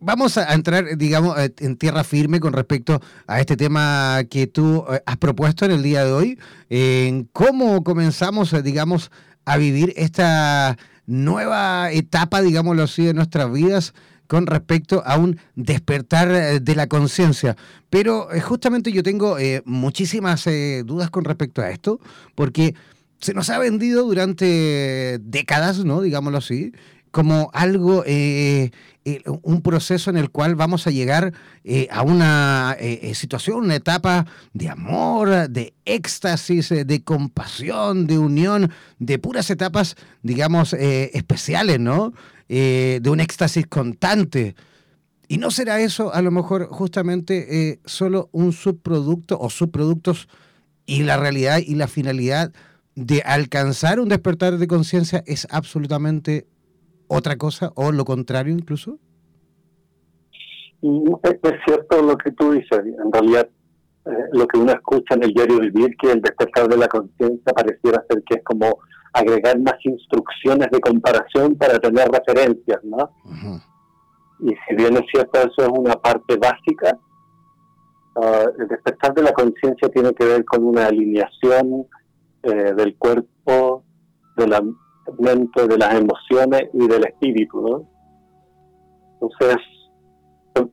vamos 0.00 0.36
a 0.38 0.52
entrar, 0.54 0.96
digamos, 0.96 1.38
eh, 1.38 1.54
en 1.58 1.76
tierra 1.76 2.04
firme 2.04 2.40
con 2.40 2.52
respecto 2.52 3.00
a 3.26 3.40
este 3.40 3.56
tema 3.56 4.22
que 4.28 4.46
tú 4.46 4.84
eh, 4.90 5.02
has 5.06 5.16
propuesto 5.18 5.64
en 5.64 5.70
el 5.72 5.82
día 5.82 6.04
de 6.04 6.12
hoy, 6.12 6.38
en 6.68 7.24
cómo 7.32 7.84
comenzamos, 7.84 8.54
digamos, 8.62 9.10
a 9.44 9.56
vivir 9.56 9.92
esta 9.96 10.76
nueva 11.06 11.92
etapa, 11.92 12.42
digámoslo 12.42 12.82
así, 12.82 13.04
de 13.04 13.14
nuestras 13.14 13.52
vidas 13.52 13.94
con 14.26 14.46
respecto 14.46 15.02
a 15.04 15.16
un 15.16 15.40
despertar 15.56 16.60
de 16.62 16.74
la 16.76 16.86
conciencia. 16.86 17.56
Pero 17.88 18.28
justamente 18.44 18.92
yo 18.92 19.02
tengo 19.02 19.36
muchísimas 19.64 20.44
dudas 20.84 21.10
con 21.10 21.24
respecto 21.24 21.62
a 21.62 21.70
esto, 21.70 21.98
porque 22.36 22.76
se 23.20 23.34
nos 23.34 23.50
ha 23.50 23.58
vendido 23.58 24.04
durante 24.04 25.18
décadas, 25.20 25.84
¿no? 25.84 26.00
Digámoslo 26.00 26.38
así, 26.38 26.72
como 27.10 27.50
algo, 27.52 28.04
eh, 28.06 28.70
eh, 29.04 29.22
un 29.42 29.62
proceso 29.62 30.10
en 30.10 30.16
el 30.16 30.30
cual 30.30 30.54
vamos 30.54 30.86
a 30.86 30.90
llegar 30.90 31.32
eh, 31.64 31.88
a 31.90 32.02
una 32.02 32.76
situación, 33.14 33.64
una 33.64 33.76
etapa 33.76 34.26
de 34.52 34.68
amor, 34.68 35.48
de 35.48 35.74
éxtasis, 35.84 36.68
de 36.68 37.02
compasión, 37.02 38.06
de 38.06 38.18
unión, 38.18 38.70
de 38.98 39.18
puras 39.18 39.50
etapas, 39.50 39.96
digamos, 40.22 40.72
especiales, 40.74 41.80
¿no? 41.80 42.12
de 42.48 43.02
un 43.06 43.20
éxtasis 43.20 43.66
constante. 43.66 44.56
¿Y 45.28 45.38
no 45.38 45.52
será 45.52 45.80
eso 45.80 46.12
a 46.12 46.22
lo 46.22 46.32
mejor 46.32 46.66
justamente 46.66 47.80
solo 47.84 48.28
un 48.32 48.52
subproducto 48.52 49.38
o 49.38 49.50
subproductos 49.50 50.28
y 50.84 51.04
la 51.04 51.16
realidad 51.16 51.58
y 51.58 51.76
la 51.76 51.86
finalidad 51.86 52.52
de 52.96 53.22
alcanzar 53.22 54.00
un 54.00 54.08
despertar 54.08 54.58
de 54.58 54.66
conciencia 54.66 55.22
es 55.26 55.46
absolutamente 55.50 56.46
otra 57.10 57.36
cosa 57.36 57.72
o 57.74 57.90
lo 57.90 58.04
contrario 58.04 58.54
incluso? 58.54 58.98
Es 60.80 61.54
cierto 61.66 62.00
lo 62.02 62.16
que 62.16 62.30
tú 62.30 62.52
dices, 62.52 62.78
en 62.78 63.12
realidad 63.12 63.48
eh, 64.06 64.10
lo 64.32 64.46
que 64.46 64.58
uno 64.58 64.72
escucha 64.72 65.14
en 65.16 65.24
el 65.24 65.34
diario 65.34 65.58
vivir, 65.58 65.94
que 66.00 66.12
el 66.12 66.22
despertar 66.22 66.68
de 66.68 66.76
la 66.76 66.86
conciencia 66.86 67.52
pareciera 67.52 68.02
ser 68.08 68.22
que 68.22 68.36
es 68.36 68.44
como 68.44 68.78
agregar 69.12 69.58
más 69.58 69.74
instrucciones 69.84 70.70
de 70.70 70.80
comparación 70.80 71.56
para 71.56 71.78
tener 71.80 72.08
referencias, 72.08 72.78
¿no? 72.84 73.10
Y 74.38 74.54
si 74.66 74.76
bien 74.76 74.96
es 74.96 75.02
cierto, 75.12 75.40
eso 75.40 75.62
es 75.66 75.68
una 75.68 75.94
parte 75.94 76.36
básica, 76.36 76.96
ah, 78.22 78.44
el 78.56 78.68
despertar 78.68 79.14
de 79.14 79.22
la 79.24 79.32
conciencia 79.32 79.88
tiene 79.88 80.14
que 80.14 80.24
ver 80.24 80.44
con 80.44 80.64
una 80.64 80.86
alineación 80.86 81.86
eh, 82.44 82.72
del 82.74 82.96
cuerpo, 82.96 83.84
de 84.36 84.46
la 84.46 84.62
mente, 85.18 85.66
de 85.66 85.78
las 85.78 85.94
emociones 85.94 86.62
y 86.72 86.86
del 86.86 87.04
espíritu, 87.04 87.60
¿no? 87.60 87.88
Entonces, 89.14 89.56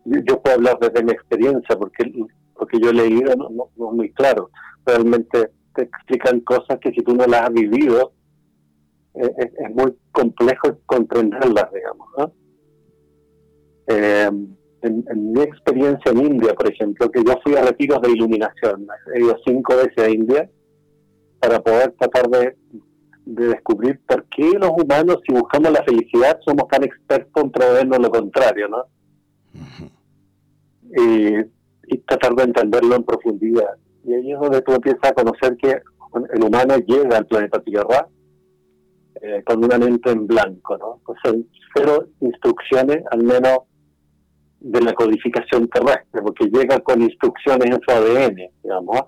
yo 0.05 0.41
puedo 0.41 0.55
hablar 0.55 0.77
desde 0.79 1.03
mi 1.03 1.11
experiencia, 1.11 1.77
porque 1.77 2.11
porque 2.57 2.79
yo 2.81 2.89
he 2.89 2.93
leído 2.93 3.35
no, 3.35 3.69
es 3.69 3.95
muy 3.95 4.11
claro. 4.13 4.49
Realmente 4.85 5.51
te 5.75 5.83
explican 5.83 6.39
cosas 6.41 6.79
que 6.81 6.91
si 6.91 7.01
tú 7.03 7.15
no 7.15 7.25
las 7.25 7.41
has 7.41 7.53
vivido, 7.53 8.13
eh, 9.13 9.29
es, 9.37 9.75
muy 9.75 9.95
complejo 10.11 10.79
comprenderlas, 10.85 11.71
digamos. 11.71 12.07
¿no? 12.17 12.33
En, 13.87 14.57
en, 14.81 15.31
mi 15.31 15.41
experiencia 15.41 16.11
en 16.11 16.25
India, 16.25 16.53
por 16.53 16.71
ejemplo, 16.71 17.09
que 17.09 17.23
yo 17.23 17.33
fui 17.43 17.55
a 17.55 17.61
retiros 17.61 18.01
de 18.01 18.11
iluminación, 18.11 18.87
he 19.13 19.21
ido 19.21 19.35
cinco 19.45 19.75
veces 19.75 19.97
a 19.97 20.09
India, 20.09 20.49
para 21.39 21.59
poder 21.61 21.93
tratar 21.99 22.27
de, 22.29 22.55
descubrir 23.27 23.99
por 24.07 24.25
qué 24.25 24.51
los 24.59 24.71
humanos, 24.71 25.19
si 25.27 25.33
buscamos 25.33 25.71
la 25.71 25.83
felicidad, 25.83 26.39
somos 26.45 26.67
tan 26.69 26.83
expertos 26.83 27.43
en 27.43 27.51
proveernos 27.51 27.99
lo 27.99 28.09
contrario, 28.09 28.67
¿no? 28.69 28.85
y, 30.95 31.97
tratar 32.05 32.35
de 32.35 32.43
entenderlo 32.43 32.95
en 32.95 33.03
profundidad. 33.03 33.75
Y 34.05 34.13
ahí 34.13 34.31
es 34.31 34.39
donde 34.39 34.61
tú 34.61 34.73
empiezas 34.73 35.11
a 35.11 35.13
conocer 35.13 35.57
que 35.57 35.81
el 36.33 36.43
humano 36.43 36.77
llega 36.77 37.17
al 37.17 37.25
planeta 37.25 37.61
Tierra 37.61 38.07
eh, 39.21 39.43
con 39.45 39.63
una 39.63 39.77
mente 39.77 40.11
en 40.11 40.25
blanco, 40.25 40.77
¿no? 40.77 41.01
O 41.05 41.15
sea, 41.21 41.33
cero 41.75 42.07
instrucciones, 42.21 43.03
al 43.11 43.23
menos 43.23 43.59
de 44.59 44.81
la 44.81 44.93
codificación 44.93 45.67
terrestre, 45.67 46.21
porque 46.21 46.45
llega 46.45 46.79
con 46.79 47.01
instrucciones 47.01 47.69
en 47.69 47.81
su 47.81 47.91
ADN, 47.91 48.51
digamos 48.63 49.01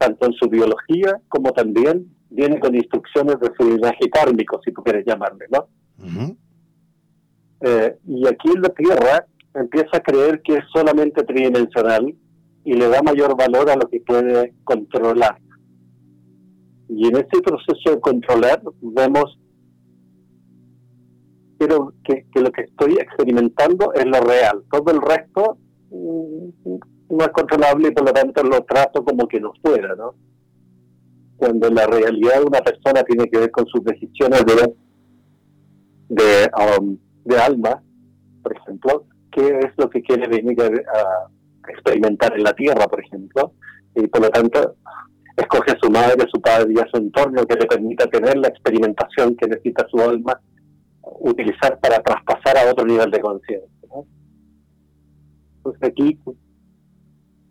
tanto 0.00 0.26
en 0.26 0.32
su 0.32 0.48
biología 0.48 1.20
como 1.28 1.52
también 1.52 2.10
viene 2.30 2.58
con 2.58 2.74
instrucciones 2.74 3.38
de 3.40 3.50
su 3.58 3.68
linaje 3.68 4.08
kármico, 4.10 4.60
si 4.64 4.72
tú 4.72 4.82
quieres 4.82 5.04
llamarle, 5.06 5.46
¿no? 5.50 5.68
Eh, 7.60 7.98
y 8.06 8.26
aquí 8.26 8.48
en 8.54 8.62
la 8.62 8.70
Tierra 8.70 9.26
empieza 9.54 9.98
a 9.98 10.00
creer 10.00 10.40
que 10.42 10.54
es 10.54 10.64
solamente 10.72 11.24
tridimensional 11.24 12.14
y 12.64 12.72
le 12.72 12.88
da 12.88 13.02
mayor 13.02 13.36
valor 13.36 13.68
a 13.70 13.76
lo 13.76 13.88
que 13.88 14.00
puede 14.00 14.54
controlar. 14.64 15.38
Y 16.88 17.08
en 17.08 17.16
este 17.16 17.40
proceso 17.42 17.90
de 17.90 18.00
controlar 18.00 18.62
vemos 18.80 19.38
pero 21.60 21.92
que, 22.04 22.24
que 22.32 22.40
lo 22.40 22.50
que 22.50 22.62
estoy 22.62 22.94
experimentando 22.94 23.92
es 23.92 24.06
lo 24.06 24.18
real. 24.22 24.64
Todo 24.70 24.92
el 24.92 25.02
resto 25.02 25.58
mm, 25.90 26.78
no 27.10 27.24
es 27.24 27.28
controlable 27.28 27.88
y 27.88 27.90
por 27.90 28.06
lo 28.06 28.12
tanto 28.14 28.42
lo 28.42 28.62
trato 28.62 29.04
como 29.04 29.28
que 29.28 29.40
no 29.40 29.52
fuera, 29.62 29.94
¿no? 29.94 30.14
Cuando 31.40 31.70
la 31.70 31.86
realidad 31.86 32.40
de 32.40 32.44
una 32.44 32.60
persona 32.60 33.02
tiene 33.02 33.28
que 33.30 33.38
ver 33.38 33.50
con 33.50 33.66
sus 33.66 33.82
decisiones 33.82 34.44
de, 34.44 34.74
de, 36.08 36.50
um, 36.78 36.98
de 37.24 37.38
alma, 37.38 37.82
por 38.42 38.54
ejemplo, 38.54 39.06
qué 39.32 39.58
es 39.60 39.72
lo 39.78 39.88
que 39.88 40.02
quiere 40.02 40.28
venir 40.28 40.60
a, 40.60 41.30
experimentar 41.68 42.36
en 42.36 42.42
la 42.42 42.52
Tierra, 42.52 42.86
por 42.88 43.00
ejemplo, 43.00 43.52
y 43.94 44.06
por 44.08 44.22
lo 44.22 44.30
tanto 44.30 44.74
escoge 45.36 45.70
a 45.70 45.78
su 45.80 45.90
madre, 45.90 46.24
a 46.24 46.28
su 46.28 46.40
padre 46.40 46.74
y 46.74 46.78
a 46.78 46.86
su 46.90 46.96
entorno 46.96 47.46
que 47.46 47.54
le 47.54 47.66
permita 47.66 48.06
tener 48.08 48.36
la 48.36 48.48
experimentación 48.48 49.36
que 49.36 49.46
necesita 49.46 49.86
su 49.88 50.00
alma 50.00 50.40
utilizar 51.20 51.78
para 51.78 52.02
traspasar 52.02 52.58
a 52.58 52.70
otro 52.70 52.84
nivel 52.84 53.10
de 53.10 53.20
conciencia. 53.20 53.68
Entonces 55.58 55.82
aquí 55.82 56.18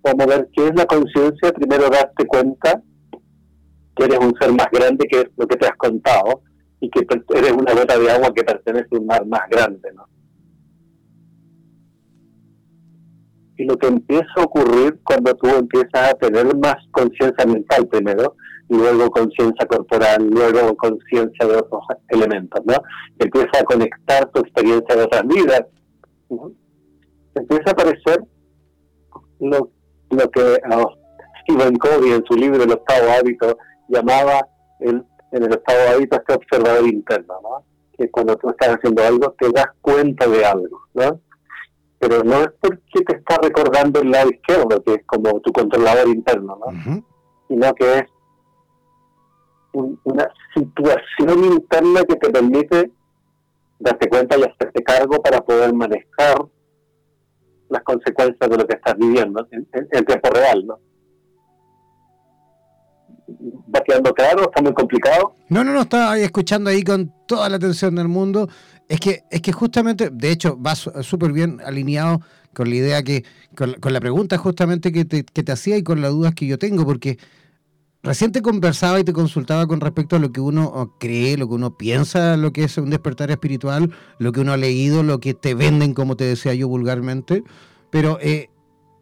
Vamos 0.01 0.23
a 0.23 0.37
ver 0.37 0.49
qué 0.53 0.67
es 0.67 0.75
la 0.75 0.85
conciencia, 0.85 1.51
primero 1.51 1.89
darte 1.89 2.25
cuenta 2.25 2.81
eres 4.05 4.19
un 4.19 4.33
ser 4.39 4.51
más 4.51 4.67
grande 4.71 5.07
que 5.07 5.29
lo 5.37 5.47
que 5.47 5.57
te 5.57 5.65
has 5.65 5.77
contado 5.77 6.41
y 6.79 6.89
que 6.89 7.05
eres 7.35 7.51
una 7.51 7.73
gota 7.73 7.97
de 7.97 8.11
agua 8.11 8.33
que 8.33 8.43
pertenece 8.43 8.87
a 8.91 8.99
un 8.99 9.05
mar 9.05 9.25
más 9.25 9.41
grande, 9.49 9.91
¿no? 9.93 10.07
Y 13.57 13.65
lo 13.65 13.77
que 13.77 13.87
empieza 13.87 14.31
a 14.37 14.43
ocurrir 14.43 14.99
cuando 15.03 15.35
tú 15.35 15.47
empiezas 15.47 16.11
a 16.11 16.13
tener 16.13 16.45
más 16.55 16.77
conciencia 16.91 17.45
mental 17.45 17.87
primero, 17.87 18.35
y 18.69 18.75
luego 18.75 19.09
conciencia 19.09 19.65
corporal, 19.67 20.29
luego 20.29 20.75
conciencia 20.77 21.47
de 21.47 21.55
otros 21.57 21.81
elementos, 22.09 22.63
¿no? 22.65 22.75
Empieza 23.17 23.59
a 23.59 23.63
conectar 23.63 24.29
tu 24.31 24.41
experiencia 24.41 24.95
de 24.95 25.03
otras 25.03 25.23
vidas. 25.27 25.65
Empieza 27.33 27.63
a 27.65 27.71
aparecer 27.71 28.23
lo 29.39 29.71
que 30.31 30.41
uh, 30.41 30.87
Stephen 31.41 31.75
Covey 31.77 32.11
en 32.11 32.23
su 32.25 32.35
libro 32.35 32.63
El 32.63 32.71
octavo 32.71 33.09
hábito 33.11 33.57
llamaba 33.89 34.47
el, 34.79 35.03
en 35.31 35.43
el 35.43 35.53
octavo 35.53 35.79
hábito 35.91 36.17
este 36.17 36.33
observador 36.33 36.87
interno, 36.87 37.33
¿no? 37.41 37.63
que 37.97 38.09
cuando 38.09 38.35
tú 38.37 38.49
estás 38.49 38.77
haciendo 38.77 39.03
algo 39.03 39.35
te 39.37 39.51
das 39.51 39.67
cuenta 39.81 40.27
de 40.27 40.45
algo, 40.45 40.81
¿no? 40.93 41.19
pero 41.99 42.23
no 42.23 42.41
es 42.41 42.49
porque 42.61 43.01
te 43.05 43.17
está 43.17 43.37
recordando 43.41 43.99
el 44.01 44.11
lado 44.11 44.29
izquierdo, 44.29 44.81
que 44.83 44.93
es 44.93 45.05
como 45.05 45.39
tu 45.41 45.51
controlador 45.51 46.07
interno, 46.07 46.57
¿no? 46.57 47.03
sino 47.47 47.73
que 47.75 47.99
es 47.99 48.03
una 49.73 50.27
situación 50.55 51.43
interna 51.43 52.01
que 52.03 52.15
te 52.15 52.29
permite 52.29 52.91
darte 53.79 54.09
cuenta 54.09 54.37
y 54.37 54.43
hacerte 54.43 54.83
cargo 54.83 55.21
para 55.21 55.41
poder 55.41 55.73
manejar 55.73 56.45
las 57.69 57.83
consecuencias 57.83 58.49
de 58.49 58.57
lo 58.57 58.65
que 58.65 58.75
estás 58.75 58.97
viviendo 58.97 59.47
en, 59.51 60.05
tiempo 60.05 60.29
real, 60.31 60.65
¿no? 60.65 60.79
¿Va 63.73 63.81
quedando 63.81 64.13
claro? 64.13 64.43
¿Está 64.43 64.61
muy 64.61 64.73
complicado? 64.73 65.35
No, 65.49 65.63
no, 65.63 65.73
no, 65.73 65.81
estaba 65.81 66.17
escuchando 66.17 66.69
ahí 66.69 66.83
con 66.83 67.13
toda 67.27 67.49
la 67.49 67.57
atención 67.57 67.95
del 67.95 68.07
mundo. 68.07 68.49
Es 68.87 68.99
que, 68.99 69.23
es 69.29 69.41
que 69.41 69.51
justamente, 69.51 70.09
de 70.11 70.31
hecho, 70.31 70.59
va 70.61 70.75
súper 70.75 71.31
bien 71.31 71.61
alineado 71.63 72.21
con 72.53 72.69
la 72.69 72.75
idea 72.75 73.03
que, 73.03 73.23
con, 73.55 73.93
la 73.93 73.99
pregunta 73.99 74.37
justamente 74.37 74.91
que 74.91 75.05
te, 75.05 75.23
que 75.23 75.43
te 75.43 75.51
hacía 75.51 75.77
y 75.77 75.83
con 75.83 76.01
las 76.01 76.11
dudas 76.11 76.33
que 76.33 76.47
yo 76.47 76.57
tengo, 76.57 76.85
porque 76.85 77.17
Recién 78.01 78.31
te 78.31 78.41
conversaba 78.41 78.97
y 79.01 79.03
te 79.03 79.11
consultaba 79.11 79.67
con 79.67 79.81
respecto 79.81 80.15
a 80.15 80.19
lo 80.19 80.31
que 80.31 80.39
uno 80.39 80.95
cree, 81.01 81.35
lo 81.35 81.49
que 81.49 81.55
uno 81.55 81.77
piensa, 81.77 82.37
lo 82.37 82.53
que 82.53 82.63
es 82.63 82.77
un 82.77 82.89
despertar 82.89 83.29
espiritual, 83.29 83.91
lo 84.19 84.31
que 84.31 84.39
uno 84.39 84.53
ha 84.53 84.57
leído, 84.57 85.03
lo 85.03 85.19
que 85.19 85.33
te 85.33 85.53
venden, 85.53 85.93
como 85.93 86.15
te 86.15 86.23
decía 86.23 86.53
yo 86.53 86.69
vulgarmente. 86.69 87.43
Pero 87.89 88.17
eh, 88.21 88.49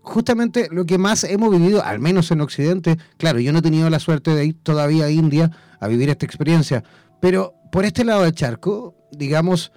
justamente 0.08 0.70
lo 0.72 0.86
que 0.86 0.98
más 0.98 1.24
hemos 1.26 1.52
vivido, 1.52 1.84
al 1.84 2.00
menos 2.00 2.32
en 2.32 2.42
Occidente, 2.42 2.98
claro, 3.18 3.40
yo 3.40 3.52
no 3.52 3.60
he 3.60 3.62
tenido 3.62 3.90
la 3.90 4.00
suerte 4.00 4.34
de 4.34 4.46
ir 4.46 4.64
todavía 4.64 5.06
a 5.06 5.12
India 5.12 5.52
a 5.80 5.88
vivir 5.88 6.10
esta 6.10 6.26
experiencia, 6.26 6.84
pero 7.20 7.54
por 7.72 7.86
este 7.86 8.06
lado 8.06 8.24
del 8.24 8.34
charco, 8.34 8.96
digamos 9.12 9.72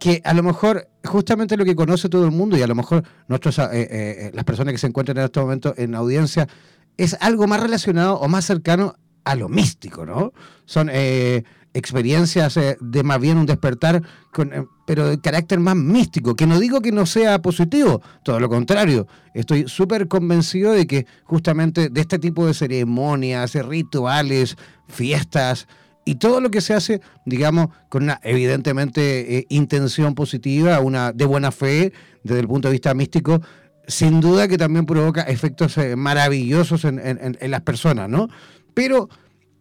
que 0.00 0.20
a 0.24 0.34
lo 0.34 0.42
mejor 0.42 0.88
justamente 1.04 1.56
lo 1.56 1.64
que 1.64 1.76
conoce 1.76 2.08
todo 2.08 2.24
el 2.24 2.32
mundo 2.32 2.56
y 2.56 2.62
a 2.62 2.66
lo 2.66 2.74
mejor 2.74 3.04
nuestros, 3.28 3.58
eh, 3.58 3.66
eh, 3.72 4.30
las 4.34 4.44
personas 4.44 4.72
que 4.72 4.78
se 4.78 4.86
encuentran 4.88 5.16
en 5.18 5.24
este 5.24 5.40
momento 5.40 5.74
en 5.76 5.94
audiencia 5.94 6.48
es 6.96 7.16
algo 7.20 7.46
más 7.46 7.60
relacionado 7.60 8.18
o 8.18 8.28
más 8.28 8.44
cercano 8.44 8.96
a 9.24 9.34
lo 9.34 9.48
místico, 9.48 10.04
¿no? 10.04 10.32
Son 10.64 10.88
eh, 10.92 11.44
experiencias 11.74 12.58
de 12.80 13.02
más 13.02 13.20
bien 13.20 13.38
un 13.38 13.46
despertar, 13.46 14.02
con, 14.32 14.68
pero 14.86 15.08
de 15.08 15.20
carácter 15.20 15.60
más 15.60 15.76
místico, 15.76 16.34
que 16.34 16.46
no 16.46 16.58
digo 16.58 16.80
que 16.80 16.92
no 16.92 17.06
sea 17.06 17.40
positivo, 17.42 18.02
todo 18.22 18.40
lo 18.40 18.48
contrario, 18.48 19.06
estoy 19.34 19.68
súper 19.68 20.08
convencido 20.08 20.72
de 20.72 20.86
que 20.86 21.06
justamente 21.24 21.88
de 21.88 22.00
este 22.00 22.18
tipo 22.18 22.46
de 22.46 22.54
ceremonias, 22.54 23.54
rituales, 23.54 24.56
fiestas, 24.88 25.66
y 26.08 26.14
todo 26.14 26.40
lo 26.40 26.50
que 26.50 26.62
se 26.62 26.72
hace, 26.72 27.02
digamos, 27.26 27.68
con 27.90 28.04
una 28.04 28.18
evidentemente 28.22 29.40
eh, 29.40 29.46
intención 29.50 30.14
positiva, 30.14 30.80
una 30.80 31.12
de 31.12 31.26
buena 31.26 31.52
fe 31.52 31.92
desde 32.22 32.40
el 32.40 32.48
punto 32.48 32.68
de 32.68 32.72
vista 32.72 32.94
místico, 32.94 33.42
sin 33.86 34.22
duda 34.22 34.48
que 34.48 34.56
también 34.56 34.86
provoca 34.86 35.20
efectos 35.20 35.76
eh, 35.76 35.96
maravillosos 35.96 36.86
en, 36.86 37.36
las 37.42 37.60
personas, 37.60 38.08
¿no? 38.08 38.28
Pero 38.72 39.10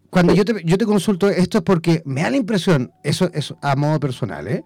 cuando 0.10 0.34
yo 0.34 0.46
te, 0.46 0.64
yo 0.64 0.78
te 0.78 0.86
consulto 0.86 1.30
esto 1.30 1.60
es 1.60 1.64
porque 1.64 2.02
me 2.06 2.22
da 2.22 2.32
la 2.32 2.38
impresión, 2.38 2.92
eso 3.04 3.30
es 3.34 3.54
a 3.62 3.76
modo 3.76 4.00
personal, 4.00 4.48
¿eh? 4.48 4.64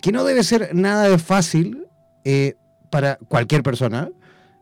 que 0.00 0.12
no 0.12 0.24
debe 0.24 0.42
ser 0.44 0.74
nada 0.74 1.08
de 1.08 1.18
fácil 1.18 1.86
para 2.90 3.16
cualquier 3.28 3.62
persona, 3.62 4.10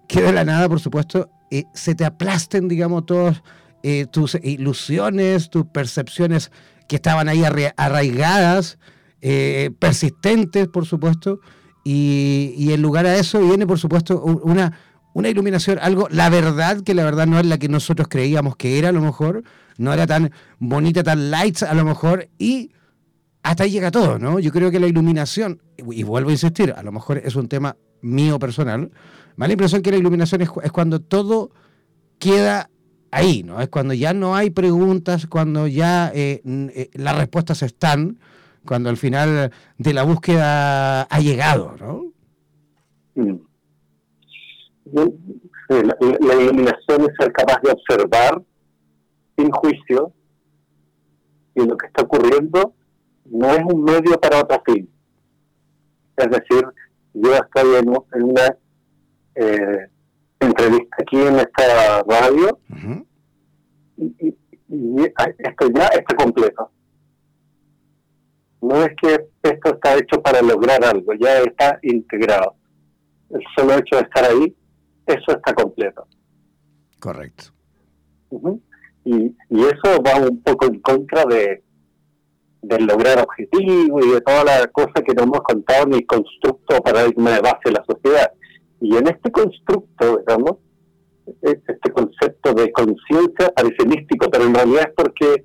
que 0.09 0.23
de 0.23 0.33
la 0.33 0.45
nada, 0.45 0.69
por 0.69 0.81
supuesto, 0.81 1.31
se 1.75 1.95
te 1.95 2.05
aplasten, 2.05 2.69
digamos, 2.69 3.07
todos 3.07 3.43
eh, 3.83 4.07
tus 4.11 4.37
ilusiones, 4.43 5.49
tus 5.49 5.65
percepciones 5.67 6.51
que 6.87 6.97
estaban 6.97 7.29
ahí 7.29 7.43
arraigadas, 7.77 8.79
eh, 9.23 9.71
persistentes, 9.79 10.69
por 10.69 10.85
supuesto, 10.85 11.41
y, 11.83 12.69
en 12.73 12.83
lugar 12.83 13.07
a 13.07 13.17
eso 13.17 13.41
viene, 13.41 13.67
por 13.67 13.79
supuesto, 13.79 14.23
una, 14.23 14.79
una 15.15 15.29
iluminación, 15.29 15.79
algo, 15.81 16.09
la 16.11 16.29
verdad, 16.29 16.83
que 16.83 16.95
la 16.95 17.05
verdad 17.05 17.27
no 17.27 17.39
es 17.39 17.47
la 17.47 17.59
que 17.59 17.69
nosotros 17.69 18.09
creíamos 18.09 18.57
que 18.57 18.79
era 18.79 18.91
a 18.91 18.93
lo 18.93 19.01
mejor, 19.01 19.45
no 19.81 19.93
era 19.93 20.07
tan 20.07 20.31
bonita, 20.59 21.03
tan 21.03 21.31
light 21.31 21.63
a 21.63 21.75
lo 21.75 21.85
mejor, 21.85 22.29
y 22.39 22.71
hasta 23.43 23.65
ahí 23.65 23.71
llega 23.71 23.91
todo, 23.91 24.19
¿no? 24.19 24.39
Yo 24.39 24.53
creo 24.53 24.71
que 24.71 24.79
la 24.79 24.87
iluminación, 24.87 25.63
y 25.79 26.03
vuelvo 26.03 26.29
a 26.29 26.33
insistir, 26.33 26.75
a 26.77 26.83
lo 26.83 26.93
mejor 26.93 27.19
es 27.19 27.35
un 27.35 27.49
tema 27.49 27.77
mío 28.03 28.39
personal, 28.39 28.91
me 29.37 29.45
da 29.45 29.47
la 29.47 29.53
impresión 29.55 29.81
que 29.83 29.91
la 29.91 29.97
iluminación 29.97 30.43
es, 30.43 30.51
es 30.63 30.71
cuando 30.71 31.01
todo 31.01 31.51
queda 32.19 32.69
ahí, 33.11 33.43
¿no? 33.43 33.59
Es 33.61 33.71
cuando 33.71 33.95
ya 33.95 34.13
no 34.13 34.37
hay 34.37 34.51
preguntas, 34.51 35.27
cuando 35.27 35.67
ya 35.67 36.13
eh, 36.15 36.43
eh, 36.45 36.91
las 36.95 37.17
respuestas 37.17 37.63
están, 37.63 38.19
cuando 38.67 38.91
al 38.91 38.99
final 38.99 39.51
de 39.79 39.95
la 39.95 40.03
búsqueda 40.03 41.03
ha 41.03 41.21
llegado, 41.21 41.75
¿no? 41.81 42.13
Mm. 43.15 43.39
La, 45.71 46.35
iluminación 46.35 47.03
es 47.03 47.17
ser 47.19 47.33
capaz 47.33 47.61
de 47.63 47.71
observar 47.71 48.43
sin 49.41 49.51
juicio 49.51 50.13
y 51.55 51.67
lo 51.67 51.77
que 51.77 51.87
está 51.87 52.03
ocurriendo 52.03 52.75
no 53.25 53.49
es 53.49 53.63
un 53.65 53.85
medio 53.85 54.19
para 54.21 54.41
otro 54.41 54.63
fin. 54.65 54.89
Es 56.17 56.31
decir, 56.31 56.65
yo 57.15 57.35
estoy 57.35 57.77
en, 57.77 57.89
una 58.23 58.57
eh, 59.35 59.89
entrevista 60.39 60.97
aquí 61.01 61.17
en 61.17 61.37
esta 61.37 62.03
radio 62.03 62.59
y, 63.97 64.37
esto 65.03 65.69
ya 65.75 65.87
está 65.87 66.15
completo. 66.15 66.71
No 68.61 68.85
es 68.85 68.91
que 69.01 69.27
esto 69.43 69.75
está 69.75 69.97
hecho 69.97 70.23
para 70.23 70.43
lograr 70.43 70.85
algo, 70.85 71.13
ya 71.15 71.41
está 71.41 71.79
integrado. 71.83 72.55
El 73.31 73.41
solo 73.57 73.75
hecho 73.75 73.97
de 73.97 74.03
estar 74.03 74.25
ahí, 74.25 74.57
eso 75.07 75.33
está 75.33 75.55
completo. 75.55 76.07
Correcto. 77.01 77.53
Y, 79.05 79.35
y 79.49 79.61
eso 79.61 80.03
va 80.03 80.17
un 80.29 80.43
poco 80.43 80.67
en 80.67 80.81
contra 80.81 81.25
de, 81.25 81.63
lograr 82.63 83.21
objetivos 83.21 84.05
y 84.05 84.11
de 84.11 84.21
toda 84.21 84.45
la 84.45 84.67
cosa 84.69 85.03
que 85.05 85.15
nos 85.15 85.25
hemos 85.25 85.41
contado 85.41 85.87
en 85.87 85.95
el 85.95 86.07
constructo 86.07 86.81
paradigma 86.83 87.31
de 87.31 87.41
base 87.41 87.61
de 87.65 87.73
la 87.73 87.85
sociedad. 87.85 88.33
Y 88.81 88.97
en 88.97 89.09
este 89.09 89.31
constructo, 89.31 90.19
digamos, 90.19 90.59
este 91.43 91.91
concepto 91.93 92.53
de 92.55 92.71
conciencia 92.73 93.53
parece 93.55 93.87
místico, 93.87 94.29
pero 94.31 94.45
en 94.45 94.55
realidad 94.55 94.89
es 94.89 94.95
porque 94.95 95.45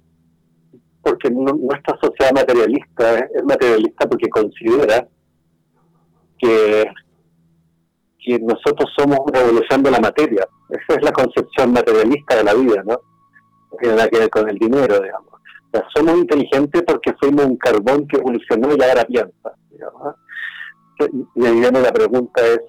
porque 1.05 1.29
nuestra 1.29 1.99
sociedad 2.01 2.33
materialista 2.33 3.19
es 3.19 3.43
materialista 3.43 4.09
porque 4.09 4.27
considera 4.27 5.07
que, 6.39 6.83
que 8.17 8.39
nosotros 8.39 8.91
somos 8.97 9.19
una 9.27 9.39
evolución 9.41 9.83
de 9.83 9.91
la 9.91 9.99
materia. 9.99 10.47
Esa 10.67 10.99
es 10.99 11.05
la 11.05 11.11
concepción 11.11 11.73
materialista 11.73 12.37
de 12.37 12.43
la 12.43 12.55
vida, 12.55 12.81
¿no? 12.83 12.99
Que 13.77 13.83
tiene 13.83 13.95
nada 13.95 14.09
que 14.09 14.19
ver 14.19 14.29
con 14.29 14.49
el 14.49 14.57
dinero, 14.57 14.99
digamos. 14.99 15.33
somos 15.95 16.17
inteligentes 16.17 16.83
porque 16.83 17.13
fuimos 17.19 17.45
un 17.45 17.57
carbón 17.57 18.07
que 18.07 18.17
evolucionó 18.17 18.69
y 18.75 18.83
ahora 18.83 19.03
piensa, 19.05 19.53
digamos. 19.69 20.15
Y 21.35 21.45
ahí 21.45 21.59
viene 21.59 21.81
la 21.81 21.91
pregunta 21.91 22.41
es, 22.45 22.61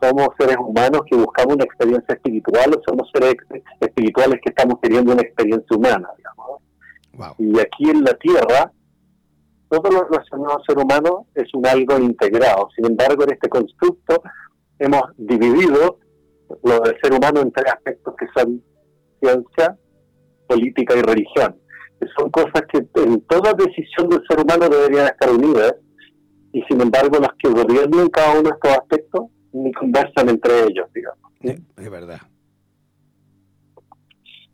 somos 0.00 0.28
seres 0.38 0.56
humanos 0.58 1.02
que 1.08 1.16
buscamos 1.16 1.54
una 1.54 1.64
experiencia 1.64 2.14
espiritual 2.14 2.74
o 2.76 2.82
somos 2.86 3.10
seres 3.12 3.36
espirituales 3.80 4.40
que 4.42 4.50
estamos 4.50 4.78
queriendo 4.82 5.12
una 5.12 5.22
experiencia 5.22 5.76
humana, 5.76 6.08
digamos. 6.16 7.38
Y 7.38 7.58
aquí 7.58 7.90
en 7.90 8.04
la 8.04 8.14
Tierra, 8.14 8.72
todo 9.68 9.90
lo 9.90 10.04
relacionado 10.04 10.58
al 10.58 10.64
ser 10.66 10.78
humano 10.78 11.26
es 11.34 11.52
un 11.54 11.66
algo 11.66 11.98
integrado. 11.98 12.68
Sin 12.76 12.86
embargo, 12.86 13.24
en 13.24 13.32
este 13.32 13.48
constructo 13.48 14.22
hemos 14.78 15.02
dividido 15.16 15.98
lo 16.62 16.80
del 16.80 16.98
ser 17.02 17.12
humano 17.12 17.40
en 17.40 17.52
tres 17.52 17.72
aspectos 17.72 18.14
que 18.16 18.26
son 18.36 18.62
ciencia, 19.20 19.78
política 20.46 20.94
y 20.96 21.02
religión. 21.02 21.56
Son 22.18 22.30
cosas 22.30 22.62
que 22.70 22.86
en 23.02 23.20
toda 23.22 23.54
decisión 23.54 24.08
del 24.08 24.22
ser 24.28 24.40
humano 24.40 24.68
deberían 24.68 25.06
estar 25.06 25.30
unidas 25.30 25.74
y 26.52 26.62
sin 26.62 26.80
embargo 26.80 27.18
los 27.18 27.30
que 27.38 27.48
gobiernan 27.48 28.08
cada 28.08 28.38
uno 28.38 28.50
de 28.50 28.54
estos 28.54 28.70
aspectos 28.70 29.22
ni 29.52 29.72
conversan 29.72 30.28
entre 30.28 30.64
ellos, 30.64 30.86
digamos. 30.94 31.32
Es 31.40 31.90
verdad. 31.90 32.20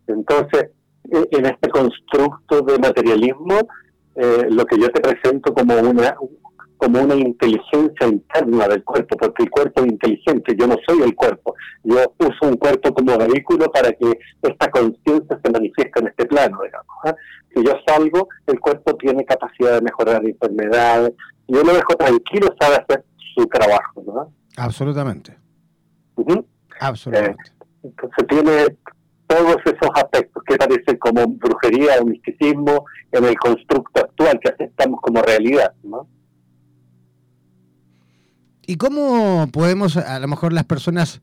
Entonces, 0.06 0.70
e, 1.10 1.36
en 1.36 1.46
este 1.46 1.68
constructo 1.70 2.62
de 2.62 2.78
materialismo, 2.78 3.58
eh, 4.16 4.46
lo 4.50 4.64
que 4.66 4.78
yo 4.78 4.88
te 4.90 5.00
presento 5.00 5.54
como 5.54 5.74
una 5.78 6.14
como 6.80 7.02
una 7.02 7.14
inteligencia 7.14 8.06
interna 8.06 8.66
del 8.66 8.82
cuerpo, 8.82 9.14
porque 9.18 9.42
el 9.42 9.50
cuerpo 9.50 9.82
es 9.82 9.92
inteligente, 9.92 10.56
yo 10.58 10.66
no 10.66 10.76
soy 10.88 11.02
el 11.02 11.14
cuerpo, 11.14 11.54
yo 11.84 11.96
uso 12.18 12.48
un 12.48 12.56
cuerpo 12.56 12.94
como 12.94 13.18
vehículo 13.18 13.70
para 13.70 13.92
que 13.92 14.18
esta 14.42 14.70
conciencia 14.70 15.38
se 15.44 15.50
manifieste 15.50 16.00
en 16.00 16.08
este 16.08 16.24
plano, 16.24 16.58
digamos. 16.64 16.96
¿ah? 17.04 17.14
Si 17.54 17.62
yo 17.62 17.72
salgo, 17.86 18.28
el 18.46 18.58
cuerpo 18.58 18.96
tiene 18.96 19.26
capacidad 19.26 19.74
de 19.74 19.82
mejorar 19.82 20.24
enfermedades, 20.24 21.12
yo 21.48 21.62
lo 21.62 21.74
dejo 21.74 21.94
tranquilo, 21.96 22.48
sabe 22.58 22.76
hacer 22.76 23.04
su 23.34 23.46
trabajo, 23.46 24.02
¿no? 24.06 24.32
Absolutamente. 24.56 25.36
Absolutamente. 26.80 27.42
Eh, 27.42 27.66
entonces 27.82 28.26
tiene 28.26 28.76
todos 29.26 29.56
esos 29.66 29.90
aspectos 29.94 30.42
que 30.44 30.56
parecen 30.56 30.96
como 30.96 31.26
brujería 31.26 32.00
o 32.00 32.06
misticismo 32.06 32.86
en 33.12 33.24
el 33.26 33.36
constructo 33.38 34.00
actual 34.00 34.40
que 34.40 34.48
aceptamos 34.48 35.00
como 35.02 35.20
realidad, 35.20 35.72
¿no? 35.82 36.08
¿Y 38.70 38.76
cómo 38.76 39.48
podemos, 39.50 39.96
a 39.96 40.20
lo 40.20 40.28
mejor 40.28 40.52
las 40.52 40.62
personas, 40.62 41.20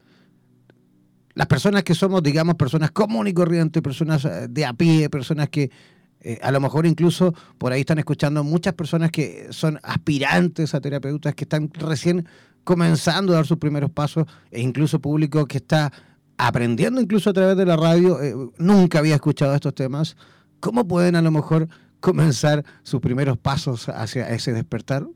las 1.33 1.47
personas 1.47 1.83
que 1.83 1.95
somos, 1.95 2.21
digamos, 2.21 2.55
personas 2.55 2.91
comunes 2.91 3.31
y 3.31 3.33
corrientes, 3.33 3.81
personas 3.81 4.25
eh, 4.25 4.47
de 4.49 4.65
a 4.65 4.73
pie, 4.73 5.09
personas 5.09 5.47
que 5.47 5.71
eh, 6.19 6.39
a 6.41 6.51
lo 6.51 6.59
mejor 6.59 6.85
incluso 6.85 7.33
por 7.57 7.71
ahí 7.71 7.79
están 7.79 7.99
escuchando 7.99 8.43
muchas 8.43 8.73
personas 8.73 9.11
que 9.11 9.47
son 9.51 9.79
aspirantes 9.81 10.75
a 10.75 10.81
terapeutas, 10.81 11.35
que 11.35 11.45
están 11.45 11.71
recién 11.71 12.27
comenzando 12.65 13.31
a 13.31 13.37
dar 13.37 13.45
sus 13.45 13.59
primeros 13.59 13.91
pasos, 13.91 14.25
e 14.51 14.59
incluso 14.59 14.99
público 14.99 15.45
que 15.45 15.59
está 15.59 15.93
aprendiendo 16.37 16.99
incluso 16.99 17.29
a 17.29 17.33
través 17.33 17.55
de 17.55 17.65
la 17.65 17.77
radio, 17.77 18.21
eh, 18.21 18.35
nunca 18.57 18.99
había 18.99 19.15
escuchado 19.15 19.55
estos 19.55 19.73
temas. 19.73 20.17
¿Cómo 20.59 20.85
pueden 20.85 21.15
a 21.15 21.21
lo 21.21 21.31
mejor 21.31 21.69
comenzar 22.01 22.65
sus 22.83 22.99
primeros 22.99 23.37
pasos 23.37 23.87
hacia 23.87 24.27
ese 24.31 24.51
despertar? 24.51 25.07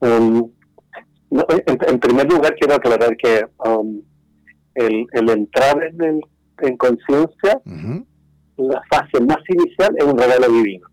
Um, 0.00 0.50
en, 1.30 1.98
primer 2.00 2.30
lugar, 2.30 2.54
quiero 2.56 2.74
aclarar 2.74 3.16
que 3.16 3.44
um, 3.66 4.00
el, 4.74 5.06
entrar 5.12 5.82
en, 5.82 6.20
en 6.62 6.76
conciencia, 6.76 7.60
la 8.56 8.82
fase 8.90 9.20
más 9.24 9.38
inicial 9.48 9.94
es 9.96 10.04
un 10.04 10.18
regalo 10.18 10.48
divino. 10.48 10.88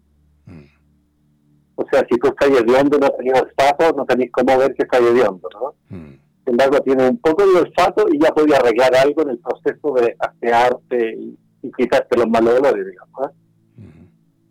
O 1.78 1.86
sea, 1.92 2.06
si 2.10 2.18
tú 2.18 2.30
estás 2.30 2.50
hediondo 2.50 2.98
no 2.98 3.10
tenías 3.10 3.42
olfato, 3.42 3.94
no 3.98 4.06
tenéis 4.06 4.32
cómo 4.32 4.58
ver 4.58 4.74
que 4.76 4.84
estás 4.84 5.02
hediondo, 5.02 5.50
¿no? 5.54 5.76
Mm. 5.90 6.14
Sin 6.46 6.54
embargo, 6.54 6.80
tienes 6.82 7.10
un 7.10 7.18
poco 7.18 7.46
de 7.46 7.60
olfato 7.60 8.06
y 8.12 8.20
ya 8.20 8.30
podías 8.30 8.60
arreglar 8.60 8.96
algo 8.96 9.24
en 9.24 9.32
el 9.32 9.40
proceso 9.40 9.94
de 9.96 10.16
asearte 10.20 11.16
y, 11.18 11.38
quitarte 11.76 12.16
los 12.16 12.30
malos 12.30 12.60
olores, 12.60 12.86
digamos. 12.86 13.22
¿eh? 13.24 13.36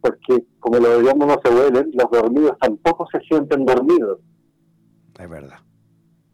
porque 0.05 0.45
como 0.61 0.79
los 0.79 1.01
idiomas 1.01 1.29
no 1.29 1.37
se 1.43 1.55
huelen, 1.55 1.91
los 1.95 2.11
dormidos 2.11 2.59
tampoco 2.61 3.07
se 3.11 3.21
sienten 3.21 3.65
dormidos. 3.65 4.19
Es 5.19 5.29
verdad. 5.29 5.59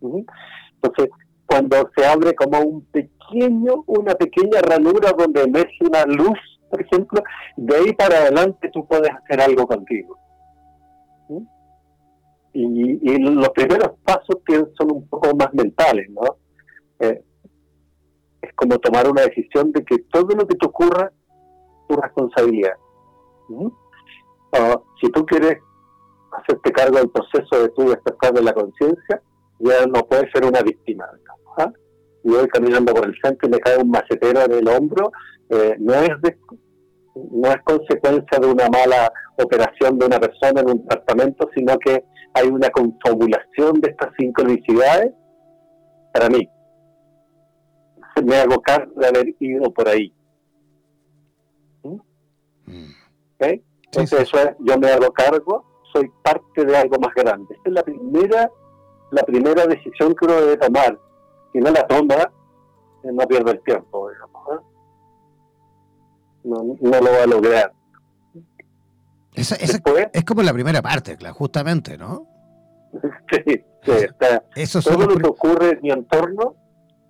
Entonces, 0.03 1.11
cuando 1.47 1.91
se 1.97 2.07
abre 2.07 2.35
como 2.35 2.61
un 2.61 2.85
pequeño, 2.87 3.85
una 3.87 4.15
pequeña 4.15 4.61
ranura 4.63 5.13
donde 5.17 5.43
emerge 5.43 5.85
una 5.85 6.05
luz, 6.07 6.39
por 6.71 6.81
ejemplo, 6.81 7.23
de 7.57 7.77
ahí 7.77 7.93
para 7.95 8.19
adelante 8.19 8.71
tú 8.73 8.87
puedes 8.87 9.11
hacer 9.11 9.41
algo 9.41 9.67
contigo. 9.67 10.17
Y, 12.53 13.19
los 13.19 13.49
primeros 13.51 13.93
pasos 14.05 14.39
son 14.77 14.93
un 14.93 15.09
poco 15.09 15.35
más 15.37 15.53
mentales, 15.55 16.09
¿no? 16.11 16.37
Eh, 16.99 17.23
es 18.43 18.53
como 18.55 18.79
tomar 18.79 19.09
una 19.09 19.23
decisión 19.23 19.71
de 19.73 19.85
que 19.85 19.99
todo 20.13 20.35
lo 20.35 20.47
que 20.47 20.57
te 20.57 20.67
ocurra 20.67 21.13
tu 21.89 21.97
responsabilidad. 21.97 22.75
si 25.01 25.11
tú 25.11 25.25
quieres 25.27 25.59
hacerte 26.33 26.73
cargo 26.73 26.99
del 26.99 27.11
proceso 27.11 27.63
de 27.63 27.69
tu 27.71 27.91
despertar 27.91 28.33
de 28.33 28.43
la 28.43 28.53
conciencia, 28.53 29.23
ya 29.59 29.87
no 29.87 30.07
puedes 30.07 30.31
ser 30.33 30.45
una 30.45 30.63
víctima. 30.63 31.07
¿ah? 31.59 31.73
Y 32.25 32.31
voy 32.31 32.49
caminando 32.49 32.95
por 32.95 33.07
el 33.07 33.15
centro 33.23 33.49
y 33.49 33.53
me 33.53 33.61
cae 33.61 33.79
un 33.79 33.91
macetero 33.91 34.43
en 34.43 34.53
el 34.53 34.69
hombro, 34.69 35.11
eh, 35.49 35.77
no 35.79 35.95
es 35.95 36.11
no 37.15 37.49
es 37.49 37.57
consecuencia 37.65 38.39
de 38.39 38.47
una 38.47 38.69
mala 38.69 39.13
operación 39.37 39.99
de 39.99 40.07
una 40.07 40.21
persona 40.21 40.61
en 40.61 40.71
un 40.71 40.79
departamento, 40.83 41.49
sino 41.55 41.77
que 41.79 42.05
hay 42.35 42.49
una 42.49 42.71
confabulación 42.71 43.81
de 43.81 43.91
estas 43.91 44.15
sincronicidades 44.19 45.13
para 46.13 46.29
mí. 46.29 46.49
Me 48.25 48.37
hago 48.37 48.61
cargo 48.61 48.93
de 49.01 49.07
haber 49.07 49.35
ido 49.41 49.73
por 49.73 49.89
ahí. 49.89 50.15
¿Mm? 51.83 51.97
Mm. 52.67 52.95
Entonces 53.39 54.21
eso 54.21 54.39
es, 54.39 54.51
yo 54.61 54.79
me 54.79 54.89
hago 54.89 55.13
cargo, 55.13 55.65
soy 55.93 56.11
parte 56.23 56.65
de 56.65 56.77
algo 56.77 56.99
más 56.99 57.15
grande. 57.15 57.55
Esta 57.55 57.69
es 57.69 57.75
la 57.75 57.83
primera, 57.83 58.51
la 59.11 59.23
primera 59.23 59.67
decisión 59.67 60.15
que 60.15 60.25
uno 60.25 60.35
debe 60.35 60.57
tomar. 60.57 60.99
Si 61.53 61.59
no 61.59 61.71
la 61.71 61.87
toma, 61.87 62.33
eh, 63.03 63.13
no 63.13 63.27
pierde 63.27 63.53
el 63.53 63.61
tiempo, 63.63 64.11
digamos. 64.11 64.49
¿eh? 64.53 64.65
No, 66.45 66.63
no 66.81 67.01
lo 67.01 67.11
va 67.13 67.23
a 67.25 67.27
lograr. 67.27 67.73
Esa, 69.35 69.57
es 69.57 70.25
como 70.25 70.43
la 70.43 70.53
primera 70.53 70.83
parte, 70.83 71.17
justamente, 71.33 71.97
¿no? 71.97 72.27
Sí, 73.31 73.65
sí 73.85 73.93
está. 73.93 74.45
Eso 74.57 74.83
todo 74.83 75.07
lo 75.07 75.17
que 75.17 75.29
ocurre 75.29 75.71
en 75.71 75.81
mi 75.83 75.91
entorno, 75.91 76.57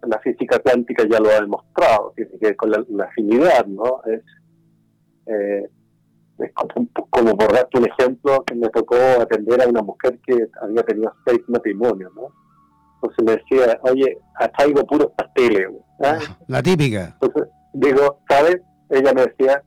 la 0.03 0.19
física 0.19 0.59
cuántica 0.59 1.05
ya 1.11 1.19
lo 1.19 1.31
ha 1.31 1.41
demostrado, 1.41 2.13
tiene 2.15 2.31
que 2.33 2.47
ver 2.47 2.57
con 2.57 2.71
la, 2.71 3.05
afinidad, 3.05 3.67
¿no? 3.67 4.03
Es, 4.05 4.23
eh, 5.27 5.71
como, 7.11 7.37
por 7.37 7.53
darte 7.53 7.79
un 7.79 7.87
ejemplo, 7.87 8.45
me 8.55 8.69
tocó 8.69 8.97
atender 9.21 9.63
a 9.63 9.69
una 9.69 9.83
mujer 9.83 10.19
que 10.27 10.49
había 10.63 10.83
tenido 10.83 11.13
seis 11.27 11.41
matrimonios, 11.49 12.13
¿no? 12.15 12.33
Entonces 12.97 13.25
me 13.25 13.37
decía, 13.37 13.79
oye, 13.83 14.19
hasta 14.35 14.65
algo 14.65 14.85
puros 14.85 15.09
pasteles. 15.17 15.69
¿ah? 16.03 16.19
La 16.49 16.63
típica. 16.63 17.17
Entonces, 17.21 17.49
digo, 17.73 18.21
¿sabes? 18.29 18.61
Ella 18.91 19.13
me 19.15 19.23
decía, 19.23 19.63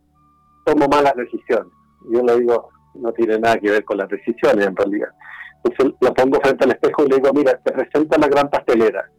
tomo 0.65 0.87
malas 0.87 1.15
decisiones 1.15 1.71
yo 2.11 2.23
le 2.23 2.39
digo, 2.39 2.69
no 2.95 3.11
tiene 3.13 3.39
nada 3.39 3.57
que 3.57 3.71
ver 3.71 3.85
con 3.85 3.97
las 3.97 4.09
decisiones 4.09 4.65
en 4.65 4.75
realidad. 4.75 5.09
Entonces 5.63 5.95
lo 6.01 6.13
pongo 6.13 6.39
frente 6.41 6.65
al 6.65 6.71
espejo 6.71 7.05
y 7.05 7.09
le 7.09 7.15
digo, 7.17 7.33
mira, 7.33 7.59
te 7.63 7.71
presenta 7.71 8.17
la 8.17 8.27
gran 8.27 8.49
pastelera. 8.49 9.09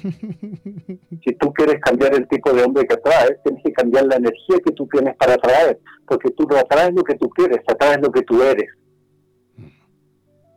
Si 0.00 1.34
tú 1.38 1.52
quieres 1.52 1.80
cambiar 1.80 2.14
el 2.14 2.26
tipo 2.28 2.52
de 2.52 2.64
hombre 2.64 2.86
que 2.86 2.94
atraes, 2.94 3.42
tienes 3.44 3.62
que 3.62 3.72
cambiar 3.72 4.06
la 4.06 4.16
energía 4.16 4.56
que 4.64 4.72
tú 4.72 4.86
tienes 4.88 5.16
para 5.16 5.34
atraer, 5.34 5.78
porque 6.06 6.30
tú 6.30 6.46
no 6.48 6.56
atraes 6.56 6.92
lo 6.94 7.02
que 7.02 7.14
tú 7.16 7.28
quieres, 7.30 7.60
atraes 7.66 8.00
lo 8.00 8.10
que 8.10 8.22
tú 8.22 8.42
eres. 8.42 8.70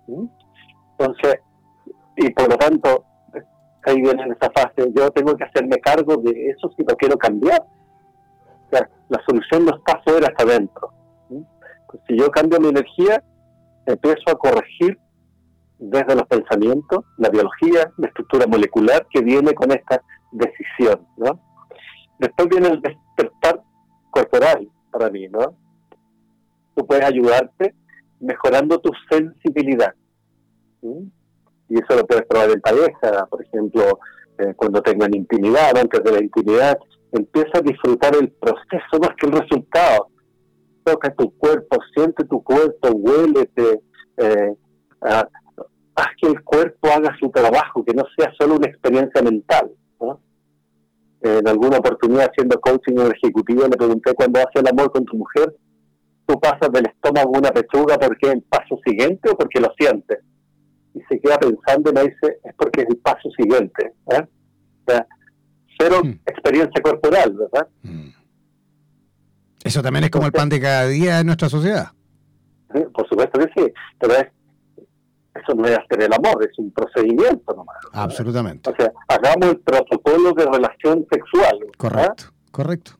¿Mm? 0.07 0.25
Entonces, 0.97 1.39
y 2.17 2.29
por 2.31 2.49
lo 2.49 2.57
tanto, 2.57 3.05
ahí 3.83 4.01
viene 4.01 4.23
en 4.23 4.31
esa 4.31 4.49
fase, 4.51 4.91
yo 4.95 5.11
tengo 5.11 5.35
que 5.35 5.43
hacerme 5.43 5.77
cargo 5.77 6.17
de 6.17 6.49
eso 6.49 6.71
si 6.77 6.83
lo 6.83 6.95
quiero 6.95 7.17
cambiar. 7.17 7.61
O 7.61 8.69
sea, 8.71 8.89
la 9.09 9.21
solución 9.27 9.65
no 9.65 9.77
está 9.77 9.93
afuera, 9.99 10.27
está 10.27 10.43
adentro 10.43 10.95
si 12.07 12.17
yo 12.17 12.29
cambio 12.29 12.59
mi 12.59 12.69
energía, 12.69 13.23
empiezo 13.85 14.29
a 14.31 14.35
corregir 14.35 14.99
desde 15.77 16.15
los 16.15 16.27
pensamientos, 16.27 17.05
la 17.17 17.29
biología, 17.29 17.91
la 17.97 18.07
estructura 18.07 18.47
molecular 18.47 19.07
que 19.11 19.21
viene 19.21 19.53
con 19.53 19.71
esta 19.71 20.01
decisión, 20.31 21.07
¿no? 21.17 21.39
Después 22.19 22.49
viene 22.49 22.69
el 22.69 22.81
despertar 22.81 23.61
corporal 24.09 24.69
para 24.91 25.09
mí, 25.09 25.27
¿no? 25.27 25.57
Tú 26.75 26.85
puedes 26.85 27.05
ayudarte 27.05 27.75
mejorando 28.19 28.79
tu 28.79 28.91
sensibilidad. 29.09 29.93
Y 30.81 31.79
eso 31.81 31.95
lo 31.95 32.05
puedes 32.05 32.25
probar 32.25 32.51
en 32.51 32.61
pareja, 32.61 33.25
por 33.25 33.43
ejemplo, 33.43 33.99
eh, 34.37 34.53
cuando 34.55 34.81
tengan 34.81 35.15
intimidad, 35.15 35.77
antes 35.77 36.03
de 36.03 36.11
la 36.11 36.23
intimidad, 36.23 36.77
empieza 37.11 37.57
a 37.57 37.61
disfrutar 37.61 38.15
el 38.15 38.31
proceso 38.31 38.99
más 38.99 39.09
que 39.17 39.27
el 39.27 39.33
resultado 39.33 40.09
toca 40.85 41.13
tu 41.15 41.35
cuerpo, 41.37 41.77
siente 41.93 42.23
tu 42.25 42.41
cuerpo, 42.43 42.89
huélete, 42.89 43.81
eh, 44.17 44.55
haz 45.95 46.07
que 46.21 46.27
el 46.27 46.43
cuerpo 46.43 46.89
haga 46.89 47.15
su 47.19 47.29
trabajo, 47.29 47.83
que 47.83 47.93
no 47.93 48.03
sea 48.17 48.31
solo 48.37 48.55
una 48.55 48.67
experiencia 48.67 49.21
mental. 49.21 49.71
En 51.21 51.47
alguna 51.47 51.77
oportunidad 51.77 52.29
haciendo 52.29 52.59
coaching 52.59 52.99
en 52.99 53.11
ejecutivo 53.11 53.63
le 53.63 53.75
pregunté 53.75 54.13
cuando 54.13 54.39
haces 54.39 54.61
el 54.61 54.67
amor 54.67 54.91
con 54.91 55.05
tu 55.05 55.17
mujer, 55.17 55.55
tú 56.27 56.39
pasas 56.39 56.71
del 56.71 56.85
estómago 56.85 57.31
una 57.31 57.49
pechuga 57.49 57.97
porque 57.97 58.27
es 58.27 58.33
el 58.33 58.41
paso 58.43 58.79
siguiente 58.85 59.29
o 59.31 59.35
porque 59.35 59.59
lo 59.59 59.73
sientes. 59.77 60.19
Y 60.93 61.01
se 61.09 61.19
queda 61.19 61.37
pensando 61.39 61.89
y 61.89 61.93
me 61.93 62.01
dice, 62.03 62.39
es 62.43 62.53
porque 62.55 62.81
es 62.81 62.87
el 62.89 62.97
paso 62.97 63.29
siguiente. 63.35 63.93
¿eh? 64.11 64.27
O 64.85 64.91
sea, 64.91 65.07
cero 65.79 66.01
hmm. 66.03 66.19
experiencia 66.27 66.81
corporal, 66.83 67.33
¿verdad? 67.33 67.67
Hmm. 67.81 68.09
Eso 69.63 69.81
también 69.81 70.03
es 70.03 70.11
como 70.11 70.27
el 70.27 70.31
pan 70.31 70.49
de 70.49 70.61
cada 70.61 70.87
día 70.87 71.21
en 71.21 71.25
nuestra 71.25 71.49
sociedad. 71.49 71.87
por 72.93 73.09
supuesto 73.09 73.39
que 73.39 73.47
sí, 73.55 73.73
pero 73.99 74.13
eso 75.35 75.53
no 75.55 75.67
es 75.67 75.77
hacer 75.77 76.03
el 76.03 76.13
amor, 76.13 76.43
es 76.43 76.57
un 76.57 76.71
procedimiento 76.71 77.53
nomás. 77.53 77.77
Absolutamente. 77.93 78.69
O 78.69 78.75
sea, 78.75 78.91
hagamos 79.07 79.49
el 79.49 79.59
protocolo 79.59 80.33
de 80.33 80.45
relación 80.45 81.05
sexual. 81.11 81.59
Correcto, 81.77 82.25
correcto. 82.51 82.91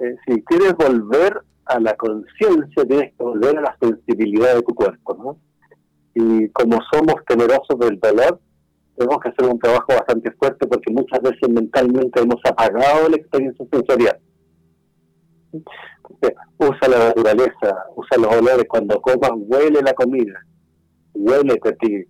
Eh, 0.00 0.16
si 0.26 0.42
quieres 0.42 0.74
volver 0.74 1.40
a 1.66 1.80
la 1.80 1.94
conciencia, 1.94 2.84
tienes 2.86 3.14
que 3.16 3.24
volver 3.24 3.58
a 3.58 3.62
la 3.62 3.76
sensibilidad 3.80 4.54
de 4.54 4.62
tu 4.62 4.74
cuerpo, 4.74 5.14
¿no? 5.14 5.38
Y 6.14 6.48
como 6.50 6.78
somos 6.92 7.16
temerosos 7.26 7.78
del 7.78 7.98
dolor, 8.00 8.40
tenemos 8.96 9.18
que 9.20 9.28
hacer 9.28 9.46
un 9.46 9.58
trabajo 9.58 9.86
bastante 9.88 10.32
fuerte 10.32 10.66
porque 10.66 10.92
muchas 10.92 11.20
veces 11.22 11.48
mentalmente 11.48 12.20
hemos 12.20 12.40
apagado 12.44 13.08
la 13.08 13.16
experiencia 13.16 13.64
sensorial 13.70 14.20
usa 16.58 16.88
la 16.88 16.98
naturaleza, 16.98 17.86
usa 17.96 18.18
los 18.18 18.36
olores. 18.36 18.66
Cuando 18.68 19.00
comas, 19.00 19.30
huele 19.34 19.80
la 19.82 19.92
comida, 19.94 20.34
huele 21.18 21.58
a 21.62 21.72
ti. 21.72 22.04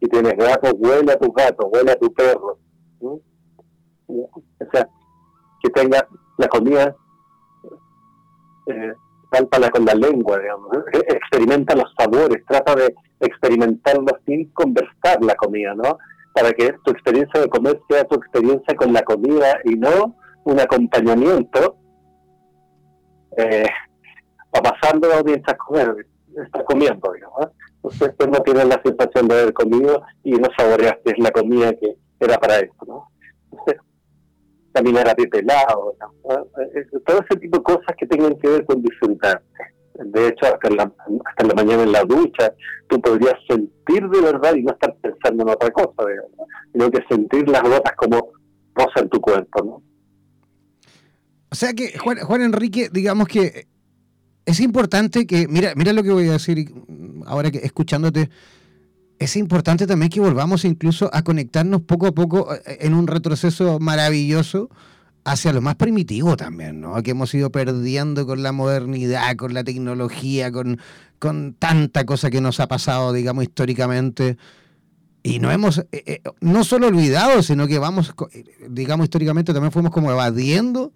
Si 0.00 0.08
tienes 0.08 0.36
gatos, 0.36 0.74
huele 0.78 1.12
a 1.12 1.18
tu 1.18 1.32
gato, 1.32 1.66
huele 1.66 1.92
a 1.92 1.98
tu 1.98 2.12
perro. 2.12 2.58
O 4.08 4.30
sea, 4.72 4.88
que 5.62 5.70
tenga 5.70 6.06
la 6.38 6.48
comida, 6.48 6.94
eh, 8.66 8.92
con 9.72 9.84
la 9.84 9.94
lengua, 9.94 10.38
digamos. 10.38 10.76
Experimenta 11.08 11.74
los 11.74 11.92
sabores, 11.96 12.44
trata 12.46 12.74
de 12.74 12.94
experimentarlo 13.20 14.18
sin 14.26 14.50
conversar 14.52 15.22
la 15.22 15.34
comida, 15.36 15.74
¿no? 15.74 15.98
Para 16.34 16.52
que 16.52 16.74
tu 16.84 16.90
experiencia 16.90 17.40
de 17.40 17.48
comer 17.48 17.80
sea 17.88 18.04
tu 18.04 18.16
experiencia 18.16 18.74
con 18.74 18.92
la 18.92 19.02
comida 19.02 19.58
y 19.64 19.74
no 19.76 20.16
un 20.44 20.60
acompañamiento 20.60 21.76
eh, 23.36 23.68
pasando 24.52 25.08
mientras 25.24 25.56
comer, 25.56 26.06
está 26.36 26.64
comiendo, 26.64 27.12
digamos. 27.12 27.48
Entonces 27.82 28.28
no 28.30 28.40
tienes 28.42 28.66
la 28.66 28.80
sensación 28.82 29.28
de 29.28 29.40
haber 29.40 29.52
comido 29.52 30.02
y 30.22 30.32
no 30.32 30.48
saboreaste 30.56 31.14
la 31.18 31.30
comida 31.30 31.72
que 31.74 31.96
era 32.20 32.38
para 32.38 32.58
eso, 32.58 32.74
¿no? 32.86 33.08
Entonces, 33.50 33.80
caminar 34.72 35.08
a 35.08 35.14
pie 35.14 35.26
pelado, 35.28 35.94
eh, 36.74 36.86
todo 37.04 37.20
ese 37.28 37.40
tipo 37.40 37.58
de 37.58 37.64
cosas 37.64 37.96
que 37.98 38.06
tengan 38.06 38.38
que 38.38 38.48
ver 38.48 38.64
con 38.64 38.82
disfrutar. 38.82 39.42
De 39.94 40.28
hecho, 40.28 40.46
hasta 40.46 40.70
la, 40.70 40.90
hasta 41.26 41.46
la 41.46 41.54
mañana 41.54 41.82
en 41.82 41.92
la 41.92 42.04
ducha, 42.04 42.54
tú 42.88 43.00
podrías 43.00 43.34
sentir 43.48 44.08
de 44.08 44.20
verdad 44.20 44.54
y 44.54 44.62
no 44.62 44.72
estar 44.72 44.94
pensando 45.02 45.42
en 45.42 45.50
otra 45.50 45.70
cosa, 45.70 46.08
sino 46.72 46.90
que 46.90 47.04
sentir 47.08 47.48
las 47.48 47.62
gotas 47.62 47.92
como 47.96 48.32
en 48.96 49.08
tu 49.08 49.20
cuerpo, 49.20 49.64
¿no? 49.64 49.82
O 51.50 51.54
sea 51.54 51.74
que, 51.74 51.98
Juan, 51.98 52.40
Enrique, 52.40 52.88
digamos 52.90 53.28
que 53.28 53.66
es 54.46 54.60
importante 54.60 55.26
que, 55.26 55.48
mira, 55.48 55.72
mira 55.76 55.92
lo 55.92 56.02
que 56.02 56.10
voy 56.10 56.28
a 56.28 56.32
decir 56.32 56.72
ahora 57.26 57.50
que 57.50 57.58
escuchándote, 57.58 58.30
es 59.18 59.36
importante 59.36 59.86
también 59.86 60.10
que 60.10 60.20
volvamos 60.20 60.64
incluso 60.64 61.08
a 61.12 61.22
conectarnos 61.22 61.82
poco 61.82 62.06
a 62.06 62.12
poco 62.12 62.54
eh, 62.54 62.78
en 62.80 62.94
un 62.94 63.06
retroceso 63.06 63.78
maravilloso 63.78 64.68
hacia 65.24 65.52
lo 65.52 65.60
más 65.60 65.76
primitivo 65.76 66.36
también, 66.36 66.80
¿no? 66.80 67.00
Que 67.02 67.12
hemos 67.12 67.32
ido 67.34 67.50
perdiendo 67.50 68.26
con 68.26 68.42
la 68.42 68.52
modernidad, 68.52 69.36
con 69.36 69.54
la 69.54 69.62
tecnología, 69.62 70.50
con, 70.50 70.80
con 71.18 71.54
tanta 71.54 72.04
cosa 72.04 72.30
que 72.30 72.40
nos 72.40 72.60
ha 72.60 72.66
pasado, 72.66 73.12
digamos, 73.12 73.44
históricamente. 73.44 74.36
Y 75.22 75.38
no 75.38 75.52
hemos, 75.52 75.78
eh, 75.78 75.86
eh, 75.92 76.22
no 76.40 76.64
solo 76.64 76.88
olvidado, 76.88 77.42
sino 77.42 77.68
que 77.68 77.78
vamos, 77.78 78.12
eh, 78.32 78.44
digamos, 78.68 79.04
históricamente 79.04 79.52
también 79.52 79.70
fuimos 79.70 79.92
como 79.92 80.10
evadiendo 80.10 80.92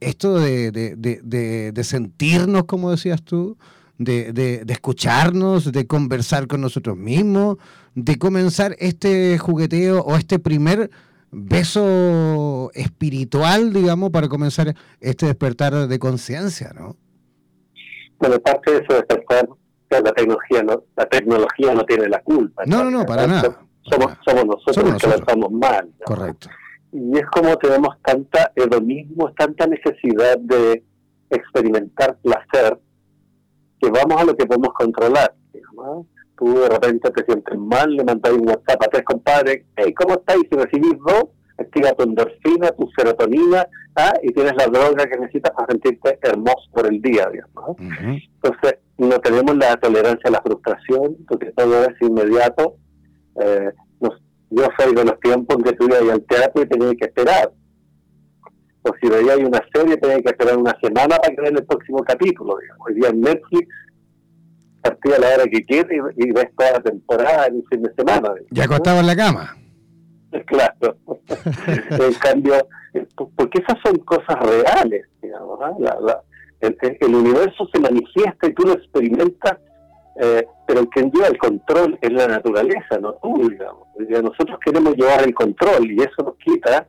esto 0.00 0.38
de, 0.38 0.70
de, 0.70 1.72
de, 1.72 1.84
sentirnos, 1.84 2.64
como 2.64 2.90
decías 2.90 3.22
tú, 3.22 3.56
de, 3.98 4.64
escucharnos, 4.68 5.72
de 5.72 5.86
conversar 5.86 6.46
con 6.46 6.60
nosotros 6.60 6.96
mismos, 6.96 7.56
de 7.94 8.18
comenzar 8.18 8.76
este 8.78 9.38
jugueteo 9.38 10.00
o 10.00 10.16
este 10.16 10.38
primer 10.38 10.90
beso 11.30 12.70
espiritual, 12.74 13.72
digamos, 13.72 14.10
para 14.10 14.28
comenzar 14.28 14.74
este 15.00 15.26
despertar 15.26 15.88
de 15.88 15.98
conciencia, 15.98 16.72
¿no? 16.74 16.96
Bueno, 18.18 18.38
parte 18.40 18.72
de 18.72 18.78
eso 18.78 18.94
despertar, 18.94 19.48
la 19.90 20.12
tecnología 20.12 20.62
no, 20.62 20.82
la 20.96 21.06
tecnología 21.06 21.74
no 21.74 21.84
tiene 21.84 22.08
la 22.08 22.20
culpa. 22.20 22.62
No, 22.66 22.84
no, 22.84 22.90
no, 22.90 23.06
para 23.06 23.26
nada. 23.26 23.60
Somos, 23.82 24.16
somos 24.24 24.46
nosotros 24.46 24.92
los 24.92 25.02
que 25.02 25.08
lo 25.08 25.14
estamos 25.14 25.50
mal. 25.52 25.88
Correcto. 26.04 26.48
Y 26.96 27.18
es 27.18 27.26
como 27.26 27.56
tenemos 27.58 27.94
tanta 28.02 28.52
hedonismo, 28.56 29.30
tanta 29.36 29.66
necesidad 29.66 30.38
de 30.38 30.82
experimentar 31.28 32.16
placer, 32.22 32.78
que 33.78 33.90
vamos 33.90 34.22
a 34.22 34.24
lo 34.24 34.34
que 34.34 34.46
podemos 34.46 34.72
controlar. 34.72 35.34
Digamos, 35.52 36.06
tú 36.38 36.58
de 36.58 36.68
repente 36.70 37.10
te 37.10 37.24
sientes 37.26 37.58
mal, 37.58 37.94
le 37.94 38.02
mandáis 38.02 38.38
un 38.38 38.48
WhatsApp 38.48 38.82
a 38.82 38.88
tres 38.88 39.04
compadres, 39.04 39.64
hey, 39.76 39.92
¿cómo 39.92 40.14
estáis? 40.14 40.44
Si 40.50 40.56
recibís 40.56 40.98
dos, 41.06 41.24
activa 41.58 41.92
tu 41.92 42.04
endorfina, 42.04 42.70
tu 42.70 42.88
serotonina, 42.96 43.66
¿ah? 43.96 44.14
y 44.22 44.32
tienes 44.32 44.54
la 44.56 44.66
droga 44.66 45.04
que 45.04 45.18
necesitas 45.18 45.52
para 45.52 45.68
sentirte 45.68 46.18
hermoso 46.22 46.70
por 46.72 46.86
el 46.86 47.02
día, 47.02 47.28
digamos. 47.30 47.76
Entonces, 47.78 48.78
no 48.96 49.18
tenemos 49.20 49.54
la 49.54 49.76
tolerancia 49.76 50.28
a 50.28 50.30
la 50.30 50.42
frustración, 50.42 51.18
porque 51.28 51.52
todo 51.52 51.84
es 51.84 52.00
inmediato. 52.00 52.76
Eh, 53.38 53.70
yo 54.50 54.68
soy 54.78 54.94
de 54.94 55.04
los 55.04 55.20
tiempos 55.20 55.56
en 55.56 55.64
que 55.64 55.72
tú 55.72 55.86
ibas 55.86 56.02
al 56.02 56.22
teatro 56.22 56.62
y 56.62 56.66
tenías 56.66 56.94
que 56.98 57.06
esperar. 57.06 57.52
O 58.82 58.90
si 59.00 59.08
veías 59.08 59.38
una 59.38 59.60
serie, 59.74 59.96
tenías 59.96 60.22
que 60.22 60.30
esperar 60.30 60.56
una 60.56 60.76
semana 60.80 61.16
para 61.16 61.34
que 61.34 61.48
el 61.48 61.66
próximo 61.66 61.98
capítulo. 62.04 62.56
Digamos. 62.60 62.86
Hoy 62.88 62.94
día 62.94 63.08
en 63.08 63.20
Netflix 63.20 63.68
partía 64.82 65.16
a 65.16 65.18
la 65.18 65.28
hora 65.34 65.44
que 65.50 65.64
quieres 65.64 66.00
y, 66.16 66.30
ves 66.32 66.48
toda 66.56 66.72
la 66.72 66.80
temporada 66.80 67.46
en 67.46 67.56
un 67.56 67.64
fin 67.66 67.82
de 67.82 67.92
semana. 67.94 68.32
Ya 68.50 68.64
acostado 68.64 69.00
en 69.00 69.06
la 69.06 69.16
cama. 69.16 69.56
Claro. 70.46 70.98
en 71.90 72.14
cambio, 72.14 72.68
porque 73.36 73.62
esas 73.62 73.78
son 73.82 73.96
cosas 74.00 74.36
reales, 74.40 75.06
digamos. 75.22 75.58
¿ah? 75.62 76.20
el, 76.60 77.14
universo 77.14 77.66
se 77.72 77.80
manifiesta 77.80 78.46
y 78.46 78.52
tú 78.52 78.64
lo 78.64 78.72
experimentas, 78.74 79.56
eh, 80.20 80.46
pero 80.66 80.82
lleva 80.82 81.28
el 81.28 81.38
control 81.38 81.98
es 82.00 82.12
la 82.12 82.26
naturaleza, 82.26 82.98
no 83.00 83.14
tú, 83.14 83.48
digamos. 83.48 83.86
Nosotros 83.96 84.58
queremos 84.64 84.96
llevar 84.96 85.22
el 85.22 85.34
control 85.34 85.90
y 85.90 86.02
eso 86.02 86.22
nos 86.24 86.36
quita 86.36 86.86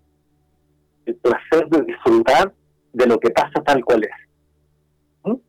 el 1.05 1.15
placer 1.15 1.67
de 1.69 1.81
disfrutar 1.83 2.53
de 2.93 3.05
lo 3.05 3.19
que 3.19 3.29
pasa 3.29 3.61
tal 3.63 3.83
cual 3.85 4.03
es. 4.03 5.39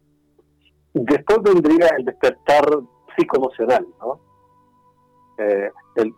Después 0.92 1.38
vendría 1.42 1.88
el 1.96 2.04
despertar 2.04 2.64
psicoemocional, 3.16 3.86
¿no? 4.00 4.20
Eh, 5.38 5.70
el, 5.96 6.12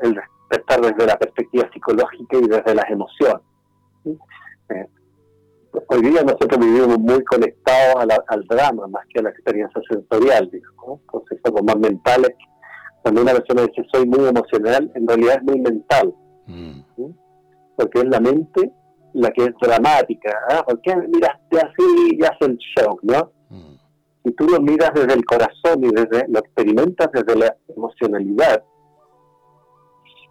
despertar 0.49 0.81
desde 0.81 1.07
la 1.07 1.19
perspectiva 1.19 1.71
psicológica 1.73 2.37
y 2.39 2.49
desde 2.49 2.75
las 2.75 2.91
emociones. 2.91 3.43
Eh, 4.05 4.89
hoy 5.73 6.03
día 6.03 6.23
nosotros 6.23 6.59
vivimos 6.59 6.99
muy 6.99 7.23
conectados 7.25 8.07
al 8.29 8.45
drama 8.47 8.87
más 8.89 9.05
que 9.13 9.21
a 9.21 9.23
la 9.23 9.31
experiencia 9.31 9.81
sensorial, 9.89 10.51
digamos, 10.51 11.01
somos 11.45 11.63
más 11.65 11.77
mentales. 11.77 12.31
Cuando 13.03 13.23
una 13.23 13.33
persona 13.33 13.63
dice 13.63 13.87
soy 13.93 14.07
muy 14.07 14.29
emocional, 14.29 14.91
en 14.95 15.09
realidad 15.09 15.37
es 15.37 15.43
muy 15.43 15.61
mental, 15.61 16.15
mm. 16.47 16.81
porque 17.77 18.01
es 18.01 18.09
la 18.09 18.21
mente 18.21 18.73
la 19.13 19.31
que 19.31 19.45
es 19.45 19.53
dramática. 19.61 20.37
¿ah? 20.51 20.63
¿Por 20.65 20.81
qué 20.83 20.95
miraste 20.97 21.59
así 21.59 22.17
y 22.19 22.25
hace 22.25 22.45
el 22.47 22.59
show? 22.59 22.99
¿no? 23.03 23.33
si 24.23 24.33
tú 24.33 24.47
lo 24.47 24.61
miras 24.61 24.91
desde 24.95 25.15
el 25.15 25.25
corazón 25.25 25.83
y 25.83 25.89
desde 25.89 26.29
lo 26.29 26.41
experimentas 26.41 27.09
desde 27.13 27.37
la 27.39 27.57
emocionalidad, 27.75 28.63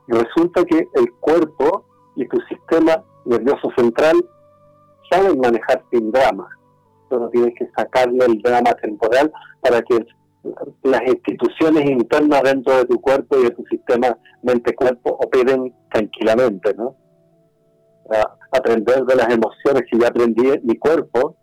resulta 0.08 0.64
que 0.66 0.88
el 0.94 1.12
cuerpo 1.20 1.86
y 2.16 2.28
tu 2.28 2.38
sistema 2.42 3.04
nervioso 3.26 3.72
central 3.76 4.16
saben 5.10 5.40
manejar 5.40 5.84
sin 5.92 6.12
drama. 6.12 6.48
Solo 7.10 7.30
tienes 7.30 7.54
que 7.58 7.68
sacarle 7.76 8.26
el 8.26 8.42
drama 8.42 8.74
temporal 8.82 9.32
para 9.62 9.82
que 9.82 10.06
las 10.84 11.02
instituciones 11.08 11.90
internas 11.90 12.44
dentro 12.44 12.78
de 12.78 12.86
tu 12.86 13.02
cuerpo 13.02 13.38
y 13.38 13.44
de 13.44 13.52
tu 13.52 13.64
sistema 13.66 14.18
mente-cuerpo 14.44 15.18
operen 15.20 15.74
tranquilamente, 15.92 16.74
¿no? 16.76 16.96
aprender 18.52 19.06
de 19.06 19.16
las 19.16 19.30
emociones, 19.32 19.84
si 19.92 20.00
ya 20.00 20.08
aprendí 20.08 20.44
mi 20.64 20.76
cuerpo, 20.78 21.36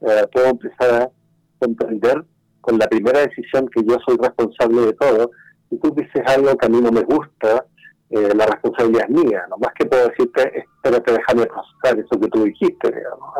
eh, 0.00 0.26
puedo 0.32 0.46
empezar 0.46 1.02
a 1.02 1.10
comprender 1.58 2.24
con 2.60 2.78
la 2.78 2.86
primera 2.86 3.20
decisión 3.20 3.68
que 3.68 3.82
yo 3.84 3.96
soy 4.06 4.16
responsable 4.16 4.86
de 4.86 4.92
todo. 4.94 5.30
Si 5.68 5.78
tú 5.78 5.94
dices 5.94 6.22
algo 6.26 6.56
que 6.56 6.66
a 6.66 6.68
mí 6.68 6.80
no 6.80 6.90
me 6.90 7.02
gusta, 7.02 7.66
eh, 8.10 8.32
la 8.34 8.46
responsabilidad 8.46 9.04
es 9.08 9.24
mía. 9.24 9.44
Lo 9.50 9.58
más 9.58 9.72
que 9.74 9.86
puedo 9.86 10.08
decirte 10.08 10.58
es, 10.58 10.64
espérate, 10.64 11.12
déjame 11.12 11.46
procesar 11.46 11.98
eso 11.98 12.20
que 12.20 12.28
tú 12.28 12.44
dijiste, 12.44 12.90
digamos. 12.90 13.34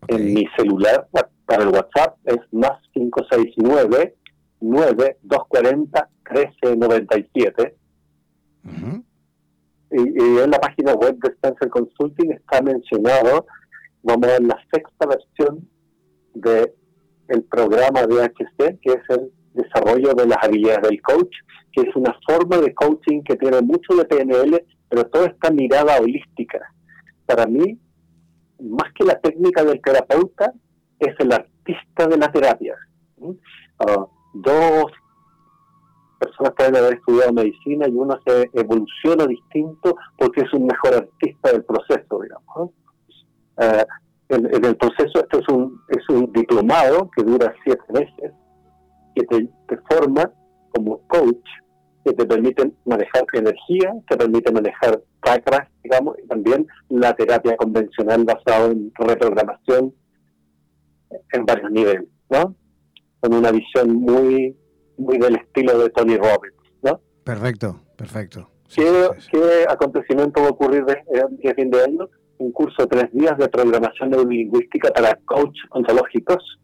En 0.09 0.33
mi 0.35 0.45
celular 0.55 1.07
para 1.47 1.63
el 1.63 1.69
WhatsApp 1.69 2.17
es 2.25 2.37
más 2.51 2.73
569 2.93 4.13
9240 4.61 6.09
1397. 6.29 7.75
y, 9.91 9.97
y 9.97 10.39
en 10.39 10.51
la 10.51 10.59
página 10.59 10.93
web 10.93 11.17
de 11.19 11.29
Spencer 11.29 11.69
Consulting 11.69 12.31
está 12.31 12.61
mencionado, 12.61 13.45
vamos 14.03 14.27
a 14.27 14.39
la 14.39 14.57
sexta 14.71 15.07
versión 15.07 15.67
de 16.33 16.73
el 17.29 17.43
programa 17.43 18.05
DHC, 18.05 18.79
que 18.81 18.91
es 18.93 19.09
el 19.09 19.31
desarrollo 19.53 20.13
de 20.13 20.27
las 20.27 20.37
habilidades 20.41 20.89
del 20.89 21.01
coach, 21.01 21.35
que 21.71 21.81
es 21.81 21.95
una 21.95 22.15
forma 22.25 22.57
de 22.57 22.73
coaching 22.73 23.21
que 23.23 23.35
tiene 23.35 23.61
mucho 23.61 23.95
de 23.95 24.05
PNL, 24.05 24.63
pero 24.89 25.05
toda 25.07 25.27
esta 25.27 25.51
mirada 25.51 25.99
holística. 25.99 26.59
Para 27.25 27.45
mí, 27.45 27.77
más 28.59 28.91
que 28.93 29.03
la 29.03 29.19
técnica 29.19 29.63
del 29.63 29.81
terapeuta, 29.81 30.53
es 30.99 31.13
el 31.19 31.31
artista 31.31 32.07
de 32.07 32.17
la 32.17 32.31
terapia. 32.31 32.75
Ah, 33.79 34.07
dos 34.41 34.91
personas 36.19 36.53
pueden 36.57 36.75
haber 36.75 36.95
estudiado 36.95 37.33
medicina 37.33 37.87
y 37.87 37.91
uno 37.91 38.19
se 38.25 38.49
evoluciona 38.53 39.25
distinto 39.27 39.95
porque 40.17 40.41
es 40.41 40.53
un 40.53 40.65
mejor 40.65 40.95
artista 40.95 41.51
del 41.51 41.63
proceso, 41.63 42.19
digamos. 42.21 42.71
Ah, 43.57 43.85
en, 44.29 44.65
el 44.65 44.75
proceso, 44.75 45.19
esto 45.19 45.39
es 45.39 45.47
un, 45.49 45.79
es 45.89 46.09
un 46.09 46.31
diplomado 46.33 47.09
que 47.15 47.23
dura 47.23 47.53
siete 47.63 47.83
meses, 47.93 48.33
que 49.15 49.23
te, 49.23 49.49
forma 49.89 50.31
como 50.71 50.99
coach, 51.07 51.47
que 52.03 52.13
te 52.13 52.25
permite 52.25 52.71
manejar 52.85 53.23
energía, 53.33 53.93
te 54.09 54.17
permite 54.17 54.51
manejar 54.51 55.01
chakras, 55.25 55.69
digamos, 55.83 56.17
y 56.23 56.27
también 56.27 56.67
la 56.89 57.13
terapia 57.13 57.55
convencional 57.55 58.25
basada 58.25 58.67
en 58.67 58.91
reprogramación 58.95 59.93
en 61.31 61.45
varios 61.45 61.71
niveles, 61.71 62.09
¿no? 62.29 62.53
Con 63.19 63.33
una 63.33 63.51
visión 63.51 63.93
muy, 63.95 64.55
muy 64.97 65.17
del 65.17 65.35
estilo 65.35 65.77
de 65.79 65.89
Tony 65.89 66.17
Robbins, 66.17 66.55
¿no? 66.83 67.01
Perfecto, 67.23 67.81
perfecto. 67.95 68.49
¿Qué, 68.73 69.65
acontecimiento 69.67 70.41
va 70.41 70.47
a 70.47 70.51
ocurrir 70.51 70.83
de, 70.85 70.97
de 71.29 71.53
fin 71.55 71.71
de 71.71 71.83
año? 71.83 72.09
Un 72.37 72.51
curso 72.51 72.83
de 72.83 72.87
tres 72.87 73.11
días 73.13 73.37
de 73.37 73.47
programación 73.47 74.11
neurolingüística 74.11 74.91
para 74.91 75.15
coach 75.25 75.57
ontológicos, 75.71 76.59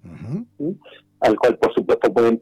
al 1.22 1.36
cual 1.38 1.58
por 1.58 1.74
supuesto 1.74 2.14
pueden 2.14 2.42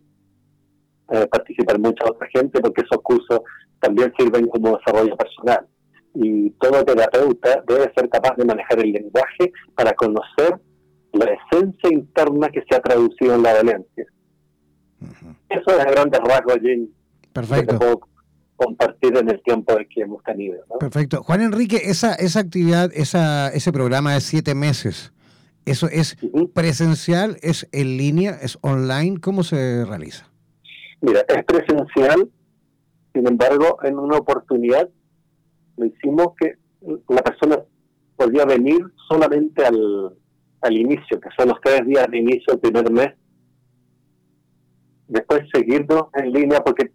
eh, 1.12 1.28
participar 1.28 1.80
mucha 1.80 2.06
otra 2.06 2.28
gente 2.34 2.60
porque 2.62 2.82
esos 2.82 3.02
cursos 3.04 3.42
también 3.80 4.14
sirven 4.18 4.48
como 4.48 4.78
desarrollo 4.78 5.16
personal. 5.16 5.68
Y 6.14 6.52
todo 6.52 6.84
terapeuta 6.84 7.64
debe 7.68 7.92
ser 7.96 8.10
capaz 8.10 8.36
de 8.38 8.46
manejar 8.46 8.80
el 8.80 8.92
lenguaje 8.92 9.52
para 9.76 9.94
conocer 9.94 10.60
la 11.14 11.26
esencia 11.26 11.90
interna 11.92 12.50
que 12.50 12.64
se 12.70 12.76
ha 12.76 12.80
traducido 12.82 13.36
en 13.36 13.44
la 13.44 13.54
violencia. 13.54 14.06
Eso 15.50 15.72
es 15.72 15.80
a 15.80 15.92
grandes 15.92 16.20
rasgos, 16.22 16.58
Jim. 16.62 16.88
Perfecto. 17.34 17.74
Que 17.74 17.80
puedo 17.80 18.02
compartir 18.56 19.18
en 19.18 19.30
el 19.30 19.42
tiempo 19.44 19.76
que 19.90 20.02
hemos 20.02 20.24
tenido. 20.24 20.60
Perfecto. 20.80 21.24
Juan 21.24 21.42
Enrique, 21.42 21.78
esa, 21.84 22.14
esa 22.14 22.42
actividad, 22.42 22.92
esa, 22.94 23.50
ese 23.50 23.72
programa 23.72 24.14
de 24.14 24.22
siete 24.22 24.54
meses, 24.54 25.12
¿eso 25.66 25.88
es 25.88 26.18
presencial, 26.54 27.38
es 27.42 27.68
en 27.72 27.98
línea, 27.98 28.38
es 28.42 28.60
online? 28.62 29.20
¿Cómo 29.20 29.44
se 29.44 29.84
realiza? 29.86 30.28
Mira, 31.02 31.22
es 31.28 31.44
presencial, 31.44 32.30
sin 33.14 33.28
embargo, 33.28 33.80
en 33.84 33.98
una 33.98 34.18
oportunidad 34.18 34.88
lo 35.78 35.86
hicimos 35.86 36.28
que 36.40 36.58
la 37.10 37.24
persona 37.24 37.58
podía 38.16 38.46
venir 38.46 38.80
solamente 39.10 39.66
al, 39.66 40.14
al 40.62 40.78
inicio, 40.78 41.20
que 41.20 41.30
son 41.38 41.50
los 41.50 41.60
tres 41.62 41.86
días 41.86 42.08
de 42.10 42.18
inicio 42.18 42.54
del 42.54 42.60
primer 42.60 42.92
mes. 42.92 43.14
Después 45.08 45.42
seguirnos 45.54 46.06
en 46.14 46.32
línea 46.32 46.64
porque 46.64 46.90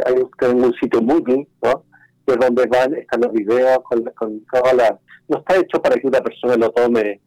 hay 0.00 0.52
un 0.52 0.74
sitio 0.74 1.02
Moodle, 1.02 1.46
¿no? 1.62 1.84
que 2.26 2.32
es 2.32 2.38
donde 2.38 2.66
van, 2.66 2.94
están 2.94 3.20
los 3.20 3.32
videos 3.32 3.78
con, 3.84 4.02
con 4.16 4.44
toda 4.46 4.72
la... 4.74 4.98
No 5.28 5.38
está 5.38 5.56
hecho 5.56 5.80
para 5.80 5.96
que 5.96 6.06
una 6.06 6.20
persona 6.20 6.56
lo 6.56 6.70
tome 6.70 7.20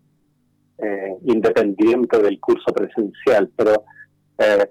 eh, 0.80 1.18
independiente 1.26 2.20
del 2.22 2.40
curso 2.40 2.74
presencial, 2.74 3.50
pero 3.56 3.84
eh, 4.40 4.70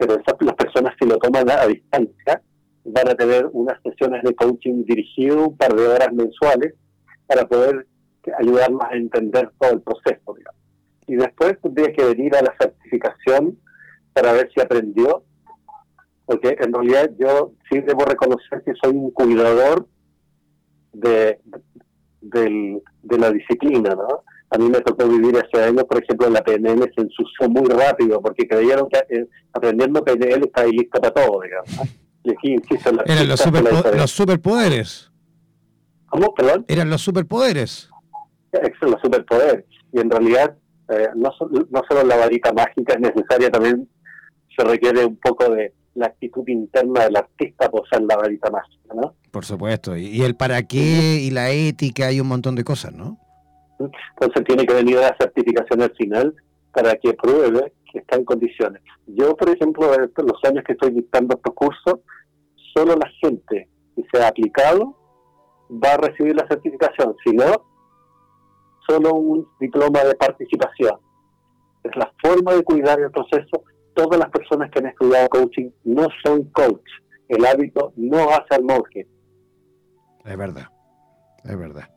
pero 0.00 0.14
esas, 0.14 0.34
las 0.40 0.54
personas 0.54 0.96
que 0.98 1.06
lo 1.06 1.18
toman 1.18 1.50
a, 1.50 1.66
distancia 1.66 2.42
van 2.84 3.08
a 3.08 3.14
tener 3.14 3.46
unas 3.52 3.80
sesiones 3.82 4.22
de 4.22 4.34
coaching 4.34 4.84
dirigido, 4.84 5.48
un 5.48 5.56
par 5.56 5.74
de 5.74 5.86
horas 5.86 6.12
mensuales, 6.12 6.74
para 7.26 7.46
poder 7.46 7.86
ayudarnos 8.38 8.82
a 8.82 8.96
entender 8.96 9.50
todo 9.58 9.72
el 9.72 9.82
proceso. 9.82 10.36
Y 11.06 11.16
después 11.16 11.60
tendría 11.60 11.92
que 11.92 12.04
venir 12.04 12.36
a 12.36 12.42
la 12.42 12.54
certificación 12.60 13.58
para 14.12 14.32
ver 14.32 14.50
si 14.54 14.60
aprendió, 14.60 15.24
porque 16.26 16.56
en 16.60 16.72
realidad 16.72 17.10
yo 17.18 17.52
sí 17.68 17.80
debo 17.80 18.04
reconocer 18.04 18.62
que 18.64 18.72
soy 18.80 18.94
un 18.94 19.10
cuidador 19.10 19.88
de, 20.92 21.40
de, 22.20 22.80
de 23.02 23.18
la 23.18 23.30
disciplina, 23.30 23.94
¿no? 23.94 24.22
A 24.52 24.58
mí 24.58 24.68
me 24.68 24.80
tocó 24.80 25.06
vivir 25.06 25.36
ese 25.36 25.62
año, 25.62 25.84
por 25.84 26.02
ejemplo, 26.02 26.26
en 26.26 26.32
la 26.32 26.42
PNL 26.42 26.92
se 26.94 27.02
ensució 27.02 27.48
muy 27.48 27.68
rápido 27.68 28.20
porque 28.20 28.48
creyeron 28.48 28.88
que 28.88 28.98
eh, 29.08 29.28
aprendiendo 29.52 30.04
PNL 30.04 30.44
está 30.44 30.62
ahí 30.62 30.72
listo 30.72 31.00
para 31.00 31.14
todo, 31.14 31.40
digamos. 31.42 31.70
Y 32.24 32.32
aquí, 32.32 32.52
insisto, 32.52 32.90
Eran 33.06 33.28
los, 33.28 33.96
los 33.96 34.10
superpoderes. 34.10 35.10
¿Cómo? 36.08 36.34
Perdón. 36.34 36.64
Eran 36.66 36.90
los 36.90 37.00
superpoderes. 37.00 37.89
Son 38.80 38.90
los 38.90 39.00
superpoderes. 39.00 39.64
Y 39.92 40.00
en 40.00 40.10
realidad, 40.10 40.56
eh, 40.88 41.08
no, 41.14 41.30
no 41.70 41.82
solo 41.88 42.04
la 42.04 42.16
varita 42.16 42.52
mágica 42.52 42.94
es 42.94 43.00
necesaria, 43.00 43.50
también 43.50 43.88
se 44.56 44.64
requiere 44.64 45.04
un 45.04 45.16
poco 45.16 45.48
de 45.50 45.72
la 45.94 46.06
actitud 46.06 46.46
interna 46.48 47.04
del 47.04 47.16
artista 47.16 47.70
para 47.70 47.82
usar 47.82 48.02
la 48.02 48.16
varita 48.16 48.50
mágica, 48.50 48.94
¿no? 48.94 49.14
Por 49.30 49.44
supuesto. 49.44 49.96
Y 49.96 50.22
el 50.22 50.34
para 50.34 50.62
qué 50.62 51.20
y 51.22 51.30
la 51.30 51.50
ética 51.50 52.10
y 52.12 52.20
un 52.20 52.28
montón 52.28 52.54
de 52.56 52.64
cosas, 52.64 52.92
¿no? 52.92 53.18
Entonces 53.78 54.44
tiene 54.44 54.66
que 54.66 54.74
venir 54.74 54.96
la 54.96 55.16
certificación 55.18 55.82
al 55.82 55.92
final 55.96 56.34
para 56.72 56.94
que 56.96 57.14
pruebe 57.14 57.72
que 57.90 57.98
está 57.98 58.16
en 58.16 58.24
condiciones. 58.24 58.82
Yo, 59.06 59.36
por 59.36 59.48
ejemplo, 59.48 59.92
en 59.94 60.10
los 60.16 60.44
años 60.44 60.64
que 60.64 60.72
estoy 60.72 60.90
dictando 60.90 61.36
estos 61.36 61.54
cursos, 61.54 62.00
solo 62.74 62.94
la 62.96 63.10
gente 63.20 63.68
que 63.96 64.02
se 64.12 64.22
ha 64.22 64.28
aplicado 64.28 64.96
va 65.70 65.94
a 65.94 65.96
recibir 65.96 66.36
la 66.36 66.46
certificación, 66.48 67.16
si 67.24 67.34
no, 67.34 67.69
solo 68.90 69.14
un 69.14 69.46
diploma 69.60 70.02
de 70.02 70.14
participación. 70.16 70.98
Es 71.84 71.96
la 71.96 72.12
forma 72.20 72.54
de 72.54 72.62
cuidar 72.64 73.00
el 73.00 73.10
proceso. 73.10 73.62
Todas 73.94 74.18
las 74.18 74.30
personas 74.30 74.70
que 74.70 74.80
han 74.80 74.86
estudiado 74.86 75.28
coaching 75.28 75.70
no 75.84 76.08
son 76.24 76.44
coach. 76.50 76.88
El 77.28 77.44
hábito 77.46 77.92
no 77.96 78.30
hace 78.30 78.54
al 78.56 78.64
monje. 78.64 79.06
Es 80.24 80.36
verdad, 80.36 80.66
es 81.44 81.58
verdad. 81.58 81.88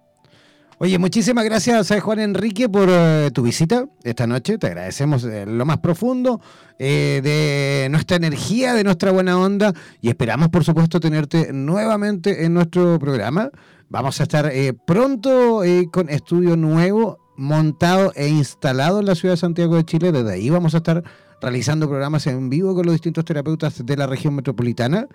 Oye, 0.79 0.97
muchísimas 0.97 1.45
gracias 1.45 1.91
a 1.91 1.97
eh, 1.97 1.99
Juan 1.99 2.19
Enrique 2.19 2.67
por 2.67 2.89
eh, 2.89 3.31
tu 3.33 3.41
visita 3.41 3.85
esta 4.03 4.27
noche. 4.27 4.57
Te 4.57 4.67
agradecemos 4.67 5.23
eh, 5.23 5.45
lo 5.45 5.65
más 5.65 5.77
profundo 5.79 6.41
de 6.77 7.87
nuestra 7.89 8.17
energía, 8.17 8.73
de 8.73 8.83
nuestra 8.83 9.11
buena 9.11 9.39
onda 9.39 9.71
y 10.01 10.09
esperamos, 10.09 10.49
por 10.49 10.65
supuesto, 10.65 10.99
tenerte 10.99 11.53
nuevamente 11.53 12.43
en 12.43 12.53
nuestro 12.53 12.99
programa. 12.99 13.49
Vamos 13.93 14.19
a 14.19 14.23
estar 14.23 14.51
pronto 14.87 15.61
con 15.91 16.09
estudio 16.09 16.57
nuevo 16.57 17.19
montado 17.35 18.11
e 18.15 18.27
instalado 18.27 18.99
en 18.99 19.05
la 19.05 19.13
ciudad 19.13 19.33
de 19.33 19.37
Santiago 19.37 19.75
de 19.75 19.85
Chile. 19.85 20.11
Desde 20.11 20.31
ahí 20.33 20.49
vamos 20.49 20.73
a 20.73 20.77
estar 20.77 21.03
realizando 21.39 21.87
programas 21.87 22.25
en 22.25 22.49
vivo 22.49 22.73
con 22.73 22.87
los 22.87 22.93
distintos 22.93 23.23
terapeutas 23.23 23.85
de 23.85 23.95
la 23.95 24.07
región 24.07 24.33
metropolitana. 24.33 25.07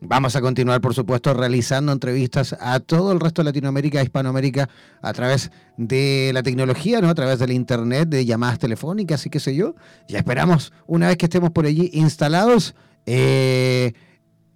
Vamos 0.00 0.36
a 0.36 0.40
continuar, 0.40 0.80
por 0.80 0.94
supuesto, 0.94 1.34
realizando 1.34 1.90
entrevistas 1.90 2.56
a 2.60 2.78
todo 2.78 3.10
el 3.10 3.18
resto 3.18 3.42
de 3.42 3.46
Latinoamérica, 3.46 4.00
Hispanoamérica, 4.00 4.68
a 5.02 5.12
través 5.12 5.50
de 5.76 6.30
la 6.32 6.44
tecnología, 6.44 7.00
¿no? 7.00 7.08
A 7.08 7.14
través 7.16 7.40
del 7.40 7.50
internet, 7.50 8.08
de 8.08 8.24
llamadas 8.24 8.60
telefónicas 8.60 9.26
y 9.26 9.30
qué 9.30 9.40
sé 9.40 9.56
yo. 9.56 9.74
Ya 10.06 10.18
esperamos, 10.18 10.72
una 10.86 11.08
vez 11.08 11.16
que 11.16 11.26
estemos 11.26 11.50
por 11.50 11.66
allí 11.66 11.90
instalados, 11.94 12.76
eh, 13.06 13.92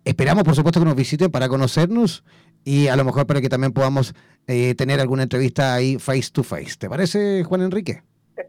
esperamos, 0.04 0.44
por 0.44 0.54
supuesto, 0.54 0.78
que 0.78 0.86
nos 0.86 0.94
visiten 0.94 1.32
para 1.32 1.48
conocernos 1.48 2.22
y 2.64 2.88
a 2.88 2.96
lo 2.96 3.04
mejor 3.04 3.26
para 3.26 3.40
que 3.40 3.48
también 3.48 3.72
podamos 3.72 4.14
eh, 4.46 4.74
tener 4.74 5.00
alguna 5.00 5.24
entrevista 5.24 5.74
ahí 5.74 5.98
face 5.98 6.30
to 6.32 6.42
face. 6.42 6.76
¿Te 6.78 6.88
parece, 6.88 7.44
Juan 7.44 7.62
Enrique? 7.62 8.02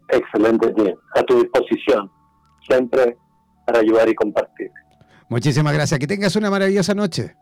Excelente, 0.08 0.72
bien. 0.76 0.96
A 1.14 1.22
tu 1.22 1.40
disposición, 1.40 2.10
siempre 2.68 3.16
para 3.66 3.80
ayudar 3.80 4.08
y 4.08 4.14
compartir. 4.14 4.70
Muchísimas 5.28 5.74
gracias. 5.74 5.98
Que 5.98 6.06
tengas 6.06 6.36
una 6.36 6.50
maravillosa 6.50 6.94
noche. 6.94 7.34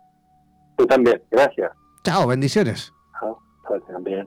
Tú 0.76 0.86
también. 0.86 1.22
Gracias. 1.30 1.70
Chao, 2.02 2.26
bendiciones. 2.26 2.92
Chao, 3.20 3.38
también. 3.92 4.26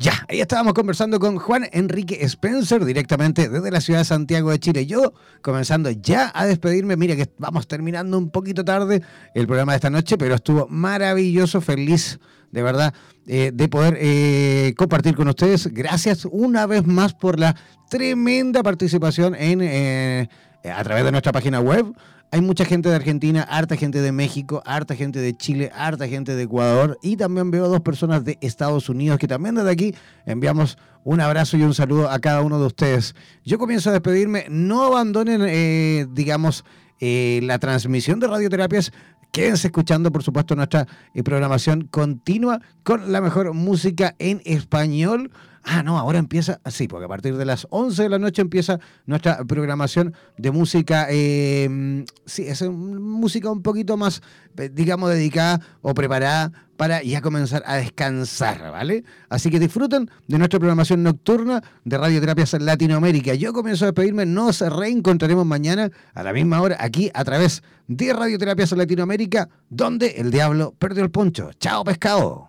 Ya, 0.00 0.12
ahí 0.28 0.40
estábamos 0.40 0.74
conversando 0.74 1.18
con 1.18 1.38
Juan 1.38 1.68
Enrique 1.72 2.24
Spencer 2.24 2.84
directamente 2.84 3.48
desde 3.48 3.68
la 3.72 3.80
ciudad 3.80 3.98
de 3.98 4.04
Santiago 4.04 4.52
de 4.52 4.60
Chile. 4.60 4.86
Yo 4.86 5.12
comenzando 5.42 5.90
ya 5.90 6.30
a 6.36 6.46
despedirme. 6.46 6.96
Mira 6.96 7.16
que 7.16 7.28
vamos 7.36 7.66
terminando 7.66 8.16
un 8.16 8.30
poquito 8.30 8.64
tarde 8.64 9.02
el 9.34 9.48
programa 9.48 9.72
de 9.72 9.76
esta 9.76 9.90
noche, 9.90 10.16
pero 10.16 10.36
estuvo 10.36 10.68
maravilloso, 10.68 11.60
feliz 11.60 12.20
de 12.52 12.62
verdad 12.62 12.94
eh, 13.26 13.50
de 13.52 13.68
poder 13.68 13.98
eh, 14.00 14.72
compartir 14.76 15.16
con 15.16 15.26
ustedes. 15.26 15.66
Gracias 15.66 16.24
una 16.30 16.66
vez 16.66 16.86
más 16.86 17.12
por 17.12 17.40
la 17.40 17.56
tremenda 17.90 18.62
participación 18.62 19.34
en, 19.34 19.60
eh, 19.62 20.28
a 20.62 20.84
través 20.84 21.02
de 21.02 21.10
nuestra 21.10 21.32
página 21.32 21.58
web 21.58 21.92
hay 22.30 22.40
mucha 22.40 22.64
gente 22.64 22.88
de 22.88 22.94
Argentina, 22.94 23.42
harta 23.42 23.76
gente 23.76 24.00
de 24.00 24.12
México, 24.12 24.62
harta 24.66 24.94
gente 24.94 25.18
de 25.18 25.34
Chile, 25.34 25.70
harta 25.74 26.06
gente 26.06 26.34
de 26.34 26.42
Ecuador 26.42 26.98
y 27.02 27.16
también 27.16 27.50
veo 27.50 27.68
dos 27.68 27.80
personas 27.80 28.24
de 28.24 28.38
Estados 28.40 28.88
Unidos 28.88 29.18
que 29.18 29.28
también 29.28 29.54
desde 29.54 29.70
aquí 29.70 29.94
enviamos 30.26 30.78
un 31.04 31.20
abrazo 31.20 31.56
y 31.56 31.62
un 31.62 31.74
saludo 31.74 32.10
a 32.10 32.18
cada 32.18 32.42
uno 32.42 32.58
de 32.58 32.66
ustedes. 32.66 33.14
Yo 33.44 33.58
comienzo 33.58 33.90
a 33.90 33.94
despedirme, 33.94 34.46
no 34.50 34.82
abandonen, 34.82 35.42
eh, 35.46 36.06
digamos, 36.10 36.64
eh, 37.00 37.40
la 37.44 37.58
transmisión 37.58 38.20
de 38.20 38.26
radioterapias 38.26 38.92
Quédense 39.32 39.68
escuchando, 39.68 40.10
por 40.10 40.22
supuesto, 40.22 40.56
nuestra 40.56 40.86
eh, 41.14 41.22
programación 41.22 41.86
continua 41.90 42.60
con 42.82 43.12
la 43.12 43.20
mejor 43.20 43.52
música 43.52 44.14
en 44.18 44.40
español. 44.44 45.30
Ah, 45.62 45.82
no, 45.82 45.98
ahora 45.98 46.18
empieza, 46.18 46.60
sí, 46.66 46.88
porque 46.88 47.04
a 47.04 47.08
partir 47.08 47.36
de 47.36 47.44
las 47.44 47.66
11 47.70 48.04
de 48.04 48.08
la 48.08 48.18
noche 48.18 48.42
empieza 48.42 48.78
nuestra 49.06 49.44
programación 49.44 50.14
de 50.36 50.50
música, 50.50 51.06
eh, 51.10 52.04
sí, 52.26 52.44
es 52.46 52.62
música 52.62 53.50
un 53.50 53.62
poquito 53.62 53.96
más, 53.96 54.22
eh, 54.56 54.70
digamos, 54.72 55.10
dedicada 55.10 55.60
o 55.82 55.94
preparada 55.94 56.52
para 56.76 57.02
ya 57.02 57.20
comenzar 57.20 57.62
a 57.66 57.74
descansar, 57.74 58.70
¿vale? 58.70 59.04
Así 59.28 59.50
que 59.50 59.58
disfruten 59.58 60.08
de 60.28 60.38
nuestra 60.38 60.60
programación 60.60 61.02
nocturna 61.02 61.62
de 61.84 61.98
Radioterapias 61.98 62.54
en 62.54 62.64
Latinoamérica. 62.64 63.34
Yo 63.34 63.52
comienzo 63.52 63.84
a 63.84 63.88
despedirme, 63.88 64.26
nos 64.26 64.60
reencontraremos 64.60 65.44
mañana 65.44 65.90
a 66.14 66.22
la 66.22 66.32
misma 66.32 66.62
hora 66.62 66.76
aquí 66.78 67.10
a 67.14 67.24
través 67.24 67.62
de 67.88 68.12
Radioterapias 68.12 68.70
en 68.72 68.78
Latinoamérica, 68.78 69.48
donde 69.68 70.08
el 70.18 70.30
diablo 70.30 70.74
perdió 70.78 71.02
el 71.02 71.10
poncho. 71.10 71.50
Chao, 71.58 71.82
pescado. 71.82 72.48